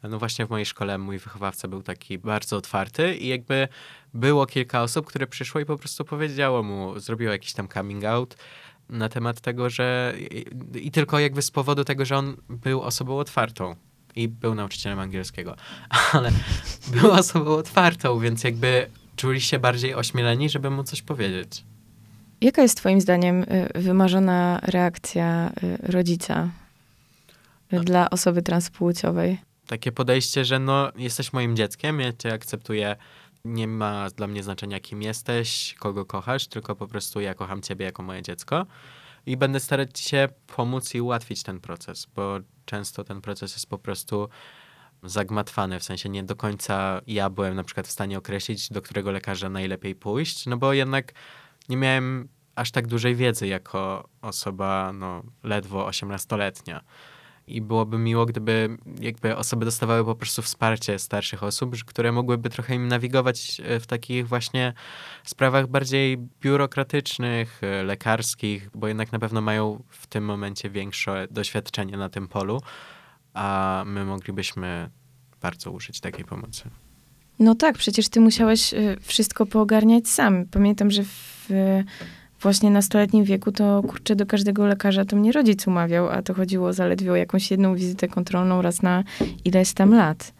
no 0.02 0.18
właśnie 0.18 0.46
w 0.46 0.50
mojej 0.50 0.66
szkole 0.66 0.98
mój 0.98 1.18
wychowawca 1.18 1.68
był 1.68 1.82
taki 1.82 2.18
bardzo 2.18 2.56
otwarty 2.56 3.16
i 3.16 3.28
jakby 3.28 3.68
było 4.14 4.46
kilka 4.46 4.82
osób, 4.82 5.06
które 5.06 5.26
przyszło 5.26 5.60
i 5.60 5.64
po 5.64 5.78
prostu 5.78 6.04
powiedziało 6.04 6.62
mu, 6.62 6.98
zrobiło 6.98 7.32
jakiś 7.32 7.52
tam 7.52 7.68
coming 7.68 8.04
out 8.04 8.36
na 8.88 9.08
temat 9.08 9.40
tego, 9.40 9.70
że 9.70 10.14
i, 10.74 10.90
tylko 10.90 11.18
jakby 11.18 11.42
z 11.42 11.50
powodu 11.50 11.84
tego, 11.84 12.04
że 12.04 12.16
on 12.16 12.36
był 12.48 12.82
osobą 12.82 13.18
otwartą 13.18 13.76
i 14.16 14.28
był 14.28 14.54
nauczycielem 14.54 14.98
angielskiego, 14.98 15.56
ale 16.12 16.30
był 16.86 17.10
osobą 17.10 17.50
otwartą, 17.50 18.20
więc 18.20 18.44
jakby 18.44 18.86
czuli 19.16 19.40
się 19.40 19.58
bardziej 19.58 19.94
ośmieleni, 19.94 20.50
żeby 20.50 20.70
mu 20.70 20.84
coś 20.84 21.02
powiedzieć. 21.02 21.64
Jaka 22.40 22.62
jest 22.62 22.76
twoim 22.76 23.00
zdaniem 23.00 23.42
y, 23.42 23.68
wymarzona 23.74 24.60
reakcja 24.62 25.52
y, 25.62 25.92
rodzica 25.92 26.48
y, 27.72 27.80
dla 27.80 28.10
osoby 28.10 28.42
transpłciowej? 28.42 29.38
Takie 29.66 29.92
podejście, 29.92 30.44
że 30.44 30.58
no 30.58 30.92
jesteś 30.96 31.32
moim 31.32 31.56
dzieckiem, 31.56 32.00
ja 32.00 32.12
cię 32.12 32.32
akceptuję, 32.32 32.96
nie 33.44 33.68
ma 33.68 34.10
dla 34.10 34.26
mnie 34.26 34.42
znaczenia 34.42 34.80
kim 34.80 35.02
jesteś, 35.02 35.74
kogo 35.78 36.04
kochasz, 36.04 36.46
tylko 36.46 36.76
po 36.76 36.86
prostu 36.86 37.20
ja 37.20 37.34
kocham 37.34 37.62
ciebie 37.62 37.84
jako 37.84 38.02
moje 38.02 38.22
dziecko 38.22 38.66
i 39.26 39.36
będę 39.36 39.60
starać 39.60 39.98
się 39.98 40.28
pomóc 40.56 40.94
i 40.94 41.00
ułatwić 41.00 41.42
ten 41.42 41.60
proces, 41.60 42.06
bo 42.14 42.38
często 42.64 43.04
ten 43.04 43.20
proces 43.20 43.52
jest 43.52 43.66
po 43.66 43.78
prostu 43.78 44.28
zagmatwany, 45.02 45.80
w 45.80 45.84
sensie 45.84 46.08
nie 46.08 46.24
do 46.24 46.36
końca 46.36 47.00
ja 47.06 47.30
byłem 47.30 47.54
na 47.54 47.64
przykład 47.64 47.86
w 47.86 47.90
stanie 47.90 48.18
określić, 48.18 48.68
do 48.68 48.82
którego 48.82 49.12
lekarza 49.12 49.48
najlepiej 49.48 49.94
pójść, 49.94 50.46
no 50.46 50.56
bo 50.56 50.72
jednak 50.72 51.12
nie 51.68 51.76
miałem 51.76 52.28
aż 52.54 52.70
tak 52.70 52.86
dużej 52.86 53.16
wiedzy 53.16 53.46
jako 53.46 54.08
osoba 54.22 54.92
no, 54.92 55.22
ledwo 55.42 55.88
18-letnia. 55.88 56.80
I 57.46 57.60
byłoby 57.60 57.98
miło, 57.98 58.26
gdyby 58.26 58.76
jakby 59.00 59.36
osoby 59.36 59.64
dostawały 59.64 60.04
po 60.04 60.14
prostu 60.14 60.42
wsparcie 60.42 60.98
starszych 60.98 61.42
osób, 61.42 61.76
które 61.84 62.12
mogłyby 62.12 62.50
trochę 62.50 62.74
im 62.74 62.88
nawigować 62.88 63.60
e, 63.64 63.80
w 63.80 63.86
takich 63.86 64.28
właśnie 64.28 64.72
sprawach 65.24 65.66
bardziej 65.66 66.18
biurokratycznych, 66.40 67.60
e, 67.62 67.82
lekarskich, 67.82 68.70
bo 68.74 68.88
jednak 68.88 69.12
na 69.12 69.18
pewno 69.18 69.40
mają 69.40 69.82
w 69.88 70.06
tym 70.06 70.24
momencie 70.24 70.70
większe 70.70 71.26
doświadczenie 71.30 71.96
na 71.96 72.08
tym 72.08 72.28
polu, 72.28 72.60
a 73.34 73.82
my 73.86 74.04
moglibyśmy 74.04 74.90
bardzo 75.40 75.70
użyć 75.70 76.00
takiej 76.00 76.24
pomocy. 76.24 76.70
No 77.38 77.54
tak, 77.54 77.78
przecież 77.78 78.08
ty 78.08 78.20
musiałeś 78.20 78.74
y, 78.74 78.96
wszystko 79.00 79.46
poogarniać 79.46 80.08
sam. 80.08 80.46
Pamiętam, 80.46 80.90
że 80.90 81.04
w 81.04 81.48
właśnie 82.42 82.70
nastoletnim 82.70 83.24
wieku 83.24 83.52
to 83.52 83.82
kurczę 83.82 84.16
do 84.16 84.26
każdego 84.26 84.66
lekarza 84.66 85.04
to 85.04 85.16
mnie 85.16 85.32
rodzic 85.32 85.66
umawiał, 85.66 86.08
a 86.08 86.22
to 86.22 86.34
chodziło 86.34 86.72
zaledwie 86.72 87.12
o 87.12 87.16
jakąś 87.16 87.50
jedną 87.50 87.74
wizytę 87.74 88.08
kontrolną 88.08 88.62
raz 88.62 88.82
na 88.82 89.04
ileś 89.44 89.72
tam 89.72 89.94
lat. 89.94 90.32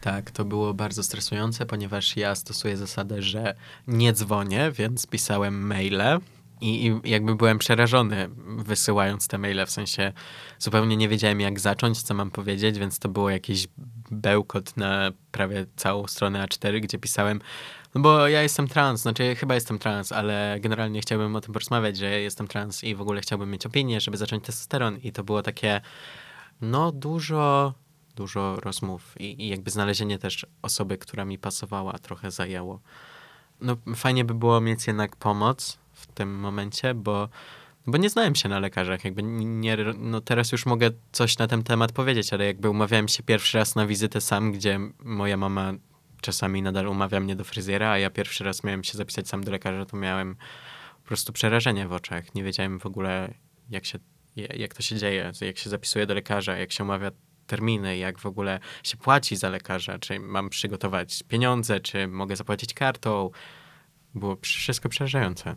Tak, 0.00 0.30
to 0.30 0.44
było 0.44 0.74
bardzo 0.74 1.02
stresujące, 1.02 1.66
ponieważ 1.66 2.16
ja 2.16 2.34
stosuję 2.34 2.76
zasadę, 2.76 3.22
że 3.22 3.54
nie 3.86 4.12
dzwonię, 4.12 4.72
więc 4.72 5.06
pisałem 5.06 5.66
maile 5.66 6.20
i, 6.60 6.86
i 6.86 7.10
jakby 7.10 7.34
byłem 7.34 7.58
przerażony 7.58 8.28
wysyłając 8.58 9.28
te 9.28 9.38
maile, 9.38 9.66
w 9.66 9.70
sensie 9.70 10.12
zupełnie 10.58 10.96
nie 10.96 11.08
wiedziałem 11.08 11.40
jak 11.40 11.60
zacząć, 11.60 12.02
co 12.02 12.14
mam 12.14 12.30
powiedzieć, 12.30 12.78
więc 12.78 12.98
to 12.98 13.08
było 13.08 13.30
jakiś 13.30 13.68
bełkot 14.10 14.76
na 14.76 15.12
prawie 15.32 15.66
całą 15.76 16.06
stronę 16.06 16.46
A4, 16.46 16.80
gdzie 16.80 16.98
pisałem 16.98 17.40
no 17.96 18.02
bo 18.02 18.28
ja 18.28 18.42
jestem 18.42 18.68
trans, 18.68 19.00
znaczy 19.00 19.34
chyba 19.34 19.54
jestem 19.54 19.78
trans, 19.78 20.12
ale 20.12 20.56
generalnie 20.60 21.00
chciałbym 21.00 21.36
o 21.36 21.40
tym 21.40 21.52
porozmawiać, 21.52 21.96
że 21.96 22.20
jestem 22.20 22.48
trans 22.48 22.84
i 22.84 22.94
w 22.94 23.00
ogóle 23.00 23.20
chciałbym 23.20 23.50
mieć 23.50 23.66
opinię, 23.66 24.00
żeby 24.00 24.16
zacząć 24.16 24.44
testosteron 24.44 24.98
i 24.98 25.12
to 25.12 25.24
było 25.24 25.42
takie, 25.42 25.80
no 26.60 26.92
dużo, 26.92 27.74
dużo 28.16 28.56
rozmów 28.56 29.20
i, 29.20 29.44
i 29.44 29.48
jakby 29.48 29.70
znalezienie 29.70 30.18
też 30.18 30.46
osoby, 30.62 30.98
która 30.98 31.24
mi 31.24 31.38
pasowała 31.38 31.92
trochę 31.98 32.30
zajęło. 32.30 32.80
No 33.60 33.76
fajnie 33.94 34.24
by 34.24 34.34
było 34.34 34.60
mieć 34.60 34.86
jednak 34.86 35.16
pomoc 35.16 35.78
w 35.92 36.06
tym 36.06 36.38
momencie, 36.38 36.94
bo 36.94 37.28
bo 37.86 37.98
nie 37.98 38.10
znałem 38.10 38.34
się 38.34 38.48
na 38.48 38.58
lekarzach, 38.58 39.04
jakby 39.04 39.22
nie, 39.22 39.76
no 39.98 40.20
teraz 40.20 40.52
już 40.52 40.66
mogę 40.66 40.90
coś 41.12 41.38
na 41.38 41.46
ten 41.46 41.62
temat 41.62 41.92
powiedzieć, 41.92 42.32
ale 42.32 42.46
jakby 42.46 42.70
umawiałem 42.70 43.08
się 43.08 43.22
pierwszy 43.22 43.58
raz 43.58 43.74
na 43.74 43.86
wizytę 43.86 44.20
sam, 44.20 44.52
gdzie 44.52 44.80
moja 44.98 45.36
mama 45.36 45.72
czasami 46.26 46.62
nadal 46.62 46.88
umawia 46.88 47.20
mnie 47.20 47.36
do 47.36 47.44
fryzjera, 47.44 47.90
a 47.90 47.98
ja 47.98 48.10
pierwszy 48.10 48.44
raz 48.44 48.64
miałem 48.64 48.84
się 48.84 48.98
zapisać 48.98 49.28
sam 49.28 49.44
do 49.44 49.52
lekarza, 49.52 49.84
to 49.84 49.96
miałem 49.96 50.36
po 51.02 51.08
prostu 51.08 51.32
przerażenie 51.32 51.88
w 51.88 51.92
oczach. 51.92 52.34
Nie 52.34 52.44
wiedziałem 52.44 52.80
w 52.80 52.86
ogóle, 52.86 53.34
jak, 53.70 53.84
się, 53.86 53.98
jak 54.36 54.74
to 54.74 54.82
się 54.82 54.96
dzieje, 54.96 55.32
jak 55.40 55.58
się 55.58 55.70
zapisuje 55.70 56.06
do 56.06 56.14
lekarza, 56.14 56.56
jak 56.56 56.72
się 56.72 56.84
umawia 56.84 57.10
terminy, 57.46 57.96
jak 57.96 58.18
w 58.18 58.26
ogóle 58.26 58.60
się 58.82 58.96
płaci 58.96 59.36
za 59.36 59.48
lekarza, 59.48 59.98
czy 59.98 60.20
mam 60.20 60.50
przygotować 60.50 61.22
pieniądze, 61.28 61.80
czy 61.80 62.08
mogę 62.08 62.36
zapłacić 62.36 62.74
kartą. 62.74 63.30
Było 64.14 64.36
wszystko 64.42 64.88
przerażające. 64.88 65.56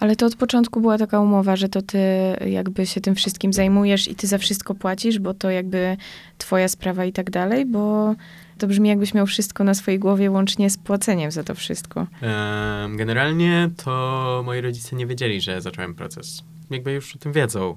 Ale 0.00 0.16
to 0.16 0.26
od 0.26 0.36
początku 0.36 0.80
była 0.80 0.98
taka 0.98 1.20
umowa, 1.20 1.56
że 1.56 1.68
to 1.68 1.82
ty 1.82 1.98
jakby 2.46 2.86
się 2.86 3.00
tym 3.00 3.14
wszystkim 3.14 3.52
zajmujesz 3.52 4.08
i 4.08 4.14
ty 4.14 4.26
za 4.26 4.38
wszystko 4.38 4.74
płacisz, 4.74 5.18
bo 5.18 5.34
to 5.34 5.50
jakby 5.50 5.96
twoja 6.38 6.68
sprawa 6.68 7.04
i 7.04 7.12
tak 7.12 7.30
dalej, 7.30 7.66
bo 7.66 8.14
to 8.58 8.66
brzmi 8.66 8.88
jakbyś 8.88 9.14
miał 9.14 9.26
wszystko 9.26 9.64
na 9.64 9.74
swojej 9.74 10.00
głowie, 10.00 10.30
łącznie 10.30 10.70
z 10.70 10.78
płaceniem 10.78 11.30
za 11.30 11.44
to 11.44 11.54
wszystko. 11.54 12.06
Generalnie 12.96 13.70
to 13.84 14.42
moi 14.46 14.60
rodzice 14.60 14.96
nie 14.96 15.06
wiedzieli, 15.06 15.40
że 15.40 15.60
zacząłem 15.60 15.94
proces. 15.94 16.42
Jakby 16.70 16.92
już 16.92 17.16
o 17.16 17.18
tym 17.18 17.32
wiedzą. 17.32 17.76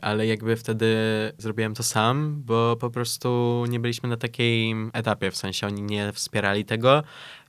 Ale 0.00 0.26
jakby 0.26 0.56
wtedy 0.56 0.96
zrobiłem 1.38 1.74
to 1.74 1.82
sam, 1.82 2.42
bo 2.44 2.76
po 2.76 2.90
prostu 2.90 3.64
nie 3.68 3.80
byliśmy 3.80 4.08
na 4.08 4.16
takim 4.16 4.90
etapie, 4.92 5.30
w 5.30 5.36
sensie 5.36 5.66
oni 5.66 5.82
nie 5.82 6.12
wspierali 6.12 6.64
tego 6.64 7.02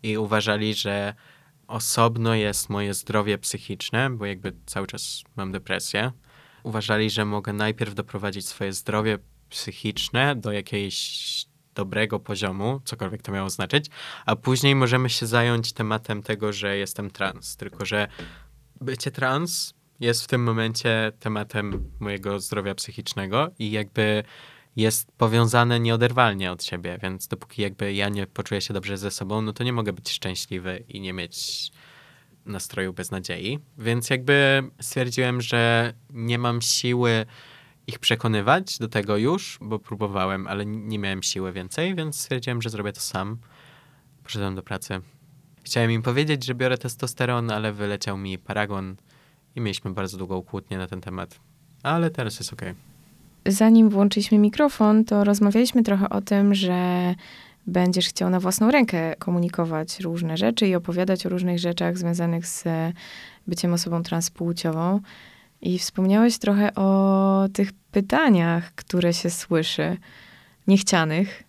i 0.04 0.18
uważali, 0.18 0.74
że 0.74 1.14
osobno 1.68 2.36
jest 2.36 2.70
moje 2.70 2.94
zdrowie 2.94 3.38
psychiczne, 3.38 4.10
bo 4.10 4.26
jakby 4.26 4.54
cały 4.66 4.88
czas 4.88 5.24
mam 5.36 5.52
depresję. 5.52 6.12
Uważali, 6.64 7.10
że 7.10 7.26
mogę 7.26 7.54
najpierw 7.54 7.94
doprowadzić 7.94 8.48
swoje 8.48 8.74
zdrowie 8.74 9.18
psychiczne 9.50 10.36
do 10.36 10.52
jakiejś 10.52 11.46
dobrego 11.78 12.20
poziomu, 12.20 12.82
cokolwiek 12.86 13.22
to 13.22 13.32
miało 13.32 13.50
znaczyć, 13.50 13.86
a 14.26 14.36
później 14.36 14.76
możemy 14.76 15.10
się 15.10 15.26
zająć 15.26 15.74
tematem 15.74 16.24
tego, 16.24 16.54
że 16.54 16.78
jestem 16.78 17.12
trans. 17.12 17.58
Tylko, 17.58 17.86
że 17.86 18.08
bycie 18.82 19.12
trans 19.12 19.74
jest 20.00 20.24
w 20.24 20.28
tym 20.28 20.44
momencie 20.44 21.12
tematem 21.20 21.92
mojego 22.00 22.40
zdrowia 22.40 22.76
psychicznego 22.76 23.52
i 23.60 23.72
jakby 23.72 24.24
jest 24.76 25.12
powiązane 25.12 25.80
nieoderwalnie 25.80 26.52
od 26.52 26.64
siebie, 26.64 27.00
więc 27.02 27.28
dopóki 27.28 27.62
jakby 27.62 27.94
ja 27.94 28.10
nie 28.10 28.28
poczuję 28.28 28.62
się 28.62 28.74
dobrze 28.74 28.98
ze 28.98 29.12
sobą, 29.12 29.42
no 29.42 29.54
to 29.54 29.64
nie 29.64 29.74
mogę 29.74 29.94
być 29.94 30.10
szczęśliwy 30.10 30.84
i 30.90 31.00
nie 31.00 31.14
mieć 31.14 31.72
nastroju 32.46 32.94
beznadziei. 32.94 33.60
Więc 33.78 34.10
jakby 34.10 34.64
stwierdziłem, 34.82 35.42
że 35.42 35.94
nie 36.10 36.38
mam 36.38 36.62
siły 36.62 37.26
ich 37.88 38.00
przekonywać 38.00 38.78
do 38.78 38.88
tego 38.88 39.18
już, 39.18 39.58
bo 39.62 39.80
próbowałem, 39.80 40.48
ale 40.48 40.66
nie 40.66 41.00
miałem 41.00 41.24
siły 41.24 41.52
więcej, 41.52 41.96
więc 41.96 42.20
stwierdziłem, 42.20 42.62
że 42.62 42.70
zrobię 42.70 42.94
to 42.94 43.02
sam. 43.02 43.38
Poszedłem 44.24 44.56
do 44.56 44.64
pracy. 44.64 45.02
Chciałem 45.64 45.92
im 45.92 46.02
powiedzieć, 46.02 46.46
że 46.46 46.56
biorę 46.56 46.78
testosteron, 46.78 47.52
ale 47.52 47.74
wyleciał 47.74 48.18
mi 48.18 48.38
paragon 48.38 48.96
i 49.56 49.62
mieliśmy 49.62 49.92
bardzo 49.92 50.18
długą 50.18 50.42
kłótnię 50.42 50.78
na 50.78 50.88
ten 50.88 51.02
temat. 51.02 51.40
Ale 51.84 52.10
teraz 52.10 52.40
jest 52.40 52.54
ok. 52.54 52.62
Zanim 53.46 53.90
włączyliśmy 53.90 54.38
mikrofon, 54.38 55.06
to 55.06 55.24
rozmawialiśmy 55.24 55.84
trochę 55.84 56.10
o 56.10 56.22
tym, 56.22 56.56
że 56.56 57.16
będziesz 57.68 58.10
chciał 58.10 58.30
na 58.30 58.40
własną 58.40 58.72
rękę 58.72 59.16
komunikować 59.16 60.00
różne 60.00 60.38
rzeczy 60.38 60.68
i 60.68 60.76
opowiadać 60.76 61.26
o 61.26 61.30
różnych 61.30 61.60
rzeczach 61.60 61.98
związanych 61.98 62.48
z 62.48 62.64
byciem 63.48 63.74
osobą 63.74 64.04
transpłciową. 64.04 65.02
I 65.62 65.80
wspomniałeś 65.80 66.38
trochę 66.38 66.76
o 66.76 67.48
tych 67.54 67.70
pytaniach, 67.92 68.76
które 68.76 69.14
się 69.14 69.30
słyszy, 69.30 69.98
niechcianych. 70.68 71.44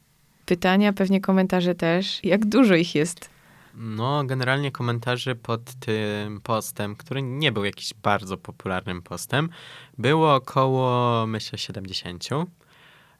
Pytania, 0.46 0.92
pewnie 0.92 1.20
komentarze 1.20 1.74
też. 1.74 2.24
Jak 2.24 2.46
dużo 2.46 2.74
ich 2.74 2.94
jest? 2.94 3.30
No, 3.74 4.24
generalnie 4.24 4.70
komentarzy 4.70 5.34
pod 5.34 5.74
tym 5.74 6.40
postem, 6.40 6.96
który 6.96 7.22
nie 7.22 7.52
był 7.52 7.64
jakiś 7.64 7.94
bardzo 7.94 8.36
popularnym 8.36 9.02
postem, 9.02 9.48
było 9.98 10.34
około, 10.34 11.26
myślę, 11.26 11.58
70. 11.58 12.24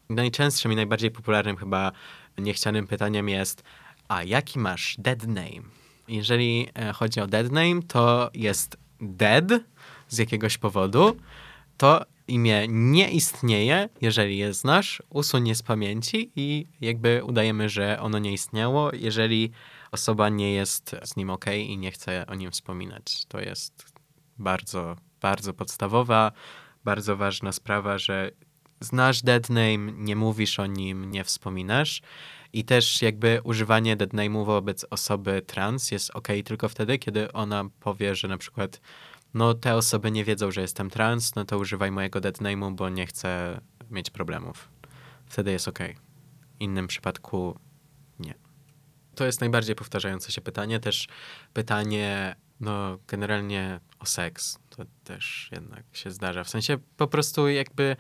Najczęstszym 0.09 0.73
i 0.73 0.77
najbardziej 0.77 1.11
popularnym 1.11 1.57
chyba 1.57 1.93
niechcianym 2.39 2.87
pytaniem 2.87 3.29
jest, 3.29 3.63
a 4.09 4.23
jaki 4.23 4.59
masz 4.59 4.97
dead 4.99 5.27
name? 5.27 5.63
Jeżeli 6.09 6.69
e, 6.75 6.93
chodzi 6.93 7.21
o 7.21 7.27
dead 7.27 7.53
name, 7.53 7.83
to 7.89 8.31
jest 8.35 8.77
dead, 9.01 9.45
z 10.09 10.19
jakiegoś 10.19 10.59
powodu, 10.59 11.17
to 11.77 12.05
imię 12.29 12.67
nie 12.69 13.11
istnieje, 13.11 13.89
jeżeli 14.01 14.39
je 14.39 14.53
znasz, 14.53 15.03
usuń 15.11 15.49
je 15.49 15.55
z 15.55 15.63
pamięci 15.63 16.33
i 16.37 16.67
jakby 16.81 17.25
udajemy, 17.25 17.69
że 17.69 18.01
ono 18.01 18.19
nie 18.19 18.33
istniało, 18.33 18.91
jeżeli 18.95 19.51
osoba 19.93 20.29
nie 20.29 20.53
jest 20.53 20.97
z 21.05 21.17
nim 21.17 21.31
ok 21.31 21.45
i 21.47 21.79
nie 21.79 21.91
chce 21.91 22.27
o 22.27 22.35
nim 22.35 22.51
wspominać. 22.51 23.25
To 23.29 23.41
jest 23.41 23.93
bardzo, 24.39 24.97
bardzo 25.21 25.55
podstawowa, 25.55 26.33
bardzo 26.85 27.17
ważna 27.17 27.53
sprawa, 27.53 27.99
że 27.99 28.31
znasz 28.81 29.23
dead 29.23 29.51
name, 29.51 29.93
nie 29.93 30.17
mówisz 30.17 30.59
o 30.59 30.67
nim, 30.67 31.11
nie 31.11 31.25
wspominasz. 31.25 32.03
I 32.53 32.65
też 32.65 33.03
jakby 33.03 33.41
używanie 33.45 33.97
dead 33.97 34.13
name'u 34.13 34.47
wobec 34.47 34.87
osoby 34.91 35.43
trans 35.47 35.91
jest 35.91 36.11
ok 36.11 36.29
tylko 36.45 36.69
wtedy, 36.69 36.99
kiedy 36.99 37.33
ona 37.33 37.65
powie, 37.81 38.15
że 38.15 38.29
na 38.29 38.39
przykład 38.39 38.81
no 39.35 39.55
te 39.55 39.75
osoby 39.75 40.11
nie 40.11 40.25
wiedzą, 40.25 40.51
że 40.51 40.61
jestem 40.61 40.91
trans, 40.91 41.35
no 41.35 41.45
to 41.45 41.59
używaj 41.59 41.91
mojego 41.91 42.21
dead 42.21 42.39
name'u, 42.39 42.75
bo 42.75 42.89
nie 42.89 43.07
chcę 43.07 43.61
mieć 43.91 44.11
problemów. 44.11 44.69
Wtedy 45.27 45.51
jest 45.51 45.69
ok. 45.69 45.79
W 46.59 46.61
innym 46.61 46.87
przypadku 46.87 47.59
nie. 48.19 48.35
To 49.15 49.25
jest 49.25 49.41
najbardziej 49.41 49.75
powtarzające 49.75 50.33
się 50.33 50.41
pytanie. 50.41 50.81
Też 50.81 51.09
pytanie, 51.53 52.37
no 52.61 52.99
generalnie 53.07 53.81
o 53.99 54.07
seks. 54.07 54.59
To 54.71 54.85
też 55.05 55.49
jednak 55.53 55.85
się 55.93 56.11
zdarza. 56.11 56.45
W 56.45 56.49
sensie 56.49 56.79
po 56.97 57.07
prostu 57.07 57.49
jakby 57.49 57.97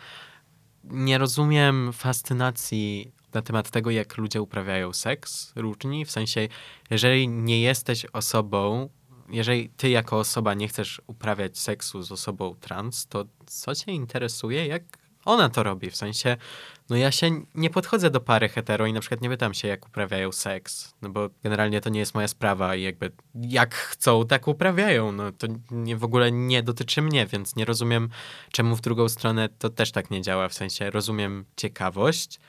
nie 0.85 1.18
rozumiem 1.18 1.93
fascynacji 1.93 3.12
na 3.35 3.43
temat 3.43 3.70
tego, 3.70 3.91
jak 3.91 4.16
ludzie 4.16 4.43
uprawiają 4.43 4.93
seks 4.93 5.53
różni. 5.57 6.05
W 6.05 6.11
sensie, 6.11 6.49
jeżeli 6.91 7.29
nie 7.29 7.61
jesteś 7.61 8.07
osobą, 8.12 8.89
jeżeli 9.31 9.68
ty 9.68 9.89
jako 9.89 10.18
osoba 10.18 10.55
nie 10.55 10.68
chcesz 10.68 11.03
uprawiać 11.07 11.59
seksu 11.59 12.03
z 12.03 12.12
osobą 12.12 12.55
trans, 12.61 13.07
to 13.07 13.24
co 13.47 13.74
cię 13.74 13.93
interesuje, 13.93 14.66
jak 14.66 14.83
ona 15.24 15.49
to 15.49 15.62
robi? 15.62 15.91
W 15.91 15.97
sensie, 15.97 16.37
no 16.91 16.97
ja 16.97 17.11
się 17.11 17.31
nie 17.55 17.70
podchodzę 17.70 18.11
do 18.11 18.20
pary 18.20 18.49
hetero 18.49 18.87
i 18.87 18.93
na 18.93 19.01
przykład 19.01 19.20
nie 19.20 19.29
pytam 19.29 19.55
się, 19.55 19.68
jak 19.68 19.87
uprawiają 19.87 20.33
seks, 20.33 20.95
no 21.03 21.11
bo 21.11 21.31
generalnie 21.43 21.81
to 21.81 21.91
nie 21.91 22.01
jest 22.01 22.14
moja 22.14 22.29
sprawa 22.29 22.74
i 22.74 22.83
jakby 22.83 23.12
jak 23.35 23.74
chcą, 23.74 24.26
tak 24.26 24.49
uprawiają. 24.49 25.12
No 25.12 25.33
to 25.33 25.47
nie, 25.70 25.97
w 25.97 26.05
ogóle 26.05 26.33
nie 26.33 26.62
dotyczy 26.62 27.03
mnie, 27.03 27.26
więc 27.26 27.57
nie 27.57 27.64
rozumiem, 27.64 28.09
czemu 28.53 28.76
w 28.76 28.81
drugą 28.81 29.09
stronę 29.09 29.49
to 29.49 29.70
też 29.70 29.93
tak 29.93 30.11
nie 30.11 30.22
działa. 30.22 30.49
W 30.49 30.55
sensie 30.55 30.91
rozumiem 30.91 31.45
ciekawość, 31.57 32.41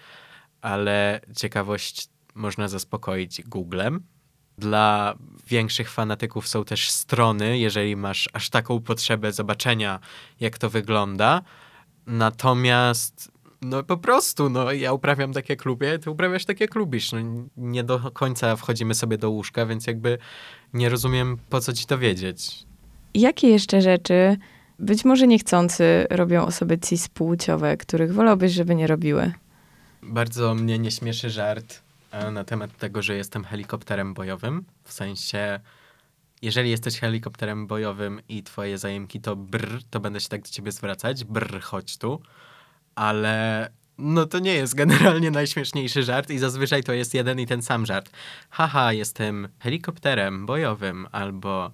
ale 0.62 1.22
ciekawość 1.38 2.10
można 2.36 2.68
zaspokoić 2.68 3.42
Googlem. 3.44 4.04
Dla 4.60 5.16
większych 5.48 5.92
fanatyków 5.92 6.48
są 6.48 6.66
też 6.66 6.92
strony, 6.92 7.60
jeżeli 7.60 7.96
masz 7.96 8.30
aż 8.34 8.50
taką 8.50 8.82
potrzebę 8.82 9.34
zobaczenia, 9.34 10.00
jak 10.40 10.58
to 10.58 10.70
wygląda. 10.70 11.42
Natomiast 12.08 13.32
no 13.62 13.84
po 13.84 13.98
prostu, 13.98 14.50
no 14.50 14.72
ja 14.72 14.94
uprawiam 14.94 15.34
tak 15.34 15.50
jak 15.50 15.66
lubię, 15.66 16.00
ty 16.00 16.12
uprawiasz 16.12 16.46
tak 16.46 16.60
jak 16.60 16.76
lubisz. 16.76 17.12
No, 17.12 17.20
nie 17.58 17.84
do 17.84 18.12
końca 18.12 18.56
wchodzimy 18.56 18.96
sobie 18.96 19.18
do 19.18 19.30
łóżka, 19.30 19.66
więc 19.66 19.88
jakby 19.88 20.18
nie 20.74 20.90
rozumiem, 20.90 21.38
po 21.50 21.60
co 21.62 21.74
ci 21.74 21.86
to 21.86 21.98
wiedzieć. 21.98 22.66
Jakie 23.14 23.48
jeszcze 23.48 23.82
rzeczy, 23.82 24.38
być 24.80 25.06
może 25.06 25.28
niechcący, 25.28 26.08
robią 26.10 26.46
osoby 26.46 26.78
cispłciowe, 26.78 27.78
których 27.78 28.14
wolałbyś, 28.14 28.52
żeby 28.52 28.76
nie 28.76 28.88
robiły? 28.88 29.34
Bardzo 30.04 30.56
mnie 30.56 30.80
nie 30.80 30.92
śmieszy 30.92 31.30
żart 31.30 31.82
na 32.32 32.44
temat 32.44 32.78
tego, 32.78 33.02
że 33.02 33.16
jestem 33.16 33.44
helikopterem 33.44 34.14
bojowym. 34.14 34.66
W 34.84 34.94
sensie, 34.94 35.60
jeżeli 36.42 36.70
jesteś 36.70 37.00
helikopterem 37.00 37.68
bojowym 37.68 38.22
i 38.30 38.44
twoje 38.44 38.78
zajemki 38.78 39.22
to 39.22 39.36
brr, 39.36 39.84
to 39.90 40.00
będę 40.00 40.20
się 40.20 40.30
tak 40.30 40.42
do 40.42 40.50
ciebie 40.50 40.72
zwracać. 40.72 41.24
Brr, 41.24 41.62
chodź 41.62 41.98
tu. 41.98 42.22
Ale 42.96 43.70
no 43.98 44.26
to 44.26 44.40
nie 44.40 44.54
jest 44.54 44.76
generalnie 44.76 45.32
najśmieszniejszy 45.32 46.04
żart 46.04 46.30
i 46.30 46.40
zazwyczaj 46.40 46.84
to 46.84 46.94
jest 46.94 47.14
jeden 47.14 47.40
i 47.40 47.48
ten 47.48 47.62
sam 47.62 47.86
żart. 47.86 48.10
Haha, 48.50 48.94
jestem 48.94 49.50
helikopterem 49.60 50.46
bojowym 50.46 51.08
albo 51.12 51.72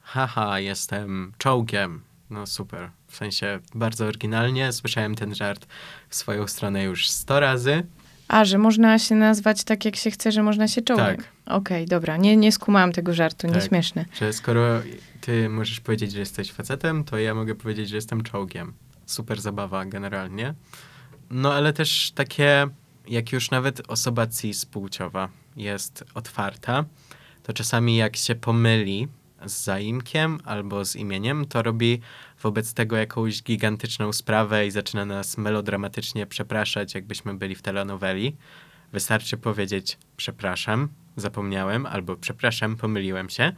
haha, 0.00 0.60
jestem 0.60 1.32
czołgiem. 1.38 2.02
No 2.30 2.46
super. 2.46 2.90
W 3.08 3.16
sensie 3.16 3.60
bardzo 3.74 4.06
oryginalnie. 4.06 4.72
Słyszałem 4.72 5.14
ten 5.14 5.34
żart 5.34 5.66
w 6.08 6.14
swoją 6.14 6.46
stronę 6.46 6.84
już 6.84 7.08
100 7.08 7.40
razy. 7.40 7.86
A, 8.28 8.44
że 8.44 8.58
można 8.58 8.98
się 8.98 9.14
nazwać 9.14 9.64
tak, 9.64 9.84
jak 9.84 9.96
się 9.96 10.10
chce, 10.10 10.32
że 10.32 10.42
można 10.42 10.68
się 10.68 10.82
czołgiem. 10.82 11.16
Tak. 11.16 11.32
Okej, 11.46 11.86
dobra. 11.86 12.16
Nie, 12.16 12.36
nie 12.36 12.52
skumałam 12.52 12.92
tego 12.92 13.14
żartu, 13.14 13.46
Tak. 13.46 13.56
nieśmieszny. 13.56 14.04
Że 14.20 14.32
skoro 14.32 14.82
ty 15.20 15.48
możesz 15.48 15.80
powiedzieć, 15.80 16.12
że 16.12 16.18
jesteś 16.20 16.52
facetem, 16.52 17.04
to 17.04 17.18
ja 17.18 17.34
mogę 17.34 17.54
powiedzieć, 17.54 17.88
że 17.88 17.96
jestem 17.96 18.22
czołgiem. 18.22 18.72
Super 19.06 19.40
zabawa 19.40 19.84
generalnie. 19.84 20.54
No 21.30 21.54
ale 21.54 21.72
też 21.72 22.12
takie, 22.14 22.66
jak 23.08 23.32
już 23.32 23.50
nawet 23.50 23.82
osoba 23.88 24.26
cis-płciowa 24.26 25.28
jest 25.56 26.04
otwarta, 26.14 26.84
to 27.42 27.52
czasami 27.52 27.96
jak 27.96 28.16
się 28.16 28.34
pomyli 28.34 29.08
z 29.46 29.64
zaimkiem 29.64 30.38
albo 30.44 30.84
z 30.84 30.96
imieniem, 30.96 31.44
to 31.44 31.62
robi 31.62 32.00
wobec 32.46 32.74
tego 32.74 32.96
jakąś 32.96 33.42
gigantyczną 33.42 34.12
sprawę 34.12 34.66
i 34.66 34.70
zaczyna 34.70 35.04
nas 35.04 35.38
melodramatycznie 35.38 36.26
przepraszać, 36.26 36.94
jakbyśmy 36.94 37.34
byli 37.34 37.54
w 37.54 37.62
telenoweli. 37.62 38.36
Wystarczy 38.92 39.36
powiedzieć 39.36 39.98
przepraszam, 40.16 40.88
zapomniałem, 41.16 41.86
albo 41.86 42.16
przepraszam, 42.16 42.76
pomyliłem 42.76 43.30
się 43.30 43.52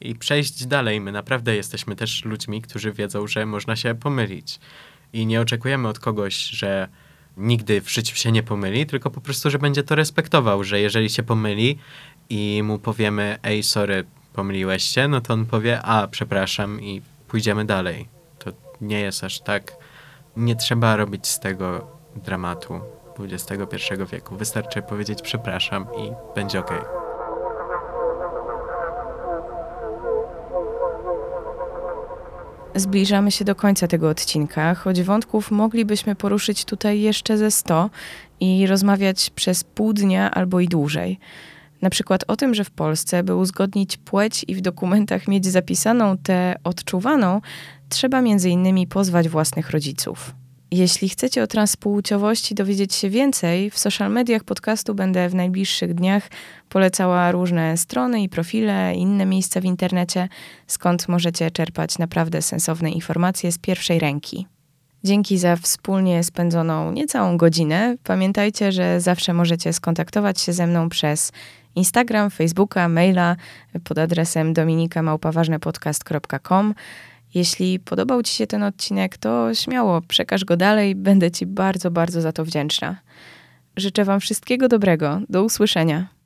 i 0.00 0.14
przejść 0.14 0.66
dalej. 0.66 1.00
My 1.00 1.12
naprawdę 1.12 1.56
jesteśmy 1.56 1.96
też 1.96 2.24
ludźmi, 2.24 2.62
którzy 2.62 2.92
wiedzą, 2.92 3.26
że 3.26 3.46
można 3.46 3.76
się 3.76 3.94
pomylić. 3.94 4.60
I 5.12 5.26
nie 5.26 5.40
oczekujemy 5.40 5.88
od 5.88 5.98
kogoś, 5.98 6.36
że 6.44 6.88
nigdy 7.36 7.80
w 7.80 7.90
życiu 7.90 8.16
się 8.16 8.32
nie 8.32 8.42
pomyli, 8.42 8.86
tylko 8.86 9.10
po 9.10 9.20
prostu, 9.20 9.50
że 9.50 9.58
będzie 9.58 9.82
to 9.82 9.94
respektował, 9.94 10.64
że 10.64 10.80
jeżeli 10.80 11.10
się 11.10 11.22
pomyli 11.22 11.78
i 12.30 12.62
mu 12.64 12.78
powiemy, 12.78 13.38
ej, 13.42 13.62
sorry, 13.62 14.04
pomyliłeś 14.32 14.82
się, 14.82 15.08
no 15.08 15.20
to 15.20 15.34
on 15.34 15.46
powie, 15.46 15.82
a, 15.82 16.08
przepraszam 16.08 16.82
i 16.82 17.02
pójdziemy 17.28 17.64
dalej. 17.64 18.17
Nie 18.80 19.00
jest 19.00 19.24
aż 19.24 19.40
tak, 19.40 19.72
nie 20.36 20.56
trzeba 20.56 20.96
robić 20.96 21.26
z 21.26 21.40
tego 21.40 21.86
dramatu 22.16 22.80
XXI 23.20 23.56
wieku. 24.12 24.36
Wystarczy 24.36 24.82
powiedzieć 24.82 25.22
przepraszam 25.22 25.86
i 25.98 26.34
będzie 26.34 26.60
okej. 26.60 26.80
Zbliżamy 32.74 33.30
się 33.30 33.44
do 33.44 33.54
końca 33.54 33.86
tego 33.86 34.08
odcinka, 34.08 34.74
choć 34.74 35.02
wątków 35.02 35.50
moglibyśmy 35.50 36.14
poruszyć 36.14 36.64
tutaj 36.64 37.00
jeszcze 37.00 37.38
ze 37.38 37.50
100 37.50 37.90
i 38.40 38.66
rozmawiać 38.66 39.30
przez 39.30 39.64
pół 39.64 39.92
dnia 39.92 40.30
albo 40.30 40.60
i 40.60 40.68
dłużej. 40.68 41.18
Na 41.82 41.90
przykład 41.90 42.24
o 42.28 42.36
tym, 42.36 42.54
że 42.54 42.64
w 42.64 42.70
Polsce, 42.70 43.22
by 43.22 43.34
uzgodnić 43.34 43.96
płeć 43.96 44.44
i 44.48 44.54
w 44.54 44.60
dokumentach 44.60 45.28
mieć 45.28 45.46
zapisaną 45.46 46.18
tę 46.18 46.54
odczuwaną, 46.64 47.40
trzeba 47.88 48.20
innymi 48.20 48.86
pozwać 48.86 49.28
własnych 49.28 49.70
rodziców. 49.70 50.34
Jeśli 50.70 51.08
chcecie 51.08 51.42
o 51.42 51.46
transpłciowości 51.46 52.54
dowiedzieć 52.54 52.94
się 52.94 53.10
więcej, 53.10 53.70
w 53.70 53.78
social 53.78 54.12
mediach 54.12 54.44
podcastu 54.44 54.94
będę 54.94 55.28
w 55.28 55.34
najbliższych 55.34 55.94
dniach 55.94 56.28
polecała 56.68 57.32
różne 57.32 57.76
strony 57.76 58.22
i 58.22 58.28
profile, 58.28 58.94
inne 58.94 59.26
miejsca 59.26 59.60
w 59.60 59.64
internecie, 59.64 60.28
skąd 60.66 61.08
możecie 61.08 61.50
czerpać 61.50 61.98
naprawdę 61.98 62.42
sensowne 62.42 62.90
informacje 62.90 63.52
z 63.52 63.58
pierwszej 63.58 63.98
ręki. 63.98 64.46
Dzięki 65.04 65.38
za 65.38 65.56
wspólnie 65.56 66.24
spędzoną 66.24 66.92
niecałą 66.92 67.36
godzinę. 67.36 67.96
Pamiętajcie, 68.04 68.72
że 68.72 69.00
zawsze 69.00 69.34
możecie 69.34 69.72
skontaktować 69.72 70.40
się 70.40 70.52
ze 70.52 70.66
mną 70.66 70.88
przez 70.88 71.32
Instagram, 71.74 72.30
Facebooka, 72.30 72.88
maila 72.88 73.36
pod 73.84 73.98
adresem 73.98 74.52
dominikamałpaważnepodcast.com. 74.52 76.74
Jeśli 77.34 77.80
podobał 77.80 78.22
Ci 78.22 78.34
się 78.34 78.46
ten 78.46 78.62
odcinek, 78.62 79.16
to 79.16 79.54
śmiało 79.54 80.00
przekaż 80.00 80.44
go 80.44 80.56
dalej. 80.56 80.94
Będę 80.94 81.30
Ci 81.30 81.46
bardzo, 81.46 81.90
bardzo 81.90 82.20
za 82.20 82.32
to 82.32 82.44
wdzięczna. 82.44 82.96
Życzę 83.76 84.04
Wam 84.04 84.20
wszystkiego 84.20 84.68
dobrego. 84.68 85.20
Do 85.28 85.44
usłyszenia. 85.44 86.17